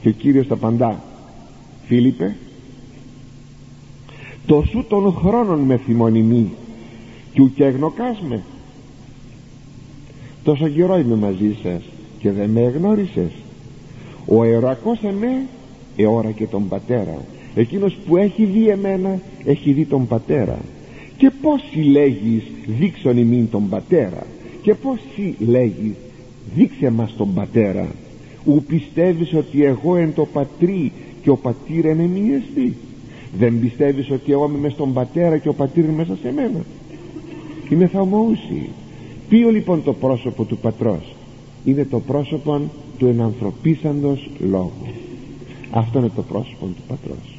Και 0.00 0.08
ο 0.08 0.12
Κύριος 0.12 0.50
απαντά 0.50 1.02
Φίλιππε 1.86 2.36
το 4.46 4.64
σου 4.70 4.84
των 4.88 5.12
χρόνων 5.12 5.60
με 5.60 5.76
θυμώνει 5.76 6.50
και 7.32 7.42
ουκ 7.42 7.58
εγνωκάς 7.58 8.20
με. 8.28 8.42
Τόσο 10.42 10.68
καιρό 10.68 10.98
είμαι 10.98 11.14
μαζί 11.14 11.56
σας 11.62 11.82
και 12.18 12.30
δεν 12.30 12.50
με 12.50 12.60
εγνώρισες. 12.60 13.30
Ο 14.26 14.42
αερακός 14.42 14.98
εμέ 15.02 15.46
εώρα 15.96 16.30
και 16.30 16.46
τον 16.46 16.68
πατέρα. 16.68 17.18
Εκείνος 17.54 17.96
που 18.06 18.16
έχει 18.16 18.44
δει 18.44 18.68
εμένα 18.68 19.20
έχει 19.44 19.72
δει 19.72 19.84
τον 19.84 20.06
πατέρα. 20.06 20.58
Και 21.16 21.30
πως 21.42 21.60
συλλέγεις 21.70 22.42
δείξον 22.66 23.18
ημίν 23.18 23.50
τον 23.50 23.68
πατέρα. 23.68 24.26
Και 24.62 24.74
πως 24.74 24.98
συλλέγεις 25.14 25.94
δείξε 26.54 26.90
μας 26.90 27.14
τον 27.16 27.34
πατέρα 27.34 27.88
ου 28.44 28.62
πιστεύεις 28.66 29.34
ότι 29.34 29.64
εγώ 29.64 29.96
εν 29.96 30.12
το 30.14 30.26
πατρί 30.26 30.92
και 31.22 31.30
ο 31.30 31.36
πατήρ 31.36 31.86
εν 31.86 32.00
εμείς 32.00 32.42
δεν 33.38 33.60
πιστεύεις 33.60 34.10
ότι 34.10 34.32
εγώ 34.32 34.50
είμαι 34.56 34.68
στον 34.68 34.92
πατέρα 34.92 35.38
και 35.38 35.48
ο 35.48 35.52
πατήρ 35.54 35.84
είναι 35.84 35.92
μέσα 35.92 36.16
σε 36.22 36.32
μένα; 36.32 36.64
Είμαι 37.70 37.86
θαυμαούσι 37.86 38.68
ποιο 39.28 39.50
λοιπόν 39.50 39.82
το 39.84 39.92
πρόσωπο 39.92 40.44
του 40.44 40.56
πατρός; 40.58 41.14
Είναι 41.64 41.84
το 41.84 42.00
πρόσωπο 42.00 42.60
του 42.98 43.06
ενανθρωπίσαντος 43.06 44.30
λόγου. 44.50 44.86
Αυτό 45.70 45.98
είναι 45.98 46.10
το 46.16 46.22
πρόσωπο 46.22 46.66
του 46.66 46.82
πατρός. 46.88 47.38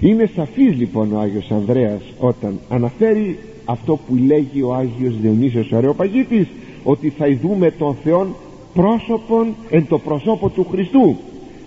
Είναι 0.00 0.30
σαφής 0.34 0.76
λοιπόν 0.76 1.12
ο 1.12 1.18
Άγιος 1.18 1.50
Ανδρέας 1.50 2.02
όταν 2.18 2.58
αναφέρει 2.68 3.38
αυτό 3.66 3.96
που 3.96 4.16
λέγει 4.26 4.62
ο 4.62 4.74
Άγιος 4.74 5.20
Διονύσιος 5.20 5.72
ο 5.72 5.76
Αρεοπαγίτης 5.76 6.46
ότι 6.84 7.08
θα 7.08 7.26
ειδούμε 7.26 7.70
τον 7.70 7.96
Θεόν 8.04 8.34
πρόσωπον 8.74 9.54
εν 9.70 9.86
το 9.88 9.98
προσώπο 9.98 10.48
του 10.48 10.66
Χριστού. 10.70 11.16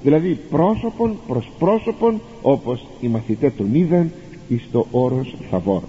Δηλαδή 0.04 0.38
πρόσωπον 0.50 1.18
προς 1.28 1.50
πρόσωπον 1.60 2.22
όπως 2.42 2.86
οι 3.02 3.08
μαθητές 3.08 3.52
τον 3.58 3.76
είδαν 3.76 4.12
εις 4.48 4.68
το 4.72 4.86
όρος 4.92 5.36
Θαβόρ. 5.50 5.82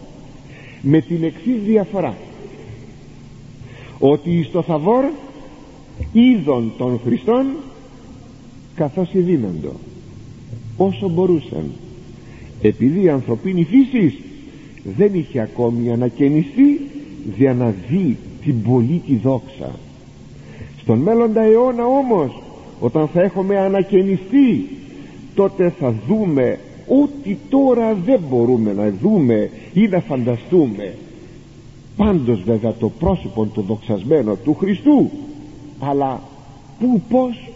Με 0.82 1.00
την 1.00 1.24
εξής 1.24 1.62
διαφορά 1.64 2.16
ότι 3.98 4.30
εις 4.30 4.50
το 4.50 4.62
Θαβόρ 4.62 5.04
είδον 6.12 6.72
των 6.78 7.00
Χριστών 7.04 7.46
καθώς 8.74 9.12
ειδύναντο 9.12 9.72
όσο 10.76 11.08
μπορούσαν. 11.08 11.70
Επειδή 12.62 13.02
η 13.02 13.08
ανθρωπίνη 13.08 13.64
φύση 13.64 14.18
δεν 14.84 15.14
είχε 15.14 15.40
ακόμη 15.40 15.92
ανακαινιστεί 15.92 16.80
για 17.36 17.54
να 17.54 17.74
δει 17.88 18.16
την 18.44 18.62
πολύτη 18.62 19.16
δόξα. 19.22 19.70
Στον 20.80 20.98
μέλλοντα 20.98 21.40
αιώνα 21.40 21.84
όμως 21.86 22.42
όταν 22.80 23.08
θα 23.08 23.22
έχουμε 23.22 23.58
ανακαινιστεί 23.58 24.68
τότε 25.34 25.74
θα 25.78 25.94
δούμε 26.08 26.58
ό,τι 26.88 27.36
τώρα 27.48 27.94
δεν 28.04 28.20
μπορούμε 28.28 28.72
να 28.72 28.92
δούμε 29.02 29.50
ή 29.72 29.88
να 29.88 30.00
φανταστούμε. 30.00 30.94
Πάντως 31.96 32.42
βέβαια 32.42 32.72
το 32.72 32.88
πρόσωπο 32.88 33.46
το 33.46 33.60
δοξασμένο 33.60 34.34
του 34.34 34.54
Χριστού. 34.54 35.10
Αλλά 35.78 36.22
που 36.78 37.00
πως 37.08 37.50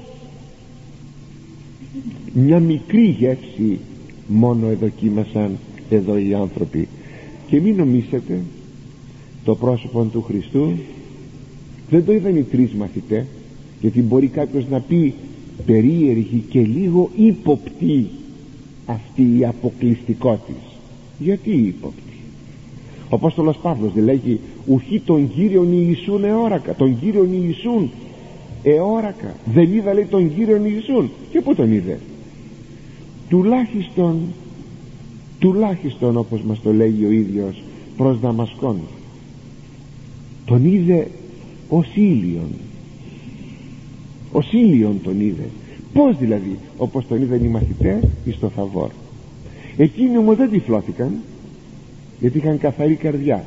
μια 2.33 2.61
μικρή 2.61 3.05
γεύση 3.05 3.79
μόνο 4.27 4.69
εδοκίμασαν 4.69 5.59
εδώ 5.91 6.19
οι 6.19 6.35
άνθρωποι 6.35 6.89
και 7.47 7.61
μην 7.61 7.77
νομίσετε 7.77 8.41
το 9.45 9.55
πρόσωπο 9.55 10.05
του 10.05 10.23
Χριστού 10.23 10.73
δεν 11.91 12.05
το 12.05 12.13
είδαν 12.13 12.37
οι 12.37 12.43
τρεις 12.43 12.73
μαθητές 12.73 13.25
γιατί 13.81 14.01
μπορεί 14.01 14.27
κάποιος 14.27 14.65
να 14.71 14.81
πει 14.81 15.15
περίεργη 15.67 16.45
και 16.49 16.61
λίγο 16.61 17.11
ύποπτη 17.17 18.09
αυτή 18.87 19.39
η 19.39 19.45
αποκλειστικότητα 19.45 20.53
γιατί 21.19 21.51
ύποπτη; 21.51 22.03
Ο 23.09 23.15
Απόστολος 23.17 23.57
Παύλος 23.57 23.93
δεν 23.93 24.05
λέγει 24.05 24.41
ουχή 24.67 25.01
τον 25.01 25.31
Κύριον 25.35 25.73
Ιησούν 25.73 26.25
εόρακα 26.25 26.75
τον 26.75 27.01
Κύριον 27.01 27.29
Ιησούν 27.33 27.91
εόρακα 28.63 29.35
δεν 29.55 29.73
είδα 29.73 29.95
λέει 29.95 30.05
τον 30.05 30.35
Κύριον 30.35 30.65
Ιησούν. 30.65 31.11
Και 31.31 31.41
πού 31.41 31.55
τον 31.55 31.73
είδε; 31.73 32.01
Τουλάχιστον 33.29 34.21
τουλάχιστον 35.45 36.17
όπως 36.17 36.43
μας 36.43 36.61
το 36.63 36.73
λέγει 36.73 37.05
ο 37.05 37.11
ίδιος 37.11 37.63
προς 37.97 38.21
Δαμασκόν. 38.21 38.81
Τον 40.45 40.65
είδε 40.65 41.09
ως 41.69 41.87
ήλιον. 41.95 42.51
Ως 44.33 44.53
ήλιον 44.53 45.01
τον 45.03 45.21
είδε. 45.21 45.49
Πως 45.93 46.19
δηλαδή 46.19 46.59
όπως 46.77 47.07
τον 47.07 47.23
είδαν 47.23 47.45
οι 47.45 47.49
μαθητές 47.49 48.03
εις 48.25 48.39
το 48.39 48.49
Θαβόρ. 48.49 48.91
Εκείνοι 49.77 50.19
όμως 50.19 50.37
δεν 50.37 50.51
τυφλώθηκαν 50.51 51.13
γιατί 52.21 52.39
είχαν 52.39 52.59
καθαρή 52.59 52.95
καρδιά. 52.95 53.45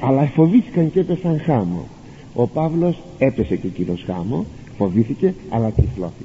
Αλλά 0.00 0.22
φοβήθηκαν 0.22 0.92
και 0.92 1.00
έπεσαν 1.00 1.40
χάμω. 1.40 1.86
Ο 2.34 2.46
Παύλος 2.46 2.98
έπεσε 3.18 3.56
και 3.56 3.66
εκείνος 3.66 4.02
χάμω 4.06 4.46
φοβήθηκε 4.76 5.34
αλλά 5.48 5.70
τυφλώθηκε 5.70 6.24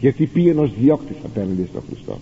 γιατί 0.00 0.26
πήγε 0.26 0.50
ενός 0.50 0.70
διώκτης 0.80 1.16
απέναντι 1.24 1.66
στον 1.70 1.82
Χριστό 1.88 2.18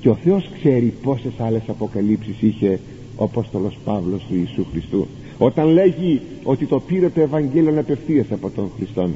και 0.00 0.08
ο 0.08 0.14
Θεός 0.14 0.50
ξέρει 0.58 0.94
πόσες 1.02 1.32
άλλες 1.38 1.62
αποκαλύψεις 1.66 2.42
είχε 2.42 2.80
ο 3.16 3.24
Απόστολος 3.24 3.78
Παύλος 3.84 4.24
του 4.28 4.34
Ιησού 4.34 4.66
Χριστού. 4.70 5.06
Όταν 5.38 5.68
λέγει 5.68 6.20
ότι 6.44 6.66
το 6.66 6.80
πήρε 6.80 7.08
το 7.08 7.20
Ευαγγέλιο 7.20 7.80
απευθείας 7.80 8.26
από 8.30 8.50
τον 8.50 8.70
Χριστό 8.76 9.08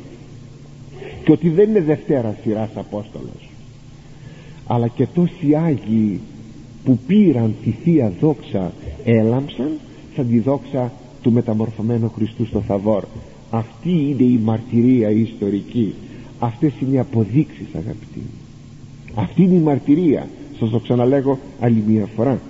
και 1.25 1.33
ότι 1.33 1.49
δεν 1.49 1.69
είναι 1.69 1.81
δευτέρα 1.81 2.37
σειράς 2.43 2.71
Απόστολος. 2.75 3.51
Αλλά 4.67 4.89
και 4.89 5.07
τόσοι 5.15 5.55
Άγιοι 5.55 6.21
που 6.85 6.99
πήραν 7.07 7.55
τη 7.65 7.71
Θεία 7.71 8.13
Δόξα 8.21 8.73
έλαμψαν 9.05 9.71
σαν 10.17 10.29
τη 10.29 10.39
δόξα 10.39 10.93
του 11.23 11.33
μεταμορφωμένου 11.33 12.13
Χριστού 12.15 12.47
στο 12.47 12.61
Θαβόρ. 12.61 13.05
Αυτή 13.51 13.91
είναι 13.91 14.23
η 14.23 14.41
μαρτυρία 14.45 15.11
η 15.11 15.21
ιστορική. 15.21 15.95
Αυτές 16.39 16.73
είναι 16.81 16.95
οι 16.95 16.99
αποδείξεις 16.99 17.67
αγαπητοί. 17.75 18.23
Αυτή 19.15 19.43
είναι 19.43 19.55
η 19.55 19.61
μαρτυρία 19.61 20.29
σας 20.65 20.71
το 20.71 20.79
ξαναλέγω 20.79 21.39
άλλη 21.61 21.85
μια 21.87 22.09
φορά. 22.17 22.41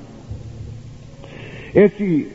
Έτσι 1.72 2.26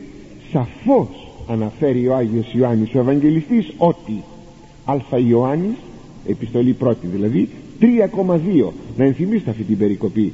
σαφώς 0.52 1.08
αναφέρει 1.48 2.08
ο 2.08 2.14
Άγιος 2.14 2.54
Ιωάννης 2.54 2.94
ο 2.94 2.98
Ευαγγελιστής 2.98 3.72
ότι 3.78 4.22
Α 4.84 5.18
Ιωάννης 5.28 5.76
επιστολή 6.26 6.72
πρώτη 6.72 7.06
δηλαδή 7.06 7.48
3,2 7.80 8.70
να 8.96 9.04
ενθυμίστε 9.04 9.50
αυτή 9.50 9.62
την 9.62 9.78
περικοπή. 9.78 10.32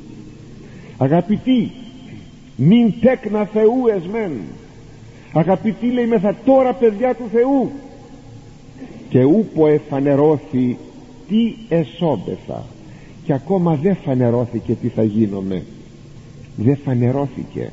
Αγαπητοί 0.98 1.70
μην 2.56 2.92
τέκνα 3.00 3.44
Θεού 3.44 3.86
εσμέν 3.96 4.32
αγαπητοί 5.32 5.86
λέει 5.86 6.06
μεθα 6.06 6.36
τώρα 6.44 6.72
παιδιά 6.72 7.14
του 7.14 7.24
Θεού. 7.32 7.70
Και 9.08 9.24
ούπο 9.24 9.66
εφανερώθη 9.66 10.76
τι 11.28 11.54
εσόμπεθα 11.68 12.64
και 13.24 13.32
ακόμα 13.32 13.74
δεν 13.74 13.96
φανερώθηκε 13.96 14.74
τι 14.74 14.88
θα 14.88 15.02
γίνομαι. 15.02 15.62
Δεν 16.56 16.78
φανερώθηκε. 16.84 17.72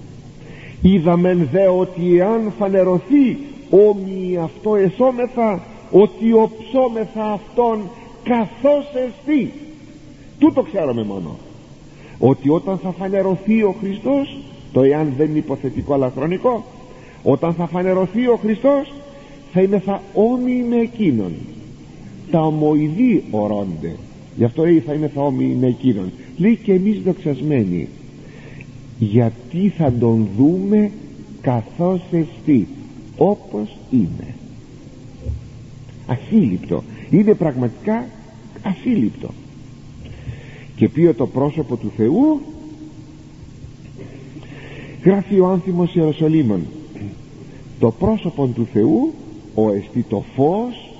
Είδαμεν 0.81 1.47
δε 1.51 1.67
ότι 1.67 2.17
εάν 2.17 2.53
φανερωθεί 2.57 3.37
όμοι 3.69 4.37
αυτό 4.41 4.75
εσώμεθα 4.75 5.63
ότι 5.91 6.33
οψόμεθα 6.33 7.31
αυτόν 7.31 7.89
καθώς 8.23 8.85
εστί 9.05 9.53
τούτο 10.39 10.61
ξέρουμε 10.61 11.03
μόνο. 11.03 11.37
Ότι 12.19 12.49
όταν 12.49 12.77
θα 12.77 12.91
φανερωθεί 12.91 13.63
ο 13.63 13.75
Χριστός 13.79 14.37
το 14.71 14.81
εάν 14.81 15.13
δεν 15.17 15.29
είναι 15.29 15.37
υποθετικό 15.37 15.93
αλλά 15.93 16.11
χρονικό 16.15 16.63
όταν 17.23 17.53
θα 17.53 17.67
φανερωθεί 17.67 18.27
ο 18.27 18.39
Χριστός 18.41 18.93
θα 19.53 19.61
είναι 19.61 19.79
θα 19.79 20.01
όμοιοι 20.13 20.65
με 20.69 20.75
εκείνον. 20.75 21.33
Τα 22.31 22.41
ομοειδή 22.45 23.23
ορώνται 23.31 23.95
γι' 24.37 24.43
αυτό 24.43 24.63
λέει 24.63 24.79
θα 24.79 24.93
είναι 24.93 25.07
θα 25.07 25.21
όμοιοι 25.21 25.57
με 25.59 25.67
εκείνον 25.67 26.11
λέει 26.37 26.55
και 26.63 26.73
εμείς 26.73 26.99
δοξασμένοι 26.99 27.87
γιατί 28.99 29.73
θα 29.77 29.93
τον 29.99 30.27
δούμε 30.37 30.91
καθώς 31.41 32.01
εστί 32.11 32.67
όπως 33.17 33.77
είναι 33.91 34.35
ασύλληπτο 36.05 36.83
είναι 37.09 37.33
πραγματικά 37.33 38.05
ασύλληπτο 38.61 39.29
και 40.75 40.89
ποιο 40.89 41.13
το 41.13 41.27
πρόσωπο 41.27 41.75
του 41.75 41.91
Θεού 41.97 42.41
γράφει 45.03 45.39
ο 45.39 45.47
άνθιμος 45.47 45.95
Ιεροσολύμων 45.95 46.61
το 47.79 47.91
πρόσωπο 47.91 48.47
του 48.47 48.67
Θεού 48.73 49.13
ο 49.55 49.71
εστί 49.71 50.05
το 50.09 50.23
φως 50.35 50.91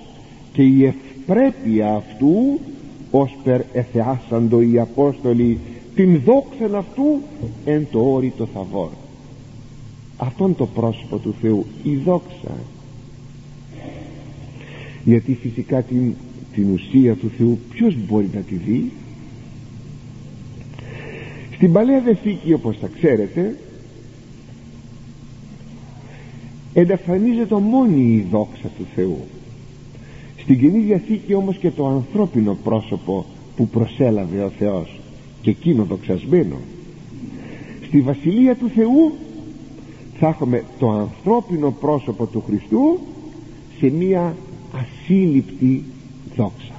και 0.53 0.61
η 0.61 0.85
ευπρέπεια 0.85 1.95
αυτού 1.95 2.59
ως 3.11 3.37
περ 3.43 3.61
εθεάσαντο 3.73 4.61
οι 4.61 4.79
Απόστολοι 4.79 5.59
την 5.95 6.21
δόξαν 6.25 6.75
αυτού 6.75 7.21
εν 7.65 7.87
το 7.91 7.99
όριτο 7.99 8.47
θαβόρ. 8.53 8.89
Αυτόν 10.17 10.55
το 10.55 10.65
πρόσωπο 10.65 11.17
του 11.17 11.35
Θεού 11.41 11.65
η 11.83 11.95
δόξα. 11.95 12.57
Γιατί 15.03 15.33
φυσικά 15.33 15.81
την, 15.81 16.13
την 16.53 16.73
ουσία 16.73 17.15
του 17.15 17.31
Θεού 17.37 17.59
ποιος 17.69 17.95
μπορεί 18.07 18.29
να 18.33 18.39
τη 18.39 18.55
δει; 18.55 18.91
Στην 21.55 21.73
Παλαιά 21.73 22.01
Δεθήκη 22.01 22.53
όπως 22.53 22.77
θα 22.77 22.89
ξέρετε 22.99 23.57
ενταφανίζεται 26.73 27.55
μόνη 27.55 28.13
η 28.13 28.27
δόξα 28.31 28.67
του 28.77 28.85
Θεού 28.95 29.19
στην 30.41 30.59
Καινή 30.59 30.79
Διαθήκη 30.79 31.33
όμως 31.33 31.57
και 31.57 31.71
το 31.71 31.87
ανθρώπινο 31.87 32.57
πρόσωπο 32.63 33.25
που 33.55 33.67
προσέλαβε 33.67 34.43
ο 34.43 34.49
Θεός 34.49 34.99
και 35.41 35.49
εκείνο 35.49 35.83
δοξασμένο 35.83 36.55
στη 37.91 38.01
Βασιλεία 38.01 38.55
του 38.55 38.69
Θεού 38.75 39.11
θα 40.19 40.27
έχουμε 40.27 40.63
το 40.79 40.89
ανθρώπινο 40.91 41.71
πρόσωπο 41.71 42.25
του 42.25 42.43
Χριστού 42.47 42.99
σε 43.79 43.89
μία 43.89 44.35
ασύλληπτη 44.71 45.83
δόξα. 46.35 46.75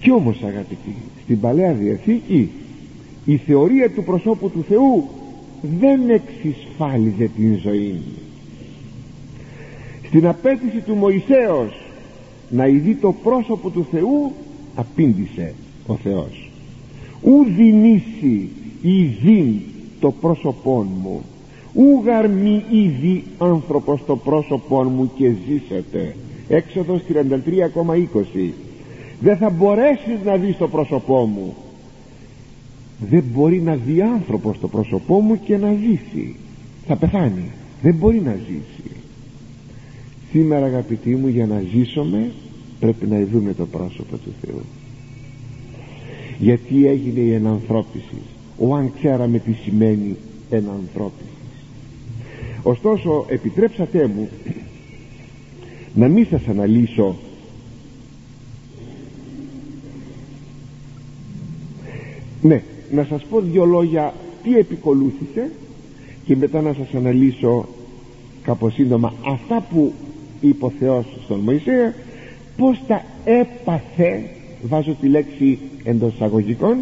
Κι 0.00 0.10
όμως 0.10 0.42
αγαπητοί 0.42 0.94
στην 1.22 1.40
Παλαιά 1.40 1.72
Διαθήκη 1.72 2.50
η 3.24 3.36
θεωρία 3.36 3.90
του 3.90 4.04
προσώπου 4.04 4.50
του 4.50 4.64
Θεού 4.68 5.08
δεν 5.80 6.00
εξισφάλιζε 6.10 7.30
την 7.36 7.58
ζωή 7.62 8.00
στην 10.10 10.26
απέτηση 10.26 10.80
του 10.80 10.94
Μωυσέως 10.94 11.80
να 12.48 12.66
ειδεί 12.66 12.94
το 12.94 13.14
πρόσωπο 13.22 13.70
του 13.70 13.86
Θεού 13.90 14.32
απήντησε 14.74 15.54
ο 15.86 15.94
Θεός. 15.94 16.50
Ου 17.22 17.44
δινήσει 17.56 18.48
ειδήν 18.82 19.60
το 20.00 20.10
πρόσωπόν 20.10 20.86
μου 21.02 21.22
ου 21.74 22.02
γαρμί 22.04 22.64
ήδη 22.70 23.24
άνθρωπος 23.38 24.04
το 24.06 24.16
πρόσωπόν 24.16 24.92
μου 24.96 25.10
και 25.16 25.32
ζήσετε 25.48 26.16
έξοδος 26.48 27.00
33,20 27.12 28.50
δεν 29.20 29.36
θα 29.36 29.50
μπορέσεις 29.50 30.18
να 30.24 30.36
δεις 30.36 30.56
το 30.56 30.68
πρόσωπό 30.68 31.24
μου. 31.24 31.54
Δεν 33.10 33.24
μπορεί 33.34 33.60
να 33.60 33.74
δει 33.74 34.02
άνθρωπος 34.02 34.60
το 34.60 34.68
πρόσωπό 34.68 35.20
μου 35.20 35.40
και 35.44 35.56
να 35.56 35.72
ζήσει. 35.72 36.36
Θα 36.86 36.96
πεθάνει. 36.96 37.50
Δεν 37.82 37.94
μπορεί 37.94 38.20
να 38.20 38.34
ζήσει 38.34 38.89
σήμερα 40.30 40.66
αγαπητοί 40.66 41.16
μου 41.16 41.28
για 41.28 41.46
να 41.46 41.62
ζήσουμε 41.74 42.30
πρέπει 42.80 43.06
να 43.06 43.24
δούμε 43.32 43.54
το 43.54 43.66
πρόσωπο 43.66 44.16
του 44.16 44.32
Θεού. 44.40 44.60
Γιατί 46.38 46.86
έγινε 46.86 47.20
η 47.20 47.32
ενανθρώπιση 47.32 48.18
ο 48.58 48.74
αν 48.74 48.92
ξέραμε 48.98 49.38
τι 49.38 49.52
σημαίνει 49.52 50.16
ενανθρώπιση. 50.50 51.28
Ωστόσο 52.62 53.24
επιτρέψατε 53.28 54.06
μου 54.06 54.28
να 55.94 56.08
μην 56.08 56.26
σας 56.30 56.46
αναλύσω 56.48 57.16
ναι 62.42 62.62
να 62.92 63.04
σας 63.04 63.22
πω 63.24 63.40
δύο 63.40 63.64
λόγια 63.64 64.14
τι 64.42 64.56
επικολούθησε 64.56 65.50
και 66.24 66.36
μετά 66.36 66.60
να 66.60 66.72
σας 66.72 66.94
αναλύσω 66.94 67.68
κάπως 68.42 68.74
σύντομα 68.74 69.12
αυτά 69.26 69.66
που 69.72 69.92
είπε 70.40 70.64
ο 70.64 70.72
Θεός 70.78 71.04
στον 71.24 71.38
Μωυσέα 71.38 71.94
πως 72.56 72.80
τα 72.86 73.04
έπαθε 73.24 74.30
βάζω 74.62 74.96
τη 75.00 75.08
λέξη 75.08 75.58
εντός 75.84 76.14
εισαγωγικών 76.14 76.76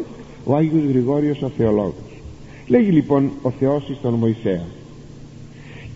ο 0.44 0.56
Άγιος 0.56 0.84
Γρηγόριος 0.88 1.42
ο 1.42 1.48
Θεολόγος. 1.56 2.22
Λέγει 2.66 2.90
λοιπόν 2.90 3.30
ο 3.42 3.50
Θεός 3.50 3.92
στον 3.98 4.14
Μωυσέα. 4.14 4.64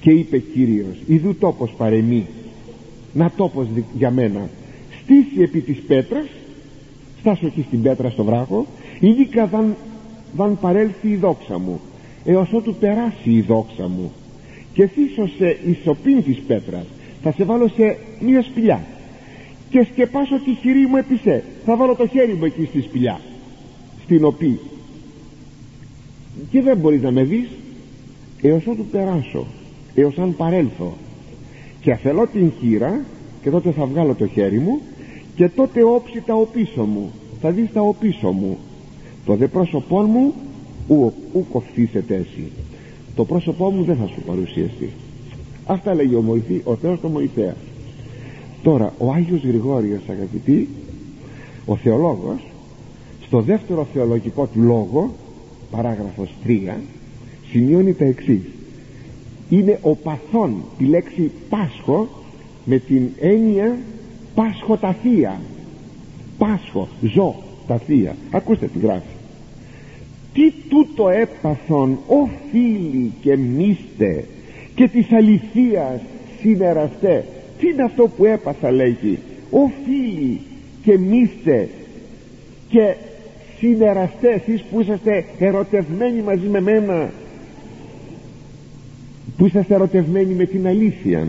Και 0.00 0.10
είπε 0.10 0.38
Κύριος 0.38 0.96
ειδού 1.06 1.34
τόπος 1.34 1.74
παρεμή 1.76 2.26
να 3.12 3.30
τόπος 3.36 3.66
για 3.96 4.10
μένα. 4.10 4.48
Στήσει 5.02 5.42
επί 5.42 5.60
της 5.60 5.78
πέτρας 5.86 6.26
στάσω 7.20 7.46
εκεί 7.46 7.64
στην 7.66 7.82
πέτρα 7.82 8.10
στο 8.10 8.24
βράχο 8.24 8.66
ειδικά 9.00 9.46
δαν, 9.46 9.76
δαν 10.36 10.58
παρέλθει 10.60 11.08
η 11.08 11.16
δόξα 11.16 11.58
μου 11.58 11.80
έως 12.24 12.52
ότου 12.52 12.74
περάσει 12.74 13.30
η 13.30 13.40
δόξα 13.40 13.88
μου. 13.88 14.12
Και 14.74 14.86
θύσω 14.86 15.28
σε 15.38 15.58
ισοπήν 15.66 16.24
της 16.24 16.38
πέτρας 16.46 16.84
θα 17.22 17.32
σε 17.32 17.44
βάλω 17.44 17.68
σε 17.68 17.96
μια 18.20 18.42
σπηλιά 18.42 18.84
και 19.70 19.86
σκεπάσω 19.92 20.40
τη 20.40 20.54
χειρή 20.54 20.86
μου 20.86 20.96
επισέ 20.96 21.44
θα 21.64 21.76
βάλω 21.76 21.94
το 21.94 22.06
χέρι 22.06 22.34
μου 22.34 22.44
εκεί 22.44 22.64
στη 22.64 22.80
σπηλιά 22.80 23.20
στην 24.04 24.24
οποία 24.24 24.58
και 26.50 26.62
δεν 26.62 26.76
μπορείς 26.76 27.02
να 27.02 27.10
με 27.10 27.24
δεις 27.24 27.48
έως 28.42 28.66
ότου 28.66 28.84
περάσω 28.84 29.46
έως 29.94 30.18
αν 30.18 30.36
παρέλθω. 30.36 30.92
Και 31.80 31.92
αφελώ 31.92 32.26
την 32.26 32.52
χείρα 32.60 33.04
και 33.42 33.50
τότε 33.50 33.70
θα 33.70 33.86
βγάλω 33.86 34.14
το 34.14 34.26
χέρι 34.26 34.58
μου 34.58 34.80
και 35.36 35.48
τότε 35.48 35.82
όψει 35.82 36.22
τα 36.26 36.34
οπίσω 36.34 36.82
μου. 36.82 37.10
Θα 37.40 37.50
δεις 37.50 37.72
τα 37.72 37.80
οπίσω 37.80 38.30
μου. 38.30 38.58
Το 39.24 39.34
δε 39.34 39.46
πρόσωπό 39.46 40.02
μου 40.02 40.34
ου, 40.88 41.12
ου 41.32 41.46
κοφθήσετε 41.52 42.14
εσύ. 42.14 42.52
Το 43.14 43.24
πρόσωπό 43.24 43.70
μου 43.70 43.84
δεν 43.84 43.96
θα 43.96 44.06
σου 44.06 44.22
παρουσιαστεί 44.26 44.90
αυτά 45.66 45.94
λέγει 45.94 46.14
ο, 46.14 46.20
Μωηθή, 46.20 46.60
ο 46.64 46.74
Θεός 46.74 47.00
το 47.00 47.08
Μωηθέα. 47.08 47.54
Τώρα 48.62 48.92
ο 48.98 49.12
Άγιος 49.12 49.42
Γρηγόριος 49.42 50.02
αγαπητοί 50.08 50.68
ο 51.66 51.76
θεολόγος 51.76 52.40
στο 53.26 53.40
δεύτερο 53.40 53.86
θεολογικό 53.92 54.46
του 54.46 54.60
λόγο 54.60 55.14
παράγραφος 55.70 56.28
3 56.46 56.70
σημειώνει 57.50 57.94
τα 57.94 58.04
εξής. 58.04 58.42
Είναι 59.50 59.78
ο 59.82 59.94
παθών 59.94 60.54
τη 60.78 60.84
λέξη 60.84 61.30
πάσχο 61.48 62.08
με 62.64 62.78
την 62.78 63.08
έννοια 63.20 63.78
πάσχο 64.34 64.76
τα 64.76 64.92
θεία 65.02 65.40
πάσχο 66.38 66.88
ζω 67.14 67.34
τα 67.66 67.78
θεία 67.78 68.16
ακούστε 68.30 68.66
τι 68.66 68.78
γράφει. 68.78 69.14
Τι 70.32 70.52
τούτο 70.68 71.08
έπαθον 71.08 71.98
οφείλει 72.06 73.12
και 73.20 73.36
μίστε 73.36 74.24
και 74.74 74.88
της 74.88 75.12
αληθείας 75.12 76.00
συνεραστέ 76.40 77.24
τι 77.58 77.68
είναι 77.68 77.82
αυτό 77.82 78.08
που 78.16 78.24
έπαθα 78.24 78.70
λέγει. 78.70 79.18
Οφείλει 79.50 80.40
και 80.84 80.98
μίστε 80.98 81.68
και 82.68 82.94
συνεραστέ 83.58 84.28
εσείς 84.28 84.62
που 84.62 84.80
είσαστε 84.80 85.24
ερωτευμένοι 85.38 86.22
μαζί 86.22 86.46
με 86.46 86.60
μένα 86.60 87.10
που 89.36 89.46
είσαστε 89.46 89.74
ερωτευμένοι 89.74 90.34
με 90.34 90.44
την 90.44 90.66
αλήθεια 90.66 91.26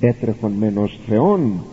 έτρεφον 0.00 0.52
μεν 0.52 0.78
ως 0.78 0.98
Θεόν 1.08 1.64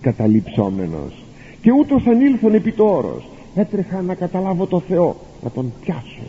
καταληψόμενος 0.00 1.24
και 1.60 1.70
ούτως 1.72 2.06
ανήλθον 2.06 2.54
επί 2.54 2.72
το 2.72 2.84
όρος. 2.84 3.28
Έτρεχα 3.54 4.02
να 4.02 4.14
καταλάβω 4.14 4.66
το 4.66 4.80
Θεό 4.88 5.16
να 5.42 5.50
τον 5.50 5.72
πιάσω 5.80 6.22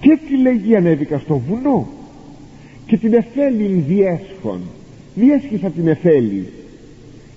και 0.00 0.10
έτσι 0.10 0.34
λέγει 0.42 0.76
ανέβηκα 0.76 1.18
στο 1.18 1.40
βουνό 1.48 1.86
και 2.86 2.96
την 2.96 3.14
εφέλην 3.14 3.84
διέσχον. 3.86 4.60
Διέσχισα 5.14 5.70
την 5.70 5.88
εφέλη 5.88 6.46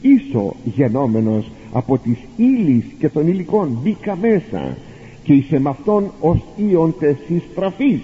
ίσο 0.01 0.55
γενόμενος 0.63 1.51
από 1.71 1.97
τις 1.97 2.17
ύλης 2.35 2.83
και 2.99 3.09
των 3.09 3.27
υλικών 3.27 3.79
μπήκα 3.83 4.15
μέσα 4.15 4.77
και 5.23 5.33
είσαι 5.33 5.59
με 5.59 5.69
αυτόν 5.69 6.11
ως 6.19 6.39
ίοντε 6.69 7.17
συστραφής. 7.27 8.01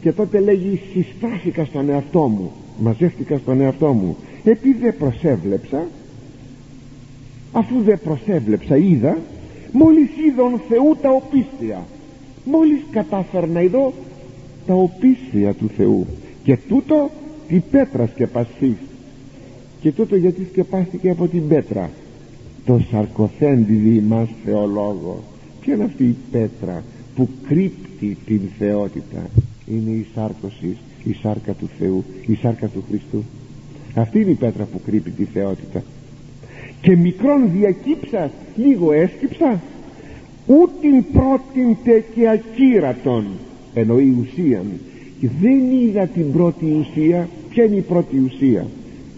Και 0.00 0.12
τότε 0.12 0.40
λέγει 0.40 0.80
συστράφηκα 0.92 1.64
στον 1.64 1.88
εαυτό 1.88 2.20
μου 2.20 2.50
μαζεύτηκα 2.78 3.38
στον 3.38 3.60
εαυτό 3.60 3.92
μου. 3.92 4.16
Επειδή 4.44 4.78
δεν 4.80 4.96
προσέβλεψα 4.98 5.86
αφού 7.52 7.82
δεν 7.82 7.98
προσέβλεψα 8.04 8.76
είδα 8.76 9.18
μόλις 9.72 10.08
είδον 10.26 10.60
Θεού 10.68 10.96
τα 11.02 11.10
οπίστια. 11.10 11.86
Μόλις 12.44 12.80
κατάφερνα 12.90 13.60
εδώ 13.60 13.92
τα 14.66 14.74
οπίστια 14.74 15.54
του 15.54 15.70
Θεού 15.76 16.06
και 16.42 16.56
τούτο 16.68 17.10
τη 17.48 17.62
πέτρα 17.70 18.06
σκεπαστής 18.06 18.76
και 19.80 19.92
τούτο 19.92 20.16
γιατί 20.16 20.46
σκεπάστηκε 20.50 21.10
από 21.10 21.26
την 21.28 21.48
πέτρα. 21.48 21.90
Το 22.64 22.80
σαρκοθέντιδι 22.90 24.00
μας 24.00 24.28
θεολόγος. 24.44 25.20
Ποια 25.60 25.74
είναι 25.74 25.84
αυτή 25.84 26.04
η 26.04 26.16
πέτρα 26.30 26.82
που 27.14 27.28
κρύπτει 27.46 28.16
την 28.26 28.40
θεότητα; 28.58 29.30
Είναι 29.66 29.90
η 29.90 30.06
σάρκωσης 30.14 30.76
η 31.04 31.12
σάρκα 31.22 31.52
του 31.52 31.68
Θεού 31.78 32.04
η 32.26 32.34
σάρκα 32.34 32.68
του 32.68 32.84
Χριστού. 32.88 33.24
Αυτή 33.94 34.20
είναι 34.20 34.30
η 34.30 34.34
πέτρα 34.34 34.64
που 34.64 34.80
κρύπτει 34.86 35.10
τη 35.10 35.24
θεότητα. 35.24 35.82
Και 36.80 36.96
μικρόν 36.96 37.50
διακύψα 37.52 38.30
λίγο 38.56 38.92
έσκυψα 38.92 39.60
ούτην 40.46 41.04
πρότειντε 41.12 42.04
και 42.14 42.28
ακύρατον 42.28 43.26
εννοεί 43.74 44.16
ουσίαν 44.20 44.66
δεν 45.26 45.70
είδα 45.70 46.06
την 46.06 46.32
πρώτη 46.32 46.64
ουσία. 46.80 47.28
Ποια 47.50 47.64
είναι 47.64 47.76
η 47.76 47.80
πρώτη 47.80 48.18
ουσία; 48.18 48.66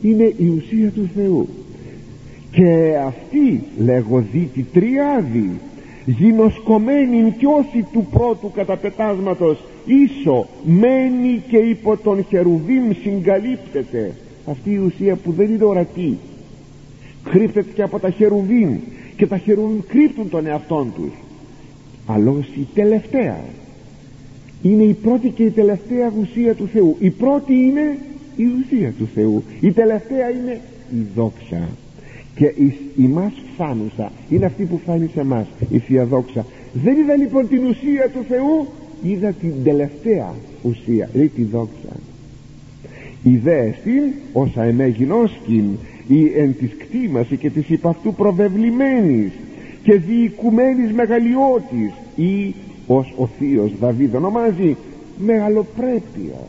Είναι 0.03 0.33
η 0.37 0.49
ουσία 0.57 0.91
του 0.91 1.09
Θεού. 1.15 1.49
Και 2.51 2.95
αυτή 3.07 3.63
λέγω 3.79 4.25
δίτη 4.33 4.67
τριάδη 4.73 5.51
γινωσκομένη 6.07 7.35
κι 7.39 7.47
όσοι 7.47 7.87
του 7.93 8.07
πρώτου 8.11 8.51
καταπετάσματος 8.55 9.59
ίσο 9.85 10.47
μένει 10.65 11.43
και 11.49 11.57
υπό 11.57 11.97
τον 11.97 12.25
χερουβίμ 12.29 12.91
συγκαλύπτεται. 13.03 14.15
Αυτή 14.47 14.71
η 14.71 14.79
ουσία 14.79 15.17
που 15.17 15.33
δεν 15.33 15.55
είναι 15.55 15.65
ορατή 15.65 16.19
κρύπτεται 17.31 17.71
και 17.75 17.83
από 17.83 17.99
τα 17.99 18.11
χερουβίμ. 18.11 18.77
Και 19.17 19.27
τα 19.27 19.39
χερουβίμ 19.39 19.79
κρύπτουν 19.89 20.29
τον 20.29 20.47
εαυτόν 20.47 20.93
τους. 20.95 21.13
Αλλά 22.07 22.31
η 22.61 22.67
τελευταία 22.75 23.41
είναι 24.63 24.83
η 24.83 24.93
πρώτη 24.93 25.29
και 25.29 25.43
η 25.43 25.51
τελευταία 25.51 26.13
ουσία 26.21 26.55
του 26.55 26.69
Θεού. 26.73 26.97
Η 26.99 27.11
πρώτη 27.11 27.53
είναι 27.53 27.99
η 28.37 28.45
ουσία 28.45 28.93
του 28.99 29.09
Θεού. 29.15 29.43
Η 29.61 29.73
τελευταία 29.73 30.31
είναι 30.31 30.61
η 30.95 31.07
δόξα. 31.15 31.69
Και 32.35 32.45
η, 32.45 32.75
η 32.97 33.03
μας 33.03 33.33
φθάνουσα 33.55 34.13
είναι 34.29 34.47
αυτή 34.47 34.65
που 34.65 34.79
φτάνει 34.79 35.11
σε 35.15 35.21
εμάς 35.21 35.47
η 35.71 35.79
Θεία 35.79 36.05
Δόξα. 36.05 36.47
Δεν 36.73 36.97
είδα 36.97 37.17
λοιπόν 37.17 37.49
την 37.49 37.65
ουσία 37.67 38.11
του 38.13 38.25
Θεού 38.29 38.67
είδα 39.03 39.33
την 39.33 39.53
τελευταία 39.65 40.35
ουσία 40.63 41.09
λέει 41.15 41.29
τη 41.29 41.43
δόξα. 41.43 41.97
Ιδέεστην 43.23 44.03
όσα 44.33 44.63
εμέγινόσκην 44.63 45.65
ή 46.09 46.39
εν 46.39 46.55
της 46.59 46.71
κτήμαση 46.79 47.37
και 47.37 47.51
της 47.51 47.69
υπ' 47.69 47.87
αυτού 47.87 48.15
προβεβλημένης 48.15 49.33
και 49.83 49.95
διοικουμένης 49.95 50.93
μεγαλειώτης 50.93 51.93
ή 52.17 52.55
ως 52.87 53.15
ο 53.17 53.27
θείος 53.39 53.73
Δαβίδ 53.81 54.15
ονομάζει 54.15 54.77
μεγαλοπρέπεια. 55.19 56.41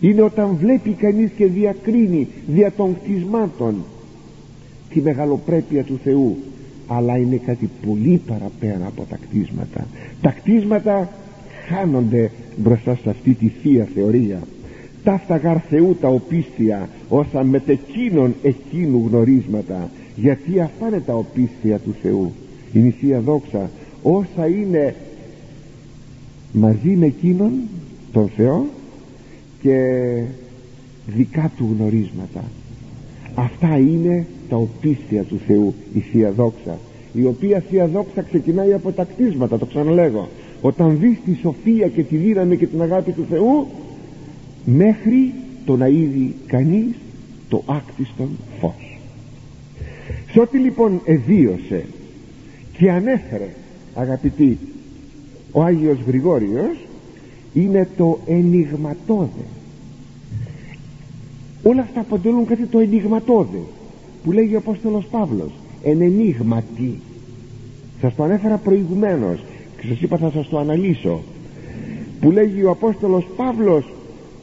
Είναι 0.00 0.22
όταν 0.22 0.56
βλέπει 0.60 0.90
κανείς 0.90 1.30
και 1.30 1.46
διακρίνει 1.46 2.28
δια 2.46 2.72
των 2.76 2.96
κτισμάτων 3.02 3.84
τη 4.88 5.00
μεγαλοπρέπεια 5.00 5.84
του 5.84 5.98
Θεού. 6.04 6.36
Αλλά 6.86 7.16
είναι 7.16 7.36
κάτι 7.36 7.70
πολύ 7.86 8.20
παραπέρα 8.26 8.86
από 8.86 9.06
τα 9.10 9.16
κτίσματα. 9.16 9.86
Τα 10.22 10.30
κτίσματα 10.30 11.08
χάνονται 11.68 12.30
μπροστά 12.56 12.98
σε 13.02 13.10
αυτή 13.10 13.34
τη 13.34 13.48
Θεία 13.62 13.88
Θεωρία. 13.94 14.38
Ταύτα 15.04 15.36
γαρ 15.36 15.56
Θεού 15.68 15.96
τα 16.00 16.08
οπίστια 16.08 16.88
όσα 17.08 17.44
μετεκίνων 17.44 18.34
εκείνου 18.42 19.08
γνωρίσματα. 19.08 19.90
Γιατί 20.16 20.60
αυτά 20.60 20.86
είναι 20.86 21.00
τα 21.00 21.14
οπίστια 21.14 21.78
του 21.78 21.94
Θεού. 22.02 22.32
Η 22.72 22.86
η 22.86 22.90
Θεία 22.90 23.20
Δόξα 23.20 23.70
όσα 24.02 24.46
είναι 24.46 24.94
μαζί 26.52 26.88
με 26.88 27.06
εκείνον 27.06 27.52
τον 28.12 28.28
Θεό 28.36 28.66
και 29.62 29.76
δικά 31.06 31.52
του 31.56 31.76
γνωρίσματα. 31.76 32.44
Αυτά 33.34 33.76
είναι 33.76 34.26
τα 34.48 34.56
οπίστια 34.56 35.22
του 35.22 35.40
Θεού 35.46 35.74
η 35.94 36.00
Θεία 36.00 36.30
Δόξα 36.30 36.78
η 37.12 37.24
οποία 37.24 37.62
Θεία 37.70 37.86
Δόξα 37.86 38.22
ξεκινάει 38.22 38.72
από 38.72 38.92
τα 38.92 39.04
κτίσματα 39.04 39.58
το 39.58 39.66
ξαναλέγω. 39.66 40.28
Όταν 40.62 40.98
δεις 40.98 41.18
τη 41.24 41.34
σοφία 41.34 41.88
και 41.88 42.02
τη 42.02 42.16
δύναμη 42.16 42.56
και 42.56 42.66
την 42.66 42.82
αγάπη 42.82 43.12
του 43.12 43.26
Θεού 43.30 43.66
μέχρι 44.64 45.32
το 45.64 45.76
να 45.76 45.86
είδει 45.86 46.34
κανείς 46.46 46.94
το 47.48 47.62
άκτιστον 47.66 48.28
φως. 48.60 48.98
Σε 50.30 50.40
ό,τι 50.40 50.58
λοιπόν 50.58 51.00
εδίωσε 51.04 51.84
και 52.78 52.90
ανέφερε 52.90 53.48
αγαπητοί 53.94 54.58
ο 55.58 55.62
Άγιος 55.62 55.98
Γρηγόριος 56.06 56.76
είναι 57.54 57.88
το 57.96 58.18
ενηγματώδε. 58.26 59.44
Όλα 61.62 61.82
αυτά 61.82 62.00
αποτελούν 62.00 62.46
κάτι 62.46 62.66
το 62.66 62.78
ενηγματώδε 62.78 63.58
που 64.24 64.32
λέγει 64.32 64.54
ο 64.54 64.58
Απόστολος 64.58 65.04
Παύλος. 65.10 65.50
Εν 65.82 66.00
ενίγματι. 66.00 66.98
Σας 68.00 68.14
το 68.14 68.22
ανέφερα 68.22 68.56
προηγουμένως 68.56 69.44
και 69.80 69.86
σας 69.86 70.00
είπα 70.00 70.16
θα 70.16 70.30
σας 70.30 70.48
το 70.48 70.58
αναλύσω. 70.58 71.20
Που 72.20 72.30
λέγει 72.30 72.64
ο 72.64 72.70
Απόστολος 72.70 73.26
Παύλος 73.36 73.92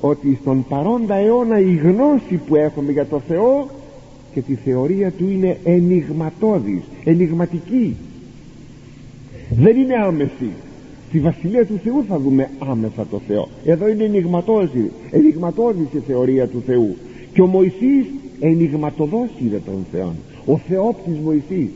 ότι 0.02 0.38
στον 0.42 0.66
παρόντα 0.70 1.16
αιώνα 1.16 1.60
η 1.60 1.76
γνώση 1.76 2.36
που 2.48 2.56
έχουμε 2.56 2.92
για 2.92 3.06
το 3.06 3.22
Θεό 3.28 3.70
και 4.34 4.42
τη 4.42 4.56
θεωρία 4.56 5.12
του 5.12 5.30
είναι 5.30 5.58
ενηγματώδης 5.64 6.82
ενηγματική. 7.04 7.96
Δεν 9.50 9.78
είναι 9.78 9.96
άμεση 9.96 10.50
στη 11.16 11.24
Βασιλεία 11.24 11.66
του 11.66 11.80
Θεού 11.84 12.06
θα 12.08 12.20
δούμε 12.20 12.50
άμεσα 12.60 13.06
το 13.12 13.22
Θεό. 13.28 13.48
Εδώ 13.66 13.88
είναι 13.88 14.04
ενηγματώδης 14.04 14.92
ενηγματώδης 15.12 15.88
η 15.94 16.00
θεωρία 16.08 16.48
του 16.48 16.64
Θεού. 16.66 16.96
Και 17.34 17.42
ο 17.42 17.46
Μωυσής 17.46 18.06
ενηγματοδός 18.40 19.30
είδε 19.38 19.62
τον 19.66 19.86
Θεό 19.92 20.14
ο 20.46 20.58
Θεόπτης 20.58 21.18
Μωυσής. 21.24 21.70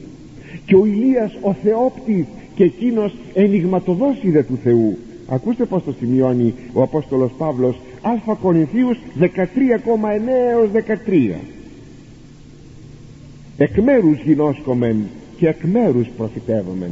Και 0.66 0.76
ο 0.76 0.86
Ηλίας 0.86 1.38
ο 1.42 1.54
Θεόπτης 1.54 2.26
και 2.56 2.64
εκείνος 2.64 3.16
ενηγματοδός 3.34 4.24
είδε 4.24 4.44
του 4.44 4.60
Θεού. 4.64 4.98
Ακούστε 5.28 5.66
πως 5.66 5.84
το 5.84 5.94
σημειώνει 6.00 6.54
ο 6.74 6.82
Απόστολος 6.82 7.32
Παύλος 7.38 7.80
Α 8.02 8.36
Κορινθίους 8.42 8.98
13,9 9.20 9.26
έως 10.52 10.70
13 10.74 11.36
εκ 13.58 13.78
μέρους 13.78 14.20
γινώσκομεν 14.26 14.98
και 15.38 15.48
εκ 15.48 15.64
μέρους 15.64 16.08
προφητεύομεν 16.18 16.92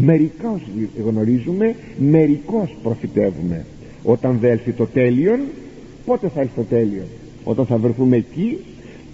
μερικώς 0.00 0.60
γνωρίζουμε 1.06 1.74
μερικώς 1.98 2.76
προφητεύουμε. 2.82 3.64
Όταν 4.02 4.38
δεν 4.40 4.50
έλθει 4.50 4.72
το 4.72 4.86
τέλειον 4.86 5.38
πότε 6.04 6.28
θα 6.28 6.40
έρθει 6.40 6.54
το 6.56 6.62
τέλειον; 6.62 7.06
Όταν 7.44 7.66
θα 7.66 7.76
βρεθούμε 7.76 8.16
εκεί 8.16 8.58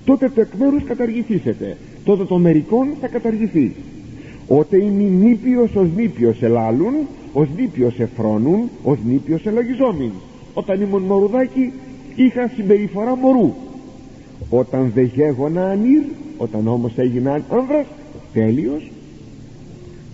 τότε 0.05 0.29
το 0.29 0.41
εκ 0.41 0.55
μέρους 0.59 0.85
καταργηθήσετε. 0.85 1.77
Τότε 2.05 2.25
το 2.25 2.39
μερικών 2.39 2.89
θα 3.01 3.09
καταργηθεί. 3.09 3.75
Ότε 4.49 4.77
είναι 4.77 5.03
νήπιος 5.03 5.75
ως 5.75 5.89
νήπιος 5.97 6.43
ελάλουν 6.43 6.93
ως 7.33 7.49
νήπιος 7.57 7.99
εφρόνουν 7.99 8.71
ως 8.83 8.99
νήπιος 9.07 9.47
ελογιζόμην. 9.47 10.11
Όταν 10.55 10.81
ήμουν 10.81 11.03
μωρουδάκι 11.03 11.73
είχα 12.17 12.51
συμπεριφορά 12.57 13.17
μωρού. 13.17 13.53
Όταν 14.51 14.91
δε 14.95 15.03
γέγονα 15.03 15.71
ανήρ 15.71 16.03
όταν 16.37 16.69
όμως 16.69 16.93
έγινα 16.97 17.33
άνδρας 17.51 17.87
τέλειος 18.33 18.91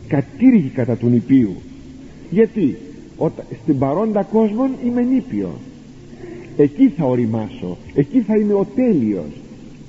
κατήργη 0.08 0.68
κατά 0.74 0.96
του 0.96 1.08
νηπίου 1.08 1.54
γιατί 2.30 2.76
όταν, 3.16 3.44
στην 3.62 3.78
παρόντα 3.78 4.22
κόσμο 4.22 4.68
είμαι 4.84 5.02
νήπιος. 5.02 5.58
Εκεί 6.56 6.88
θα 6.88 7.04
οριμάσω 7.04 7.76
εκεί 7.94 8.20
θα 8.20 8.36
είμαι 8.36 8.52
ο 8.52 8.66
τέλειος. 8.74 9.32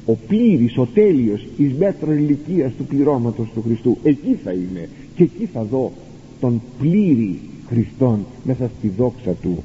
Ο 0.05 0.15
πλήρης, 0.27 0.77
ο 0.77 0.85
τέλειος 0.85 1.47
εις 1.57 1.73
μέτρο 1.79 2.13
ηλικίας 2.13 2.71
του 2.77 2.85
πληρώματος 2.85 3.47
του 3.53 3.61
Χριστού. 3.61 3.97
Εκεί 4.03 4.37
θα 4.43 4.51
είμαι 4.51 4.89
και 5.15 5.23
εκεί 5.23 5.49
θα 5.53 5.63
δω 5.63 5.91
τον 6.39 6.61
πλήρη 6.79 7.39
Χριστόν 7.67 8.25
μέσα 8.43 8.69
στη 8.77 8.91
δόξα 8.97 9.31
του. 9.31 9.63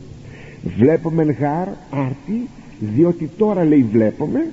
Βλέπουμε 0.78 1.22
γάρ 1.22 1.68
άρτη 1.90 2.48
διότι 2.94 3.30
τώρα 3.38 3.64
λέει 3.64 3.86
βλέπουμε 3.92 4.46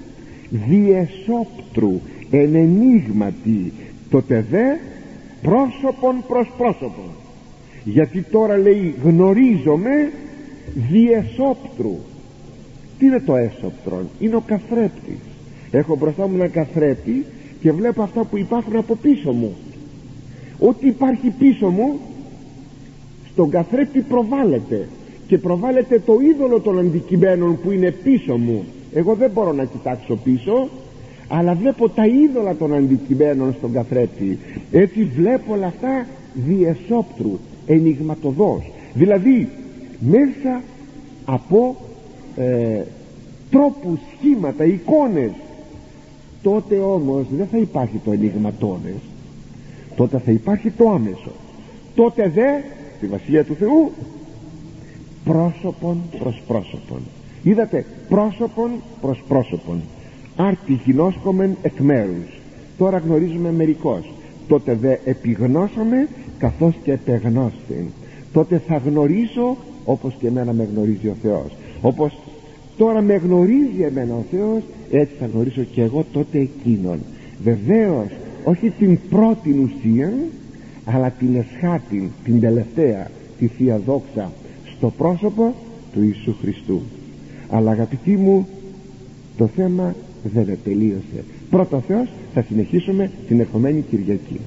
διεσόπτρου 0.50 2.00
εν 2.32 2.56
ενίγματι 2.56 3.74
τότε 4.10 4.46
δε 4.52 4.64
πρόσωπον 5.42 6.24
προς 6.28 6.52
πρόσωπον. 6.58 7.10
Γιατί 7.84 8.22
τώρα 8.22 8.58
λέει 8.58 8.96
γνωρίζομαι 9.04 10.12
διεσόπτρου. 10.90 11.98
Τι 12.98 13.06
είναι 13.06 13.20
το 13.20 13.36
έσοπτρον; 13.36 14.10
Είναι 14.20 14.36
ο 14.36 14.44
καθρέπτης. 14.46 15.20
Έχω 15.72 15.96
μπροστά 15.96 16.28
μου 16.28 16.36
ένα 16.36 16.48
καθρέπτη 16.48 17.26
και 17.62 17.72
βλέπω 17.72 18.02
αυτά 18.02 18.24
που 18.24 18.38
υπάρχουν 18.38 18.76
από 18.76 18.96
πίσω 18.96 19.32
μου. 19.32 19.56
Ό,τι 20.60 20.88
υπάρχει 20.88 21.30
πίσω 21.30 21.68
μου 21.70 22.00
στον 23.32 23.50
καθρέπτη 23.50 24.00
προβάλλεται. 24.00 24.88
Και 25.28 25.38
προβάλλεται 25.38 26.00
το 26.06 26.18
είδωλο 26.22 26.60
των 26.60 26.80
αντικειμένων 26.80 27.60
που 27.62 27.72
είναι 27.72 27.92
πίσω 27.92 28.38
μου. 28.38 28.66
Εγώ 28.94 29.14
δεν 29.14 29.32
μπορώ 29.32 29.52
να 29.52 29.64
κοιτάξω 29.66 30.16
πίσω 30.16 30.70
αλλά 31.34 31.54
βλέπω 31.54 31.90
τα 31.90 32.06
είδωλα 32.06 32.56
των 32.56 32.74
αντικειμένων 32.74 33.54
στον 33.58 33.74
καθρέπτη 33.74 34.40
έτσι 34.72 35.04
βλέπω 35.04 35.54
όλα 35.54 35.68
αυτά 35.68 36.06
διεσόπτρου 36.34 37.40
ενηγματοδός. 37.66 38.72
Δηλαδή 38.94 39.50
μέσα 40.00 40.62
από 41.26 41.76
ε, 42.38 42.82
τρόπους, 43.52 44.00
σχήματα, 44.18 44.64
εικόνες. 44.64 45.32
Τότε 46.44 46.76
όμως 46.78 47.26
δεν 47.38 47.48
θα 47.52 47.58
υπάρχει 47.58 48.00
το 48.06 48.12
ενηγματώδες 48.12 48.96
τότε 49.96 50.20
θα 50.26 50.32
υπάρχει 50.32 50.72
το 50.72 50.90
άμεσο. 50.90 51.32
Τότε 51.96 52.30
δε 52.30 52.48
στη 52.98 53.08
Βασιλεία 53.08 53.44
του 53.46 53.56
Θεού 53.56 53.92
πρόσωπον 55.24 56.02
προς 56.20 56.42
πρόσωπον. 56.48 57.02
Είδατε 57.44 57.86
πρόσωπον 58.10 58.72
προς 59.02 59.24
πρόσωπον 59.28 59.82
άρτη 60.42 60.82
γινώσκομεν 60.86 61.58
εκ 61.62 61.80
μέρους. 61.80 62.40
Τώρα 62.78 62.98
γνωρίζουμε 62.98 63.52
μερικώς. 63.52 64.12
Τότε 64.48 64.78
δε 64.82 64.96
επιγνώσαμε 65.06 66.08
καθώς 66.38 66.74
και 66.84 66.92
επεγνώστην. 66.92 67.86
Τότε 68.34 68.62
θα 68.68 68.78
γνωρίσω 68.78 69.58
όπως 69.86 70.16
και 70.20 70.28
εμένα 70.28 70.54
με 70.54 70.68
γνωρίζει 70.74 71.08
ο 71.08 71.16
Θεός. 71.22 71.56
Όπως 71.82 72.18
τώρα 72.78 73.02
με 73.02 73.16
γνωρίζει 73.16 73.82
εμένα 73.82 74.14
ο 74.14 74.24
Θεός 74.32 74.62
έτσι 74.92 75.14
θα 75.20 75.30
γνωρίσω 75.34 75.62
και 75.62 75.82
εγώ 75.82 76.06
τότε 76.12 76.40
εκείνον. 76.40 77.00
Βεβαίως 77.44 78.08
όχι 78.44 78.70
την 78.70 79.00
πρώτη 79.10 79.50
ουσία 79.50 80.14
αλλά 80.86 81.10
την 81.10 81.36
εσχάτη 81.36 82.12
την 82.24 82.40
τελευταία 82.40 83.12
τη 83.40 83.48
Θεία 83.48 83.82
Δόξα 83.86 84.32
στο 84.78 84.94
πρόσωπο 84.98 85.54
του 85.94 86.04
Ιησού 86.04 86.36
Χριστού. 86.42 86.82
Αλλά 87.50 87.72
αγαπητοί 87.72 88.12
μου 88.18 88.48
το 89.38 89.48
θέμα 89.48 89.96
δεν 90.24 90.58
τελείωσε. 90.64 91.24
Πρώτος 91.50 91.84
Θεός 91.88 92.08
θα 92.34 92.42
συνεχίσουμε 92.42 93.12
την 93.28 93.40
ερχομένη 93.40 93.84
Κυριακή 93.90 94.40